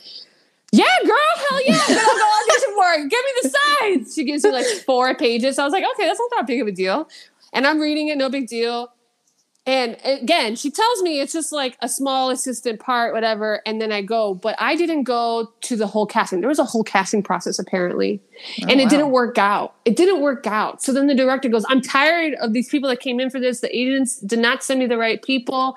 Yeah, 0.77 0.85
girl, 1.05 1.17
hell 1.49 1.65
yeah, 1.65 1.81
I'm 1.87 1.95
gonna 1.95 2.19
go 2.19 2.31
audition 2.41 2.73
for 2.75 2.93
it. 2.93 3.09
Give 3.09 3.19
me 3.25 3.31
the 3.41 3.49
sides. 3.49 4.15
She 4.15 4.23
gives 4.23 4.43
me 4.43 4.51
like 4.51 4.65
four 4.85 5.15
pages. 5.15 5.55
So 5.55 5.63
I 5.63 5.65
was 5.65 5.73
like, 5.73 5.83
okay, 5.93 6.05
that's 6.05 6.19
not 6.19 6.29
that 6.37 6.47
big 6.47 6.61
of 6.61 6.67
a 6.67 6.71
deal. 6.71 7.09
And 7.51 7.65
I'm 7.65 7.79
reading 7.79 8.09
it, 8.09 8.17
no 8.17 8.29
big 8.29 8.47
deal. 8.47 8.91
And 9.65 9.97
again, 10.05 10.55
she 10.55 10.71
tells 10.71 11.01
me 11.01 11.19
it's 11.19 11.33
just 11.33 11.51
like 11.51 11.77
a 11.81 11.89
small 11.89 12.29
assistant 12.29 12.79
part, 12.79 13.13
whatever. 13.13 13.61
And 13.65 13.81
then 13.81 13.91
I 13.91 14.01
go, 14.01 14.33
but 14.33 14.55
I 14.59 14.77
didn't 14.77 15.03
go 15.03 15.51
to 15.61 15.75
the 15.75 15.87
whole 15.87 16.05
casting. 16.05 16.39
There 16.39 16.47
was 16.47 16.59
a 16.59 16.63
whole 16.63 16.85
casting 16.85 17.21
process 17.21 17.59
apparently, 17.59 18.21
oh, 18.61 18.67
and 18.69 18.79
it 18.79 18.85
wow. 18.85 18.89
didn't 18.89 19.11
work 19.11 19.37
out. 19.37 19.75
It 19.83 19.97
didn't 19.97 20.21
work 20.21 20.47
out. 20.47 20.81
So 20.81 20.93
then 20.93 21.07
the 21.07 21.15
director 21.15 21.49
goes, 21.49 21.65
I'm 21.67 21.81
tired 21.81 22.35
of 22.35 22.53
these 22.53 22.69
people 22.69 22.87
that 22.89 23.01
came 23.01 23.19
in 23.19 23.29
for 23.29 23.41
this. 23.41 23.59
The 23.59 23.75
agents 23.75 24.21
did 24.21 24.39
not 24.39 24.63
send 24.63 24.79
me 24.79 24.85
the 24.85 24.97
right 24.97 25.21
people. 25.21 25.75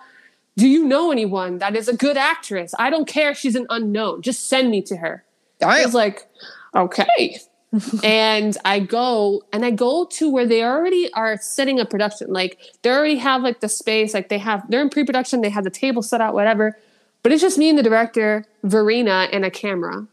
Do 0.60 0.68
you 0.68 0.84
know 0.84 1.10
anyone 1.10 1.56
that 1.58 1.74
is 1.74 1.88
a 1.88 1.96
good 1.96 2.18
actress? 2.18 2.74
I 2.78 2.90
don't 2.90 3.08
care 3.08 3.30
if 3.30 3.38
she's 3.38 3.56
an 3.56 3.66
unknown. 3.70 4.20
Just 4.20 4.46
send 4.46 4.70
me 4.70 4.82
to 4.82 4.96
her. 4.96 5.24
I 5.64 5.82
was 5.82 5.94
like, 5.94 6.28
okay 6.74 7.40
and 8.04 8.58
I 8.62 8.80
go 8.80 9.42
and 9.54 9.64
I 9.64 9.70
go 9.70 10.04
to 10.04 10.30
where 10.30 10.46
they 10.46 10.62
already 10.62 11.10
are 11.14 11.38
setting 11.38 11.78
a 11.80 11.86
production. 11.86 12.30
Like 12.30 12.60
they 12.82 12.90
already 12.90 13.16
have 13.16 13.42
like 13.42 13.60
the 13.60 13.70
space, 13.70 14.12
like 14.12 14.28
they 14.28 14.38
have 14.38 14.68
they're 14.70 14.82
in 14.82 14.90
pre-production, 14.90 15.40
they 15.40 15.48
have 15.48 15.64
the 15.64 15.70
table 15.70 16.02
set 16.02 16.20
out, 16.20 16.34
whatever. 16.34 16.76
But 17.22 17.32
it's 17.32 17.40
just 17.40 17.56
me 17.56 17.70
and 17.70 17.78
the 17.78 17.82
director, 17.82 18.44
Verena, 18.64 19.28
and 19.32 19.46
a 19.46 19.50
camera. 19.50 20.06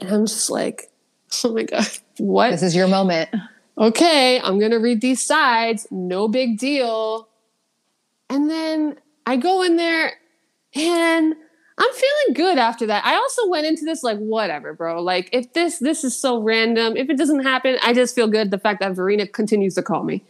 And 0.00 0.10
I'm 0.10 0.26
just 0.26 0.50
like, 0.50 0.90
oh 1.44 1.52
my 1.52 1.62
God, 1.62 1.86
what? 2.18 2.50
This 2.50 2.62
is 2.62 2.74
your 2.74 2.88
moment. 2.88 3.30
Okay, 3.76 4.40
I'm 4.40 4.58
gonna 4.58 4.80
read 4.80 5.00
these 5.00 5.22
sides, 5.22 5.86
no 5.92 6.28
big 6.28 6.58
deal. 6.58 7.28
And 8.30 8.48
then 8.48 8.96
I 9.26 9.36
go 9.36 9.62
in 9.62 9.76
there 9.76 10.14
and 10.74 11.34
I'm 11.76 11.92
feeling 11.92 12.34
good 12.34 12.58
after 12.58 12.86
that. 12.86 13.04
I 13.04 13.14
also 13.16 13.48
went 13.48 13.66
into 13.66 13.84
this 13.84 14.02
like 14.02 14.18
whatever, 14.18 14.74
bro. 14.74 15.02
Like 15.02 15.28
if 15.32 15.52
this 15.54 15.78
this 15.78 16.04
is 16.04 16.16
so 16.16 16.40
random, 16.40 16.96
if 16.96 17.10
it 17.10 17.18
doesn't 17.18 17.42
happen, 17.42 17.78
I 17.82 17.92
just 17.92 18.14
feel 18.14 18.28
good 18.28 18.50
the 18.50 18.58
fact 18.58 18.80
that 18.80 18.94
Verena 18.94 19.26
continues 19.26 19.74
to 19.74 19.82
call 19.82 20.04
me. 20.04 20.22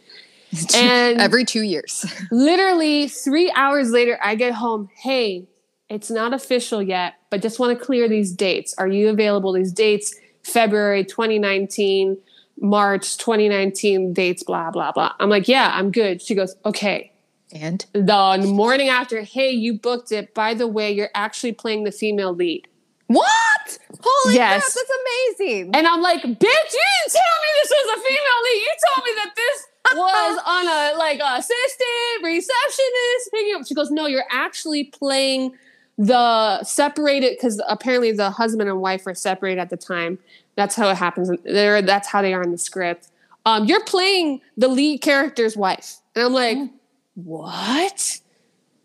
And 0.73 1.19
every 1.19 1.43
2 1.43 1.61
years. 1.61 2.05
literally 2.31 3.07
3 3.09 3.51
hours 3.55 3.91
later 3.91 4.17
I 4.23 4.35
get 4.35 4.53
home, 4.53 4.89
"Hey, 4.95 5.47
it's 5.89 6.09
not 6.09 6.33
official 6.33 6.81
yet, 6.81 7.15
but 7.29 7.41
just 7.41 7.59
want 7.59 7.77
to 7.77 7.85
clear 7.85 8.07
these 8.07 8.31
dates. 8.31 8.73
Are 8.77 8.87
you 8.87 9.09
available 9.09 9.51
these 9.51 9.73
dates 9.73 10.15
February 10.43 11.03
2019, 11.03 12.17
March 12.61 13.17
2019 13.17 14.13
dates 14.13 14.43
blah 14.43 14.71
blah 14.71 14.91
blah." 14.93 15.13
I'm 15.19 15.29
like, 15.29 15.47
"Yeah, 15.47 15.71
I'm 15.73 15.91
good." 15.91 16.21
She 16.21 16.33
goes, 16.33 16.55
"Okay, 16.65 17.11
and 17.55 17.85
the 17.93 18.43
morning 18.45 18.89
after, 18.89 19.21
hey, 19.21 19.49
you 19.49 19.79
booked 19.79 20.11
it. 20.11 20.33
By 20.33 20.53
the 20.53 20.67
way, 20.67 20.91
you're 20.91 21.09
actually 21.15 21.53
playing 21.53 21.85
the 21.85 21.91
female 21.91 22.33
lead. 22.33 22.67
What? 23.07 23.79
Holy 24.01 24.35
yes. 24.35 24.61
crap, 24.61 24.73
that's 24.73 25.39
amazing. 25.39 25.71
And 25.73 25.87
I'm 25.87 26.01
like, 26.01 26.21
bitch, 26.21 26.27
you 26.27 26.37
didn't 26.37 27.11
tell 27.11 27.37
me 27.41 27.49
this 27.61 27.71
was 27.71 27.97
a 27.97 28.01
female 28.01 28.41
lead. 28.43 28.61
You 28.61 28.75
told 28.93 29.05
me 29.05 29.11
that 29.15 29.31
this 29.35 29.67
was 29.95 30.39
on 30.45 30.67
a 30.67 30.97
like 30.97 31.21
assistant, 31.23 32.23
receptionist, 32.23 33.31
picking 33.31 33.55
up. 33.55 33.65
She 33.65 33.73
goes, 33.73 33.89
No, 33.89 34.07
you're 34.07 34.25
actually 34.31 34.85
playing 34.85 35.53
the 35.97 36.61
separated 36.63 37.37
because 37.37 37.61
apparently 37.69 38.11
the 38.11 38.31
husband 38.31 38.69
and 38.69 38.81
wife 38.81 39.05
were 39.05 39.15
separated 39.15 39.61
at 39.61 39.69
the 39.69 39.77
time. 39.77 40.19
That's 40.55 40.75
how 40.75 40.89
it 40.89 40.97
happens. 40.97 41.31
There, 41.43 41.81
that's 41.81 42.07
how 42.09 42.21
they 42.21 42.33
are 42.33 42.41
in 42.41 42.51
the 42.51 42.57
script. 42.57 43.09
Um, 43.45 43.65
you're 43.65 43.83
playing 43.83 44.41
the 44.57 44.67
lead 44.67 45.01
character's 45.01 45.55
wife. 45.55 45.97
And 46.15 46.25
I'm 46.25 46.33
like, 46.33 46.57
oh 46.57 46.69
what? 47.15 48.21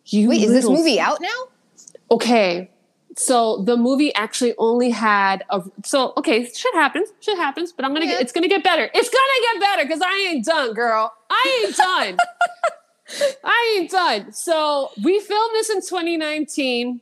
You 0.07 0.29
Wait, 0.29 0.43
is 0.43 0.51
this 0.51 0.69
movie 0.69 0.99
out 0.99 1.21
now? 1.21 1.29
Okay. 2.11 2.71
So 3.17 3.63
the 3.63 3.77
movie 3.77 4.15
actually 4.15 4.55
only 4.57 4.91
had 4.91 5.45
a 5.51 5.63
so 5.85 6.13
okay, 6.17 6.45
shit 6.45 6.75
happens, 6.75 7.11
shit 7.21 7.37
happens, 7.37 7.73
but 7.73 7.85
I'm 7.85 7.93
gonna 7.93 8.07
yeah. 8.07 8.13
get 8.13 8.23
it's 8.23 8.33
gonna 8.33 8.49
get 8.49 8.65
better. 8.65 8.89
It's 8.95 9.11
gonna 9.11 9.53
get 9.53 9.61
better 9.61 9.85
because 9.85 10.01
I 10.01 10.29
ain't 10.31 10.45
done, 10.45 10.75
girl. 10.75 11.13
I 11.29 11.65
ain't 11.65 11.77
done. 11.77 12.19
I 13.45 13.77
ain't 13.77 13.91
done. 13.91 14.33
So 14.33 14.93
we 15.03 15.21
filmed 15.21 15.55
this 15.55 15.71
in 15.71 15.81
2019. 15.81 17.01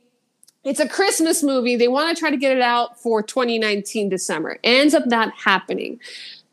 It's 0.63 0.79
a 0.79 0.89
Christmas 0.89 1.41
movie. 1.41 1.75
They 1.75 1.87
want 1.87 2.15
to 2.15 2.19
try 2.19 2.31
to 2.31 2.37
get 2.37 2.55
it 2.55 2.61
out 2.61 2.99
for 3.01 3.23
2019 3.23 4.09
December. 4.09 4.57
Ends 4.63 4.93
up 4.93 5.05
not 5.05 5.31
happening. 5.33 5.99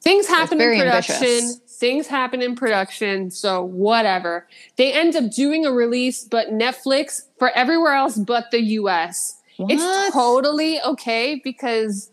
Things 0.00 0.28
happen 0.28 0.60
in 0.60 0.78
production. 0.78 1.16
Ambitious 1.16 1.60
things 1.76 2.06
happen 2.06 2.40
in 2.40 2.56
production, 2.56 3.30
so 3.30 3.62
whatever. 3.62 4.46
They 4.76 4.92
end 4.92 5.14
up 5.14 5.30
doing 5.30 5.66
a 5.66 5.72
release, 5.72 6.24
but 6.24 6.48
Netflix 6.48 7.22
for 7.38 7.50
everywhere 7.50 7.92
else 7.92 8.16
but 8.16 8.50
the 8.50 8.60
US. 8.62 9.40
What? 9.56 9.72
It's 9.72 10.12
totally 10.12 10.80
okay 10.82 11.40
because 11.42 12.10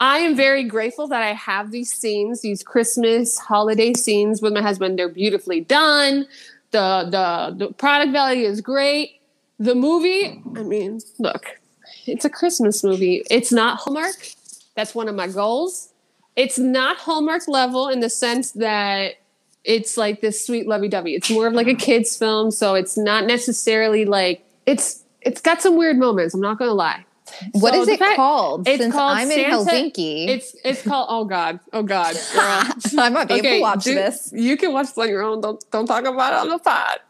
I 0.00 0.18
am 0.18 0.34
very 0.34 0.64
grateful 0.64 1.08
that 1.08 1.22
I 1.22 1.32
have 1.32 1.70
these 1.70 1.92
scenes, 1.92 2.40
these 2.40 2.62
Christmas 2.62 3.38
holiday 3.38 3.92
scenes 3.94 4.42
with 4.42 4.52
my 4.52 4.62
husband. 4.62 4.98
They're 4.98 5.08
beautifully 5.08 5.60
done. 5.60 6.26
The 6.70 7.06
the 7.10 7.66
the 7.66 7.72
product 7.74 8.12
value 8.12 8.46
is 8.46 8.60
great. 8.60 9.20
The 9.58 9.74
movie, 9.74 10.42
I 10.54 10.62
mean, 10.62 11.00
look, 11.18 11.58
it's 12.06 12.26
a 12.26 12.30
Christmas 12.30 12.84
movie. 12.84 13.22
It's 13.30 13.52
not 13.52 13.78
Hallmark. 13.78 14.16
That's 14.74 14.94
one 14.94 15.08
of 15.08 15.14
my 15.14 15.28
goals 15.28 15.94
it's 16.36 16.58
not 16.58 16.98
Hallmark 16.98 17.48
level 17.48 17.88
in 17.88 18.00
the 18.00 18.10
sense 18.10 18.52
that 18.52 19.14
it's 19.64 19.96
like 19.96 20.20
this 20.20 20.46
sweet 20.46 20.68
lovey-dovey. 20.68 21.14
It's 21.14 21.30
more 21.30 21.46
of 21.46 21.54
like 21.54 21.66
a 21.66 21.74
kids 21.74 22.16
film, 22.16 22.50
so 22.50 22.74
it's 22.74 22.96
not 22.96 23.24
necessarily 23.24 24.04
like 24.04 24.44
it's 24.66 25.02
it's 25.22 25.40
got 25.40 25.60
some 25.60 25.76
weird 25.76 25.98
moments. 25.98 26.34
I'm 26.34 26.40
not 26.40 26.58
gonna 26.58 26.72
lie. 26.72 27.04
What 27.52 27.74
so 27.74 27.82
is 27.82 27.88
it 27.88 27.98
fact, 27.98 28.16
called? 28.16 28.68
It's 28.68 28.80
Since 28.80 28.94
called 28.94 29.18
I'm 29.18 29.28
Santa, 29.28 29.42
in 29.42 29.66
Helsinki. 29.66 30.28
It's 30.28 30.54
it's 30.64 30.82
called 30.82 31.08
oh 31.10 31.24
god 31.24 31.58
oh 31.72 31.82
god. 31.82 32.16
I 32.36 33.08
might 33.08 33.26
be 33.26 33.34
okay, 33.34 33.56
able 33.56 33.56
to 33.56 33.60
watch 33.62 33.84
do, 33.84 33.94
this. 33.94 34.32
You 34.32 34.56
can 34.56 34.72
watch 34.72 34.90
it 34.90 34.98
on 34.98 35.08
your 35.08 35.22
own. 35.22 35.40
Don't 35.40 35.62
don't 35.72 35.86
talk 35.86 36.04
about 36.04 36.32
it 36.32 36.38
on 36.38 36.48
the 36.48 36.58
pod. 36.58 37.00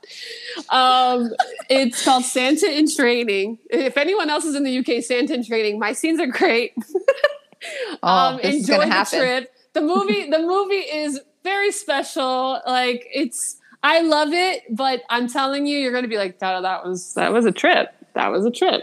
Um, 0.70 1.33
it's 1.68 2.03
called 2.03 2.24
Santa 2.24 2.66
in 2.66 2.91
Training. 2.91 3.59
If 3.68 3.99
anyone 3.99 4.31
else 4.31 4.47
is 4.47 4.55
in 4.55 4.64
the 4.64 4.79
UK, 4.79 5.05
Santa 5.05 5.35
in 5.35 5.45
Training. 5.45 5.79
My 5.79 5.93
scenes 5.93 6.18
are 6.20 6.27
great. 6.27 6.72
oh, 8.03 8.09
um, 8.09 8.41
enjoy 8.41 8.79
the 8.79 8.87
happen. 8.87 9.21
trip. 9.21 9.53
The 9.73 9.83
movie 9.83 10.31
the 10.31 10.39
movie 10.39 10.77
is 10.77 11.21
very 11.45 11.73
special. 11.73 12.61
Like 12.67 13.07
it's 13.13 13.57
I 13.83 14.01
love 14.01 14.33
it, 14.33 14.65
but 14.71 15.03
I'm 15.11 15.29
telling 15.29 15.67
you, 15.67 15.79
you're 15.79 15.93
going 15.93 16.03
to 16.03 16.09
be 16.09 16.19
like, 16.19 16.41
that, 16.41 16.61
that 16.63 16.85
was 16.85 17.15
that 17.15 17.33
was 17.33 17.45
a 17.45 17.53
trip. 17.53 17.95
That 18.15 18.33
was 18.33 18.45
a 18.47 18.51
trip. 18.51 18.83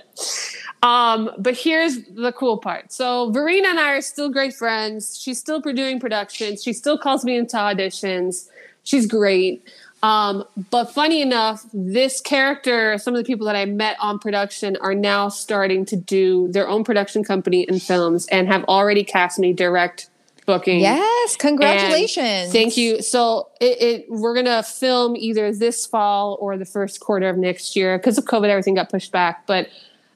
Um, 0.83 1.31
but 1.39 1.57
here's 1.57 2.03
the 2.03 2.31
cool 2.31 2.57
part. 2.57 2.91
So 2.93 3.31
Verena 3.31 3.69
and 3.69 3.79
I 3.79 3.93
are 3.93 4.01
still 4.01 4.29
great 4.29 4.53
friends. 4.53 5.19
She's 5.19 5.39
still 5.39 5.59
doing 5.59 5.99
productions. 5.99 6.63
She 6.63 6.71
still 6.71 6.97
calls 6.97 7.25
me 7.25 7.35
into 7.35 7.57
auditions. 7.57 8.47
She's 8.83 9.07
great. 9.07 9.67
Um, 10.03 10.43
but 10.69 10.93
funny 10.93 11.21
enough, 11.21 11.65
this 11.73 12.19
character, 12.19 12.97
some 12.97 13.15
of 13.15 13.17
the 13.17 13.25
people 13.25 13.47
that 13.47 13.55
I 13.55 13.63
met 13.65 13.95
on 14.01 14.19
production 14.19 14.77
are 14.81 14.93
now 14.93 15.29
starting 15.29 15.85
to 15.85 15.95
do 15.95 16.49
their 16.49 16.67
own 16.67 16.83
production 16.83 17.23
company 17.23 17.65
and 17.67 17.81
films 17.81 18.27
and 18.27 18.49
have 18.49 18.65
already 18.65 19.05
cast 19.05 19.39
me 19.39 19.53
direct 19.53 20.09
booking. 20.45 20.81
Yes, 20.81 21.37
congratulations. 21.37 22.25
And 22.25 22.51
thank 22.51 22.75
you. 22.75 23.01
So 23.01 23.47
it, 23.61 23.81
it, 23.81 24.05
we're 24.09 24.35
gonna 24.35 24.61
film 24.61 25.15
either 25.15 25.53
this 25.53 25.85
fall 25.85 26.37
or 26.41 26.57
the 26.57 26.65
first 26.65 26.99
quarter 26.99 27.29
of 27.29 27.37
next 27.37 27.75
year 27.75 27.97
because 27.97 28.17
of 28.17 28.25
COVID. 28.25 28.49
Everything 28.49 28.75
got 28.75 28.89
pushed 28.89 29.13
back, 29.13 29.47
but 29.47 29.69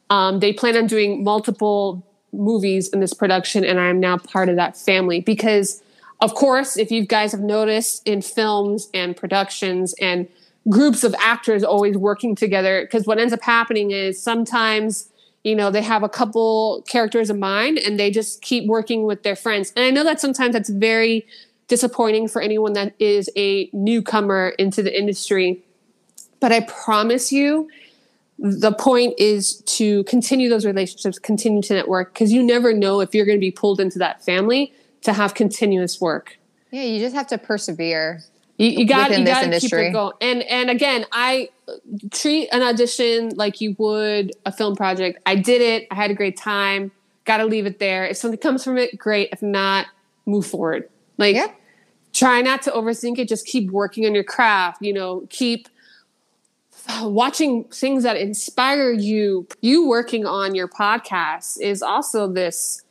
um, 0.10 0.42
they 0.42 0.52
plan 0.52 0.76
on 0.76 0.88
doing 0.88 1.24
multiple 1.24 2.04
movies 2.34 2.90
in 2.90 3.00
this 3.00 3.14
production, 3.14 3.64
and 3.64 3.80
I 3.80 3.88
am 3.88 4.02
now 4.02 4.18
part 4.18 4.50
of 4.50 4.58
that 4.58 4.76
family 4.76 5.22
because, 5.22 5.82
of 6.20 6.34
course, 6.34 6.78
if 6.78 6.92
you 6.92 7.06
guys 7.06 7.32
have 7.32 7.42
noticed 7.42 8.08
in 8.08 8.22
films 8.22 8.90
and 8.94 9.16
productions 9.16 9.94
and 10.02 10.28
groups 10.70 11.04
of 11.04 11.16
actors 11.20 11.64
always 11.64 11.96
working 11.98 12.36
together, 12.36 12.82
because 12.82 13.06
what 13.06 13.20
ends 13.20 13.34
up 13.34 13.42
happening 13.42 13.92
is 13.92 14.22
sometimes 14.22 15.10
you 15.44 15.56
know 15.56 15.72
they 15.72 15.82
have 15.82 16.04
a 16.04 16.10
couple 16.10 16.84
characters 16.88 17.30
in 17.30 17.40
mind 17.40 17.78
and 17.78 18.00
they 18.00 18.12
just 18.12 18.42
keep 18.42 18.68
working 18.68 19.04
with 19.04 19.24
their 19.24 19.36
friends. 19.36 19.72
And 19.76 19.86
i 19.86 19.92
know 19.92 20.04
that 20.04 20.20
sometimes 20.20 20.54
that's 20.54 20.70
very 20.70 21.26
disappointing 21.68 22.28
for 22.28 22.42
anyone 22.42 22.74
that 22.74 22.94
is 23.00 23.30
a 23.38 23.70
newcomer 23.74 24.50
into 24.58 24.82
the 24.82 24.98
industry 24.98 25.62
but 26.40 26.52
i 26.52 26.62
promise 26.62 27.32
you 27.32 27.70
the 28.40 28.72
point 28.72 29.14
is 29.18 29.62
to 29.66 30.04
continue 30.06 30.50
those 30.50 30.66
relationships 30.66 31.20
continue 31.20 31.62
to 31.62 31.74
network 31.74 32.14
because 32.14 32.32
you 32.32 32.42
never 32.42 32.74
know 32.74 33.02
if 33.02 33.14
you're 33.14 33.26
going 33.26 33.38
to 33.38 33.42
be 33.42 33.52
pulled 33.52 33.80
into 33.80 34.00
that 34.00 34.24
family 34.24 34.74
to 35.08 35.14
have 35.14 35.34
continuous 35.34 36.00
work 36.00 36.38
yeah 36.72 36.84
you 36.84 37.00
just 37.00 37.16
have 37.16 37.28
to 37.28 37.38
persevere 37.38 38.22
you, 38.58 38.70
you 38.70 38.88
got 38.88 39.18
you 39.18 39.24
got 39.24 39.42
to 39.42 39.60
keep 39.60 39.72
it 39.72 39.94
going. 39.94 40.14
And 40.20 40.42
and 40.44 40.70
again, 40.70 41.06
I 41.12 41.50
treat 42.12 42.50
an 42.50 42.64
audition 42.64 43.30
like 43.36 43.62
you 43.62 43.76
would 43.78 44.32
a 44.46 44.52
film 44.52 44.76
project. 44.76 45.20
I 45.26 45.36
did 45.36 45.62
it. 45.62 45.88
I 45.92 45.96
had 45.96 46.10
a 46.10 46.16
great 46.16 46.38
time. 46.38 46.92
Got 47.26 47.38
to 47.38 47.46
leave 47.46 47.66
it 47.68 47.78
there. 47.78 48.06
If 48.06 48.18
something 48.18 48.40
comes 48.40 48.64
from 48.64 48.78
it, 48.78 48.98
great. 48.98 49.30
If 49.32 49.44
not, 49.44 49.88
move 50.26 50.48
forward. 50.48 50.90
Like 51.20 51.36
yeah. 51.36 51.52
try 52.14 52.42
not 52.42 52.64
to 52.64 52.72
overthink 52.72 53.20
it. 53.20 53.28
Just 53.28 53.46
keep 53.46 53.70
working 53.70 54.08
on 54.08 54.16
your 54.16 54.24
craft. 54.24 54.82
You 54.82 54.94
know, 54.94 55.28
keep 55.30 55.70
watching 57.02 57.66
things 57.66 58.02
that 58.04 58.18
inspire 58.18 58.92
you. 58.92 59.48
You 59.62 59.88
working 59.88 60.26
on 60.26 60.56
your 60.56 60.68
podcast 60.68 61.62
is 61.62 61.84
also 61.84 62.28
this 62.28 62.82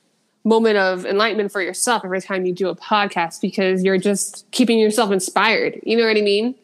moment 0.47 0.79
of 0.79 1.05
enlightenment 1.05 1.51
for 1.51 1.61
yourself 1.61 2.05
every 2.05 2.23
time 2.23 2.47
you 2.47 2.53
do 2.53 2.69
a 2.69 2.77
podcast 2.77 3.41
because 3.41 3.83
you're 3.83 3.99
just 3.99 4.49
keeping 4.53 4.79
yourself 4.79 5.11
inspired. 5.11 5.81
You 5.83 5.97
know 5.97 6.07
what 6.07 6.17
I 6.17 6.23
mean? 6.23 6.55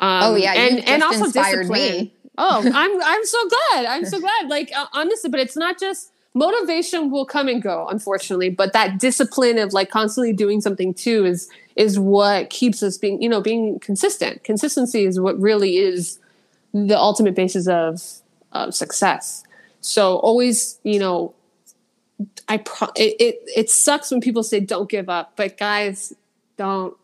Um, 0.00 0.22
oh 0.24 0.34
yeah, 0.34 0.52
and 0.52 0.86
and 0.86 1.02
also 1.02 1.30
discipline. 1.30 1.70
Me. 1.70 2.12
Oh, 2.36 2.58
I'm 2.74 3.02
I'm 3.02 3.24
so 3.24 3.48
glad. 3.48 3.86
I'm 3.86 4.04
so 4.04 4.20
glad. 4.20 4.48
Like 4.48 4.72
uh, 4.76 4.86
honestly, 4.92 5.30
but 5.30 5.40
it's 5.40 5.56
not 5.56 5.78
just 5.78 6.10
motivation 6.34 7.10
will 7.10 7.24
come 7.24 7.48
and 7.48 7.62
go, 7.62 7.86
unfortunately. 7.88 8.50
But 8.50 8.72
that 8.72 8.98
discipline 8.98 9.56
of 9.58 9.72
like 9.72 9.88
constantly 9.88 10.32
doing 10.32 10.60
something 10.60 10.92
too 10.92 11.24
is 11.24 11.48
is 11.76 11.98
what 11.98 12.50
keeps 12.50 12.82
us 12.82 12.98
being 12.98 13.22
you 13.22 13.28
know 13.28 13.40
being 13.40 13.78
consistent. 13.78 14.42
Consistency 14.42 15.04
is 15.04 15.20
what 15.20 15.40
really 15.40 15.76
is 15.76 16.18
the 16.74 16.98
ultimate 16.98 17.36
basis 17.36 17.68
of 17.68 18.02
of 18.50 18.74
success. 18.74 19.44
So 19.80 20.16
always 20.16 20.80
you 20.82 20.98
know 20.98 21.34
I 22.48 22.58
pro- 22.58 22.92
it, 22.96 23.16
it, 23.20 23.36
it 23.56 23.70
sucks 23.70 24.10
when 24.10 24.20
people 24.20 24.42
say 24.42 24.60
don't 24.60 24.88
give 24.88 25.08
up, 25.08 25.32
but 25.36 25.58
guys, 25.58 26.12
don't 26.56 26.96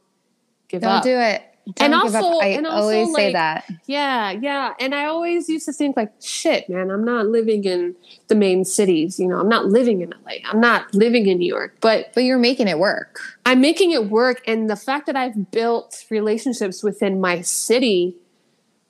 give 0.68 0.82
don't 0.82 0.90
up. 0.90 1.04
Don't 1.04 1.12
do 1.12 1.18
it. 1.18 1.42
Don't 1.64 1.80
and 1.80 1.94
also, 1.94 2.38
I 2.40 2.46
and 2.46 2.66
also, 2.66 2.82
always 2.82 3.08
like, 3.10 3.16
say 3.16 3.32
that. 3.34 3.70
Yeah, 3.86 4.32
yeah. 4.32 4.74
And 4.80 4.94
I 4.96 5.04
always 5.04 5.48
used 5.48 5.64
to 5.66 5.72
think 5.72 5.96
like, 5.96 6.12
shit, 6.20 6.68
man, 6.68 6.90
I'm 6.90 7.04
not 7.04 7.26
living 7.26 7.62
in 7.64 7.94
the 8.26 8.34
main 8.34 8.64
cities. 8.64 9.20
You 9.20 9.28
know, 9.28 9.38
I'm 9.38 9.48
not 9.48 9.66
living 9.66 10.00
in 10.00 10.10
LA. 10.24 10.38
I'm 10.44 10.60
not 10.60 10.92
living 10.92 11.28
in 11.28 11.38
New 11.38 11.46
York. 11.46 11.76
But 11.80 12.12
but 12.14 12.24
you're 12.24 12.38
making 12.38 12.66
it 12.66 12.80
work. 12.80 13.20
I'm 13.46 13.60
making 13.60 13.92
it 13.92 14.10
work, 14.10 14.42
and 14.48 14.68
the 14.68 14.74
fact 14.74 15.06
that 15.06 15.14
I've 15.14 15.52
built 15.52 16.04
relationships 16.10 16.82
within 16.82 17.20
my 17.20 17.42
city 17.42 18.16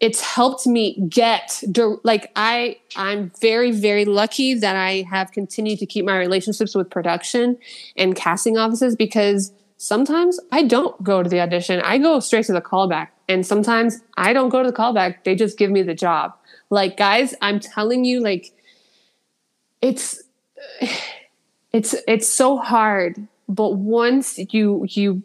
it's 0.03 0.21
helped 0.21 0.67
me 0.67 1.01
get 1.09 1.63
like 2.03 2.31
i 2.37 2.77
i'm 2.97 3.31
very 3.41 3.71
very 3.71 4.05
lucky 4.05 4.53
that 4.53 4.77
i 4.77 5.03
have 5.09 5.31
continued 5.31 5.79
to 5.79 5.87
keep 5.87 6.05
my 6.05 6.19
relationships 6.19 6.75
with 6.75 6.91
production 6.91 7.57
and 7.97 8.17
casting 8.17 8.59
offices 8.59 8.97
because 8.97 9.53
sometimes 9.79 10.39
i 10.51 10.63
don't 10.63 11.03
go 11.03 11.23
to 11.23 11.31
the 11.31 11.41
audition. 11.41 11.81
I 11.81 11.99
go 11.99 12.21
straight 12.21 12.47
to 12.47 12.53
the 12.53 12.61
callback 12.61 13.09
and 13.29 13.47
sometimes 13.47 14.01
i 14.17 14.33
don't 14.33 14.51
go 14.51 14.63
to 14.63 14.71
the 14.71 14.77
callback. 14.77 15.25
They 15.25 15.35
just 15.35 15.57
give 15.57 15.71
me 15.71 15.83
the 15.83 15.95
job. 15.95 16.35
Like 16.69 16.97
guys 16.97 17.35
i'm 17.41 17.61
telling 17.61 18.05
you 18.05 18.21
like 18.21 18.53
it's 19.81 20.23
it's 21.73 21.95
it's 22.07 22.29
so 22.29 22.59
hard 22.59 23.29
but 23.49 23.77
once 23.77 24.39
you 24.53 24.85
you 24.89 25.23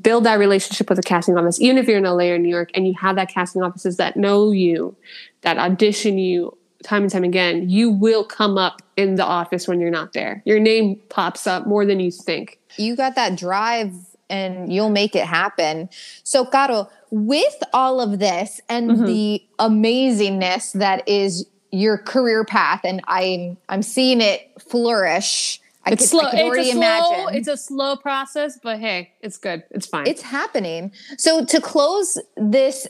build 0.00 0.24
that 0.24 0.38
relationship 0.38 0.88
with 0.88 0.98
a 0.98 1.02
casting 1.02 1.36
office, 1.36 1.60
even 1.60 1.78
if 1.78 1.86
you're 1.86 1.98
in 1.98 2.04
LA 2.04 2.24
or 2.24 2.38
New 2.38 2.48
York 2.48 2.70
and 2.74 2.86
you 2.86 2.94
have 3.00 3.16
that 3.16 3.28
casting 3.28 3.62
offices 3.62 3.96
that 3.98 4.16
know 4.16 4.50
you, 4.50 4.96
that 5.42 5.58
audition 5.58 6.18
you 6.18 6.56
time 6.82 7.02
and 7.02 7.10
time 7.10 7.24
again, 7.24 7.68
you 7.68 7.90
will 7.90 8.24
come 8.24 8.56
up 8.56 8.80
in 8.96 9.16
the 9.16 9.24
office 9.24 9.66
when 9.66 9.80
you're 9.80 9.90
not 9.90 10.12
there. 10.12 10.42
Your 10.44 10.60
name 10.60 11.00
pops 11.08 11.46
up 11.46 11.66
more 11.66 11.84
than 11.84 12.00
you 12.00 12.10
think. 12.10 12.58
You 12.76 12.96
got 12.96 13.14
that 13.16 13.36
drive 13.36 13.92
and 14.28 14.72
you'll 14.72 14.90
make 14.90 15.14
it 15.14 15.24
happen. 15.24 15.88
So, 16.22 16.44
Caro, 16.44 16.88
with 17.10 17.62
all 17.72 18.00
of 18.00 18.18
this 18.18 18.60
and 18.68 18.90
mm-hmm. 18.90 19.04
the 19.04 19.42
amazingness 19.58 20.72
that 20.74 21.06
is 21.08 21.46
your 21.70 21.98
career 21.98 22.44
path, 22.44 22.80
and 22.84 23.02
I'm 23.06 23.56
I'm 23.68 23.82
seeing 23.82 24.20
it 24.20 24.50
flourish 24.60 25.60
I 25.86 25.92
it's 25.92 26.10
could, 26.10 26.20
slow. 26.20 26.30
it's 26.32 26.68
a 26.68 26.72
slow. 26.72 27.26
It's 27.28 27.48
a 27.48 27.56
slow 27.56 27.96
process, 27.96 28.58
but 28.60 28.80
hey, 28.80 29.12
it's 29.20 29.38
good. 29.38 29.62
It's 29.70 29.86
fine. 29.86 30.08
It's 30.08 30.22
happening. 30.22 30.92
So 31.16 31.44
to 31.44 31.60
close 31.60 32.18
this 32.36 32.88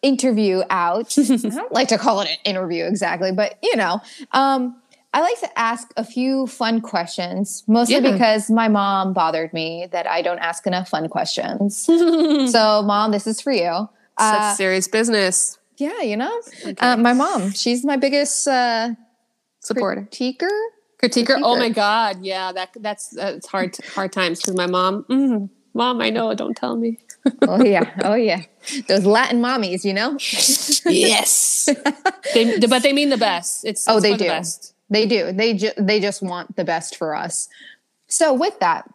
interview 0.00 0.62
out, 0.70 1.18
I 1.18 1.36
don't 1.36 1.72
like 1.72 1.88
to 1.88 1.98
call 1.98 2.22
it 2.22 2.30
an 2.30 2.36
interview 2.44 2.86
exactly, 2.86 3.32
but 3.32 3.58
you 3.62 3.76
know, 3.76 4.00
um, 4.32 4.80
I 5.12 5.20
like 5.20 5.38
to 5.40 5.58
ask 5.58 5.92
a 5.98 6.04
few 6.04 6.46
fun 6.46 6.80
questions, 6.80 7.64
mostly 7.66 7.96
yeah. 7.96 8.12
because 8.12 8.50
my 8.50 8.68
mom 8.68 9.12
bothered 9.12 9.52
me 9.52 9.86
that 9.92 10.06
I 10.06 10.22
don't 10.22 10.38
ask 10.38 10.66
enough 10.66 10.88
fun 10.88 11.08
questions. 11.08 11.76
so, 11.76 12.82
mom, 12.82 13.10
this 13.10 13.26
is 13.26 13.42
for 13.42 13.52
you. 13.52 13.88
Such 14.18 14.40
uh, 14.40 14.54
serious 14.54 14.88
business. 14.88 15.58
Yeah, 15.76 16.00
you 16.00 16.16
know, 16.16 16.42
okay. 16.64 16.74
uh, 16.78 16.96
my 16.96 17.12
mom, 17.12 17.52
she's 17.52 17.84
my 17.84 17.96
biggest 17.96 18.48
uh, 18.48 18.94
supporter, 19.60 20.08
critiquer 20.10 20.48
critiquer. 21.02 21.40
Oh 21.42 21.56
my 21.56 21.68
god, 21.68 22.24
yeah, 22.24 22.52
that 22.52 22.70
that's 22.76 23.08
that's 23.10 23.46
hard 23.46 23.76
hard 23.94 24.12
times 24.12 24.40
because 24.40 24.56
my 24.56 24.66
mom, 24.66 25.04
mm, 25.04 25.48
mom, 25.74 26.00
I 26.00 26.10
know, 26.10 26.34
don't 26.34 26.56
tell 26.56 26.76
me. 26.76 26.98
oh 27.42 27.62
yeah, 27.64 27.90
oh 28.04 28.14
yeah, 28.14 28.42
those 28.88 29.04
Latin 29.04 29.40
mommies, 29.40 29.84
you 29.84 29.94
know. 29.94 30.16
yes, 30.86 31.68
they, 32.34 32.58
but 32.66 32.82
they 32.82 32.92
mean 32.92 33.10
the 33.10 33.18
best. 33.18 33.64
It's, 33.64 33.86
oh, 33.88 33.96
it's 33.96 34.02
they 34.02 34.16
do. 34.16 34.28
The 34.28 34.72
they 34.90 35.06
do. 35.06 35.32
They 35.32 35.54
ju- 35.54 35.72
they 35.76 36.00
just 36.00 36.22
want 36.22 36.56
the 36.56 36.64
best 36.64 36.96
for 36.96 37.14
us. 37.14 37.48
So 38.08 38.32
with 38.32 38.58
that, 38.60 38.88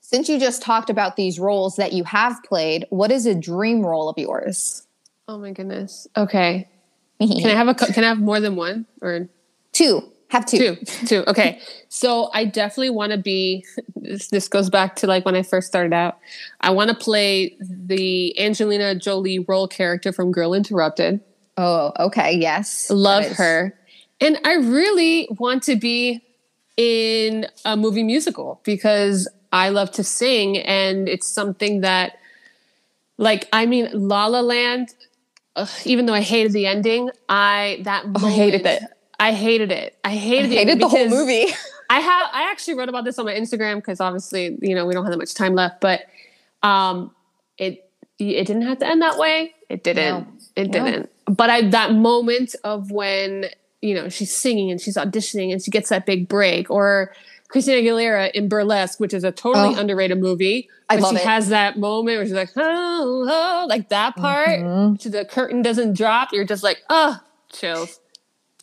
since 0.00 0.28
you 0.28 0.40
just 0.40 0.60
talked 0.60 0.90
about 0.90 1.16
these 1.16 1.38
roles 1.38 1.76
that 1.76 1.92
you 1.92 2.04
have 2.04 2.42
played, 2.42 2.84
what 2.90 3.12
is 3.12 3.26
a 3.26 3.34
dream 3.34 3.86
role 3.86 4.08
of 4.08 4.18
yours? 4.18 4.86
Oh 5.28 5.38
my 5.38 5.52
goodness. 5.52 6.08
Okay. 6.16 6.68
can 7.20 7.46
I 7.46 7.54
have 7.54 7.68
a 7.68 7.74
can 7.74 8.02
I 8.02 8.08
have 8.08 8.18
more 8.18 8.40
than 8.40 8.56
one 8.56 8.86
or 9.00 9.28
two? 9.72 10.02
Have 10.30 10.46
two. 10.46 10.76
Two. 10.76 11.06
Two. 11.06 11.24
Okay. 11.26 11.60
so 11.88 12.30
I 12.32 12.44
definitely 12.44 12.90
want 12.90 13.10
to 13.10 13.18
be 13.18 13.64
this, 13.96 14.28
this 14.28 14.48
goes 14.48 14.70
back 14.70 14.94
to 14.96 15.08
like 15.08 15.24
when 15.24 15.34
I 15.34 15.42
first 15.42 15.66
started 15.66 15.92
out. 15.92 16.18
I 16.60 16.70
want 16.70 16.88
to 16.90 16.96
play 16.96 17.56
the 17.60 18.38
Angelina 18.38 18.94
Jolie 18.94 19.40
role 19.40 19.66
character 19.66 20.12
from 20.12 20.30
Girl 20.30 20.54
Interrupted. 20.54 21.20
Oh, 21.56 21.92
okay. 21.98 22.32
Yes. 22.32 22.90
Love 22.90 23.26
her. 23.32 23.76
And 24.20 24.38
I 24.44 24.54
really 24.54 25.28
want 25.38 25.64
to 25.64 25.74
be 25.74 26.22
in 26.76 27.48
a 27.64 27.76
movie 27.76 28.04
musical 28.04 28.60
because 28.62 29.28
I 29.52 29.70
love 29.70 29.90
to 29.92 30.04
sing 30.04 30.58
and 30.58 31.08
it's 31.08 31.26
something 31.26 31.80
that 31.80 32.18
like 33.18 33.48
I 33.52 33.66
mean 33.66 33.88
La 33.92 34.26
La 34.26 34.40
Land 34.40 34.94
ugh, 35.56 35.68
even 35.84 36.06
though 36.06 36.14
I 36.14 36.20
hated 36.20 36.52
the 36.52 36.66
ending, 36.66 37.10
I 37.28 37.80
that 37.82 38.06
moment, 38.06 38.24
oh, 38.24 38.28
I 38.28 38.30
hated 38.30 38.64
it. 38.64 38.82
I 39.20 39.32
hated 39.32 39.70
it. 39.70 39.98
I 40.02 40.16
hated, 40.16 40.50
I 40.50 40.54
hated 40.54 40.80
the 40.80 40.88
whole 40.88 41.08
movie. 41.08 41.46
I 41.90 42.00
have 42.00 42.28
I 42.32 42.50
actually 42.50 42.74
wrote 42.74 42.88
about 42.88 43.04
this 43.04 43.18
on 43.18 43.26
my 43.26 43.34
Instagram 43.34 43.76
because 43.76 44.00
obviously, 44.00 44.56
you 44.62 44.74
know, 44.74 44.86
we 44.86 44.94
don't 44.94 45.04
have 45.04 45.12
that 45.12 45.18
much 45.18 45.34
time 45.34 45.54
left, 45.54 45.80
but 45.80 46.06
um 46.62 47.14
it 47.58 47.90
it 48.18 48.46
didn't 48.46 48.62
have 48.62 48.78
to 48.78 48.86
end 48.86 49.02
that 49.02 49.18
way. 49.18 49.54
It 49.68 49.84
didn't. 49.84 50.24
No. 50.24 50.26
It 50.56 50.72
didn't. 50.72 51.10
No. 51.28 51.34
But 51.34 51.50
I 51.50 51.68
that 51.68 51.92
moment 51.92 52.56
of 52.64 52.90
when, 52.90 53.46
you 53.82 53.94
know, 53.94 54.08
she's 54.08 54.34
singing 54.34 54.70
and 54.70 54.80
she's 54.80 54.96
auditioning 54.96 55.52
and 55.52 55.62
she 55.62 55.70
gets 55.70 55.90
that 55.90 56.06
big 56.06 56.26
break 56.26 56.70
or 56.70 57.12
Christina 57.48 57.82
Aguilera 57.82 58.30
in 58.30 58.48
Burlesque, 58.48 59.00
which 59.00 59.12
is 59.12 59.24
a 59.24 59.32
totally 59.32 59.74
oh, 59.74 59.80
underrated 59.80 60.18
movie. 60.18 60.68
I 60.88 60.96
love 60.96 61.10
she 61.10 61.16
it. 61.16 61.26
has 61.26 61.48
that 61.50 61.78
moment 61.78 62.18
where 62.18 62.24
she's 62.24 62.34
like, 62.34 62.52
oh, 62.56 63.26
oh 63.28 63.66
like 63.68 63.90
that 63.90 64.16
part. 64.16 64.48
Mm-hmm. 64.48 65.10
The 65.10 65.24
curtain 65.26 65.60
doesn't 65.60 65.94
drop. 65.94 66.32
You're 66.32 66.44
just 66.44 66.62
like, 66.62 66.78
oh, 66.88 67.20
chills. 67.52 67.99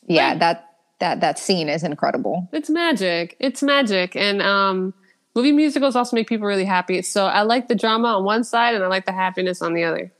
Yeah, 0.08 0.30
like, 0.30 0.40
that 0.40 0.70
that 1.00 1.22
that 1.22 1.40
scene 1.40 1.70
is 1.70 1.84
incredible. 1.84 2.50
It's 2.52 2.70
magic. 2.70 3.36
It's 3.40 3.62
magic. 3.62 4.16
And 4.16 4.42
um 4.42 4.94
movie 5.36 5.52
musicals 5.52 5.96
also 5.96 6.16
make 6.16 6.28
people 6.28 6.48
really 6.48 6.66
happy. 6.66 7.02
So 7.04 7.26
I 7.26 7.44
like 7.44 7.68
the 7.68 7.76
drama 7.76 8.18
on 8.18 8.24
one 8.24 8.44
side 8.44 8.74
and 8.74 8.84
I 8.84 8.88
like 8.88 9.06
the 9.06 9.12
happiness 9.12 9.62
on 9.62 9.74
the 9.74 9.84
other. 9.84 10.12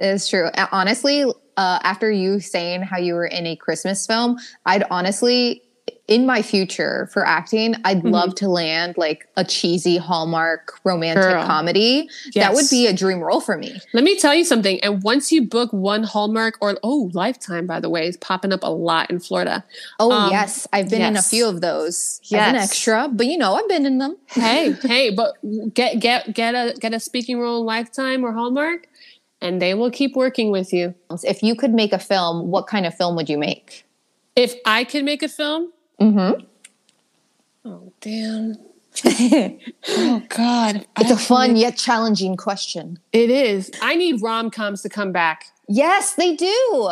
It's 0.00 0.28
true. 0.28 0.50
Honestly, 0.72 1.22
uh, 1.56 1.78
after 1.84 2.10
you 2.10 2.40
saying 2.40 2.82
how 2.82 2.98
you 2.98 3.14
were 3.14 3.26
in 3.26 3.46
a 3.46 3.54
Christmas 3.54 4.04
film, 4.06 4.38
I'd 4.66 4.82
honestly 4.90 5.62
in 6.06 6.26
my 6.26 6.42
future 6.42 7.08
for 7.12 7.26
acting, 7.26 7.74
I'd 7.84 7.98
mm-hmm. 7.98 8.08
love 8.08 8.34
to 8.36 8.48
land 8.48 8.96
like 8.98 9.26
a 9.36 9.44
cheesy 9.44 9.96
Hallmark 9.96 10.78
romantic 10.84 11.24
Girl. 11.24 11.46
comedy. 11.46 12.08
Yes. 12.26 12.34
That 12.34 12.54
would 12.54 12.66
be 12.70 12.86
a 12.86 12.92
dream 12.92 13.20
role 13.20 13.40
for 13.40 13.56
me. 13.56 13.80
Let 13.94 14.04
me 14.04 14.18
tell 14.18 14.34
you 14.34 14.44
something. 14.44 14.78
And 14.80 15.02
once 15.02 15.32
you 15.32 15.46
book 15.46 15.72
one 15.72 16.02
Hallmark 16.02 16.58
or 16.60 16.78
oh, 16.82 17.10
Lifetime, 17.14 17.66
by 17.66 17.80
the 17.80 17.88
way, 17.88 18.06
is 18.06 18.18
popping 18.18 18.52
up 18.52 18.62
a 18.62 18.70
lot 18.70 19.10
in 19.10 19.18
Florida. 19.18 19.64
Oh 19.98 20.12
um, 20.12 20.30
yes, 20.30 20.68
I've 20.74 20.90
been 20.90 21.00
yes. 21.00 21.08
in 21.08 21.16
a 21.16 21.22
few 21.22 21.48
of 21.48 21.62
those 21.62 22.20
yes. 22.24 22.50
an 22.50 22.56
extra, 22.56 23.08
but 23.10 23.26
you 23.26 23.38
know 23.38 23.54
I've 23.54 23.68
been 23.68 23.86
in 23.86 23.96
them. 23.96 24.18
hey, 24.26 24.72
hey, 24.82 25.10
but 25.10 25.36
get 25.72 26.00
get 26.00 26.34
get 26.34 26.54
a 26.54 26.78
get 26.78 26.92
a 26.92 27.00
speaking 27.00 27.38
role 27.38 27.60
in 27.60 27.66
Lifetime 27.66 28.24
or 28.24 28.32
Hallmark, 28.32 28.88
and 29.40 29.60
they 29.60 29.72
will 29.72 29.90
keep 29.90 30.16
working 30.16 30.50
with 30.50 30.70
you. 30.70 30.94
If 31.22 31.42
you 31.42 31.54
could 31.54 31.72
make 31.72 31.94
a 31.94 31.98
film, 31.98 32.50
what 32.50 32.66
kind 32.66 32.84
of 32.84 32.94
film 32.94 33.16
would 33.16 33.30
you 33.30 33.38
make? 33.38 33.86
If 34.36 34.54
I 34.66 34.84
could 34.84 35.04
make 35.04 35.22
a 35.22 35.28
film, 35.28 35.72
Mm-hmm. 36.04 36.44
Oh 37.64 37.92
damn. 38.02 38.58
oh 39.88 40.22
God. 40.28 40.86
It's 40.98 41.10
a 41.10 41.16
fun 41.16 41.56
yet 41.56 41.78
challenging 41.78 42.36
question. 42.36 42.98
It 43.12 43.30
is. 43.30 43.70
I 43.80 43.94
need 43.94 44.20
rom 44.20 44.50
coms 44.50 44.82
to 44.82 44.90
come 44.90 45.12
back. 45.12 45.46
Yes, 45.66 46.14
they 46.14 46.36
do. 46.36 46.90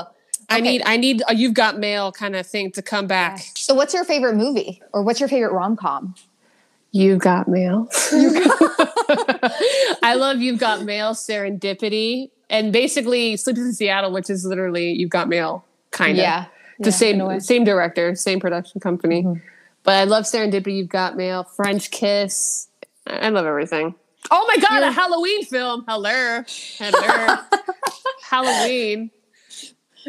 I 0.48 0.60
need 0.60 0.82
I 0.86 0.96
need 0.96 1.22
a 1.28 1.34
you've 1.34 1.54
got 1.54 1.78
mail 1.78 2.10
kind 2.10 2.34
of 2.34 2.46
thing 2.46 2.72
to 2.72 2.82
come 2.82 3.06
back. 3.06 3.40
So 3.54 3.74
what's 3.74 3.92
your 3.92 4.04
favorite 4.04 4.34
movie 4.34 4.82
or 4.92 5.02
what's 5.02 5.20
your 5.20 5.28
favorite 5.28 5.52
rom 5.52 5.76
com? 5.76 6.14
You 6.90 7.16
got 7.16 7.48
mail. 7.48 7.88
I 10.02 10.14
love 10.16 10.42
You've 10.42 10.60
Got 10.60 10.82
Mail, 10.82 11.14
Serendipity, 11.14 12.30
and 12.50 12.70
basically 12.70 13.38
Sleepless 13.38 13.64
in 13.64 13.72
Seattle, 13.72 14.12
which 14.12 14.28
is 14.28 14.44
literally 14.44 14.92
You've 14.92 15.08
Got 15.08 15.30
Mail, 15.30 15.64
kind 15.90 16.12
of. 16.12 16.18
Yeah 16.18 16.46
the 16.82 16.90
yeah, 16.90 16.96
same 16.96 17.40
same 17.40 17.64
director, 17.64 18.14
same 18.14 18.40
production 18.40 18.80
company. 18.80 19.22
Mm-hmm. 19.22 19.40
But 19.84 19.94
I 19.94 20.04
love 20.04 20.24
Serendipity. 20.24 20.76
You've 20.76 20.88
got 20.88 21.16
Mail, 21.16 21.44
French 21.44 21.90
Kiss. 21.90 22.68
I 23.06 23.30
love 23.30 23.46
everything. 23.46 23.94
Oh 24.30 24.44
my 24.46 24.56
god, 24.56 24.80
yeah. 24.80 24.88
a 24.88 24.92
Halloween 24.92 25.44
film! 25.44 25.84
Hello, 25.88 26.42
hello, 26.78 27.38
Halloween. 28.22 29.10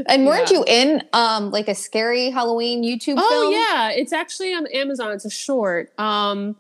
And 0.07 0.26
weren't 0.26 0.51
yeah. 0.51 0.57
you 0.57 0.65
in 0.67 1.03
um 1.13 1.51
like 1.51 1.67
a 1.67 1.76
scary 1.76 2.30
Halloween 2.30 2.84
YouTube 2.84 3.15
oh, 3.17 3.30
film? 3.30 3.53
yeah, 3.53 3.89
it's 3.89 4.13
actually 4.13 4.53
on 4.53 4.67
Amazon. 4.67 5.11
It's 5.11 5.26
a 5.26 5.30
short. 5.30 5.91
Um, 5.99 6.55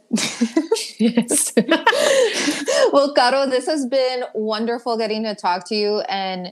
yes. 0.99 1.53
well, 2.93 3.13
Caro, 3.13 3.47
this 3.47 3.65
has 3.65 3.85
been 3.85 4.23
wonderful 4.33 4.97
getting 4.97 5.23
to 5.23 5.35
talk 5.35 5.67
to 5.69 5.75
you 5.75 6.01
and 6.01 6.51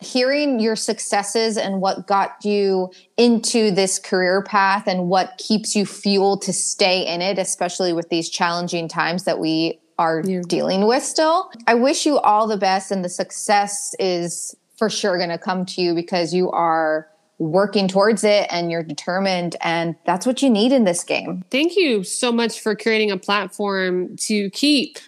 hearing 0.00 0.60
your 0.60 0.76
successes 0.76 1.56
and 1.56 1.80
what 1.80 2.06
got 2.06 2.44
you 2.44 2.90
into 3.16 3.70
this 3.70 3.98
career 3.98 4.42
path 4.42 4.86
and 4.86 5.08
what 5.08 5.36
keeps 5.38 5.74
you 5.74 5.84
fueled 5.84 6.42
to 6.42 6.52
stay 6.52 7.06
in 7.06 7.20
it, 7.20 7.38
especially 7.38 7.92
with 7.92 8.08
these 8.08 8.28
challenging 8.28 8.88
times 8.88 9.24
that 9.24 9.38
we 9.38 9.80
are 9.98 10.22
yeah. 10.24 10.40
dealing 10.46 10.86
with 10.86 11.02
still. 11.02 11.50
I 11.66 11.74
wish 11.74 12.06
you 12.06 12.18
all 12.18 12.46
the 12.46 12.56
best, 12.56 12.92
and 12.92 13.04
the 13.04 13.08
success 13.08 13.94
is 13.98 14.54
for 14.76 14.88
sure 14.88 15.18
going 15.18 15.30
to 15.30 15.38
come 15.38 15.66
to 15.66 15.82
you 15.82 15.94
because 15.94 16.32
you 16.32 16.50
are 16.52 17.08
working 17.38 17.88
towards 17.88 18.24
it 18.24 18.46
and 18.50 18.70
you're 18.70 18.82
determined 18.82 19.54
and 19.60 19.94
that's 20.04 20.26
what 20.26 20.42
you 20.42 20.50
need 20.50 20.72
in 20.72 20.82
this 20.82 21.04
game 21.04 21.44
thank 21.52 21.76
you 21.76 22.02
so 22.02 22.32
much 22.32 22.60
for 22.60 22.74
creating 22.74 23.12
a 23.12 23.16
platform 23.16 24.16
to 24.16 24.50
keep 24.50 24.98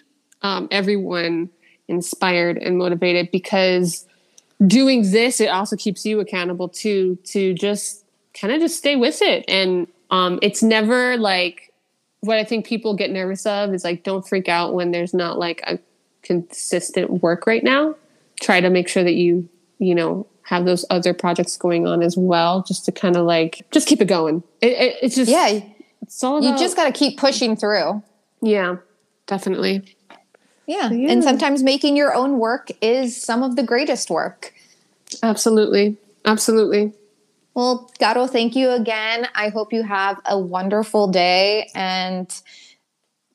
um, 0.41 0.65
everyone 0.71 1.49
inspired 1.89 2.57
and 2.57 2.77
motivated 2.77 3.29
because 3.31 4.07
doing 4.65 5.11
this, 5.11 5.39
it 5.39 5.47
also 5.47 5.75
keeps 5.75 6.05
you 6.05 6.19
accountable 6.19 6.69
too, 6.69 7.17
to 7.25 7.53
just 7.53 8.05
kind 8.39 8.53
of 8.53 8.61
just 8.61 8.77
stay 8.77 8.95
with 8.95 9.21
it. 9.21 9.43
And 9.47 9.87
um, 10.09 10.39
it's 10.41 10.61
never 10.61 11.17
like 11.17 11.73
what 12.21 12.37
I 12.37 12.43
think 12.43 12.65
people 12.65 12.95
get 12.95 13.09
nervous 13.09 13.45
of 13.45 13.73
is 13.73 13.83
like, 13.83 14.03
don't 14.03 14.27
freak 14.27 14.47
out 14.47 14.73
when 14.73 14.91
there's 14.91 15.13
not 15.13 15.39
like 15.39 15.61
a 15.65 15.79
consistent 16.21 17.23
work 17.23 17.47
right 17.47 17.63
now. 17.63 17.95
Try 18.39 18.61
to 18.61 18.69
make 18.69 18.87
sure 18.87 19.03
that 19.03 19.15
you, 19.15 19.49
you 19.79 19.95
know, 19.95 20.27
have 20.43 20.65
those 20.65 20.85
other 20.89 21.13
projects 21.13 21.57
going 21.57 21.87
on 21.87 22.03
as 22.03 22.17
well, 22.17 22.63
just 22.63 22.85
to 22.85 22.91
kind 22.91 23.15
of 23.15 23.25
like 23.25 23.65
just 23.71 23.87
keep 23.87 24.01
it 24.01 24.05
going. 24.05 24.43
It, 24.61 24.73
it, 24.73 24.97
it's 25.01 25.15
just 25.15 25.31
yeah. 25.31 25.61
It's 26.01 26.23
all 26.23 26.39
about, 26.39 26.47
you 26.47 26.57
just 26.57 26.75
got 26.75 26.85
to 26.85 26.91
keep 26.91 27.17
pushing 27.17 27.55
through. 27.55 28.03
Yeah, 28.41 28.77
definitely. 29.27 29.95
Yeah. 30.71 30.89
yeah. 30.89 31.11
And 31.11 31.21
sometimes 31.21 31.63
making 31.63 31.97
your 31.97 32.13
own 32.13 32.39
work 32.39 32.71
is 32.81 33.21
some 33.21 33.43
of 33.43 33.57
the 33.57 33.63
greatest 33.63 34.09
work. 34.09 34.53
Absolutely. 35.21 35.97
Absolutely. 36.23 36.93
Well, 37.53 37.91
Caro, 37.99 38.25
thank 38.25 38.55
you 38.55 38.69
again. 38.69 39.27
I 39.35 39.49
hope 39.49 39.73
you 39.73 39.83
have 39.83 40.21
a 40.25 40.39
wonderful 40.39 41.09
day 41.09 41.69
and 41.75 42.33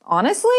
honestly, 0.03 0.51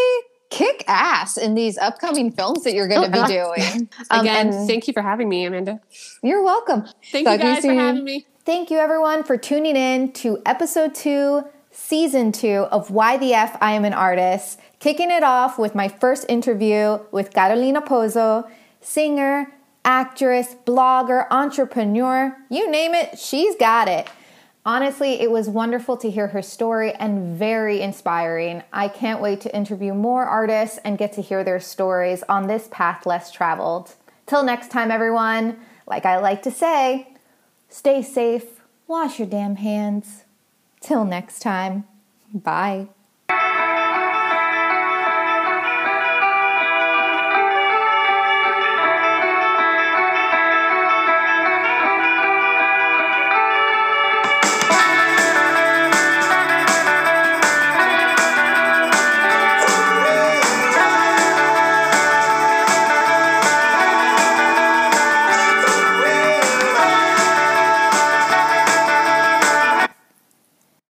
kick 0.50 0.84
ass 0.86 1.36
in 1.36 1.56
these 1.56 1.76
upcoming 1.78 2.30
films 2.30 2.62
that 2.62 2.74
you're 2.74 2.86
going 2.86 3.10
to 3.10 3.18
oh, 3.18 3.26
be 3.26 3.32
doing. 3.32 3.88
Um, 4.10 4.20
again, 4.20 4.52
thank 4.68 4.86
you 4.86 4.92
for 4.92 5.02
having 5.02 5.28
me, 5.28 5.44
Amanda. 5.44 5.80
You're 6.22 6.44
welcome. 6.44 6.86
Thank 7.10 7.26
Talk 7.26 7.38
you 7.38 7.44
guys 7.44 7.64
you 7.64 7.70
for 7.70 7.74
having 7.74 8.04
me. 8.04 8.24
Thank 8.46 8.70
you, 8.70 8.78
everyone, 8.78 9.24
for 9.24 9.36
tuning 9.36 9.76
in 9.76 10.12
to 10.12 10.40
episode 10.46 10.94
two, 10.94 11.42
season 11.72 12.30
two 12.32 12.66
of 12.70 12.90
Why 12.90 13.18
the 13.18 13.34
F 13.34 13.58
I 13.60 13.72
Am 13.72 13.84
an 13.84 13.92
Artist. 13.92 14.60
Kicking 14.80 15.10
it 15.10 15.22
off 15.22 15.58
with 15.58 15.74
my 15.74 15.88
first 15.88 16.24
interview 16.28 17.00
with 17.10 17.32
Carolina 17.32 17.82
Pozo, 17.82 18.48
singer, 18.80 19.52
actress, 19.84 20.54
blogger, 20.66 21.26
entrepreneur, 21.30 22.36
you 22.48 22.70
name 22.70 22.94
it, 22.94 23.18
she's 23.18 23.56
got 23.56 23.88
it. 23.88 24.08
Honestly, 24.64 25.20
it 25.20 25.30
was 25.30 25.48
wonderful 25.48 25.96
to 25.96 26.10
hear 26.10 26.28
her 26.28 26.42
story 26.42 26.92
and 26.92 27.36
very 27.36 27.80
inspiring. 27.80 28.62
I 28.72 28.88
can't 28.88 29.22
wait 29.22 29.40
to 29.40 29.56
interview 29.56 29.94
more 29.94 30.26
artists 30.26 30.78
and 30.84 30.98
get 30.98 31.14
to 31.14 31.22
hear 31.22 31.42
their 31.42 31.58
stories 31.58 32.22
on 32.28 32.46
this 32.46 32.68
path 32.70 33.06
less 33.06 33.32
traveled. 33.32 33.94
Till 34.26 34.42
next 34.42 34.70
time, 34.70 34.90
everyone, 34.90 35.58
like 35.86 36.04
I 36.04 36.18
like 36.18 36.42
to 36.42 36.50
say, 36.50 37.14
stay 37.70 38.02
safe, 38.02 38.60
wash 38.86 39.18
your 39.18 39.28
damn 39.28 39.56
hands. 39.56 40.24
Till 40.82 41.04
next 41.04 41.40
time, 41.40 41.84
bye. 42.32 42.88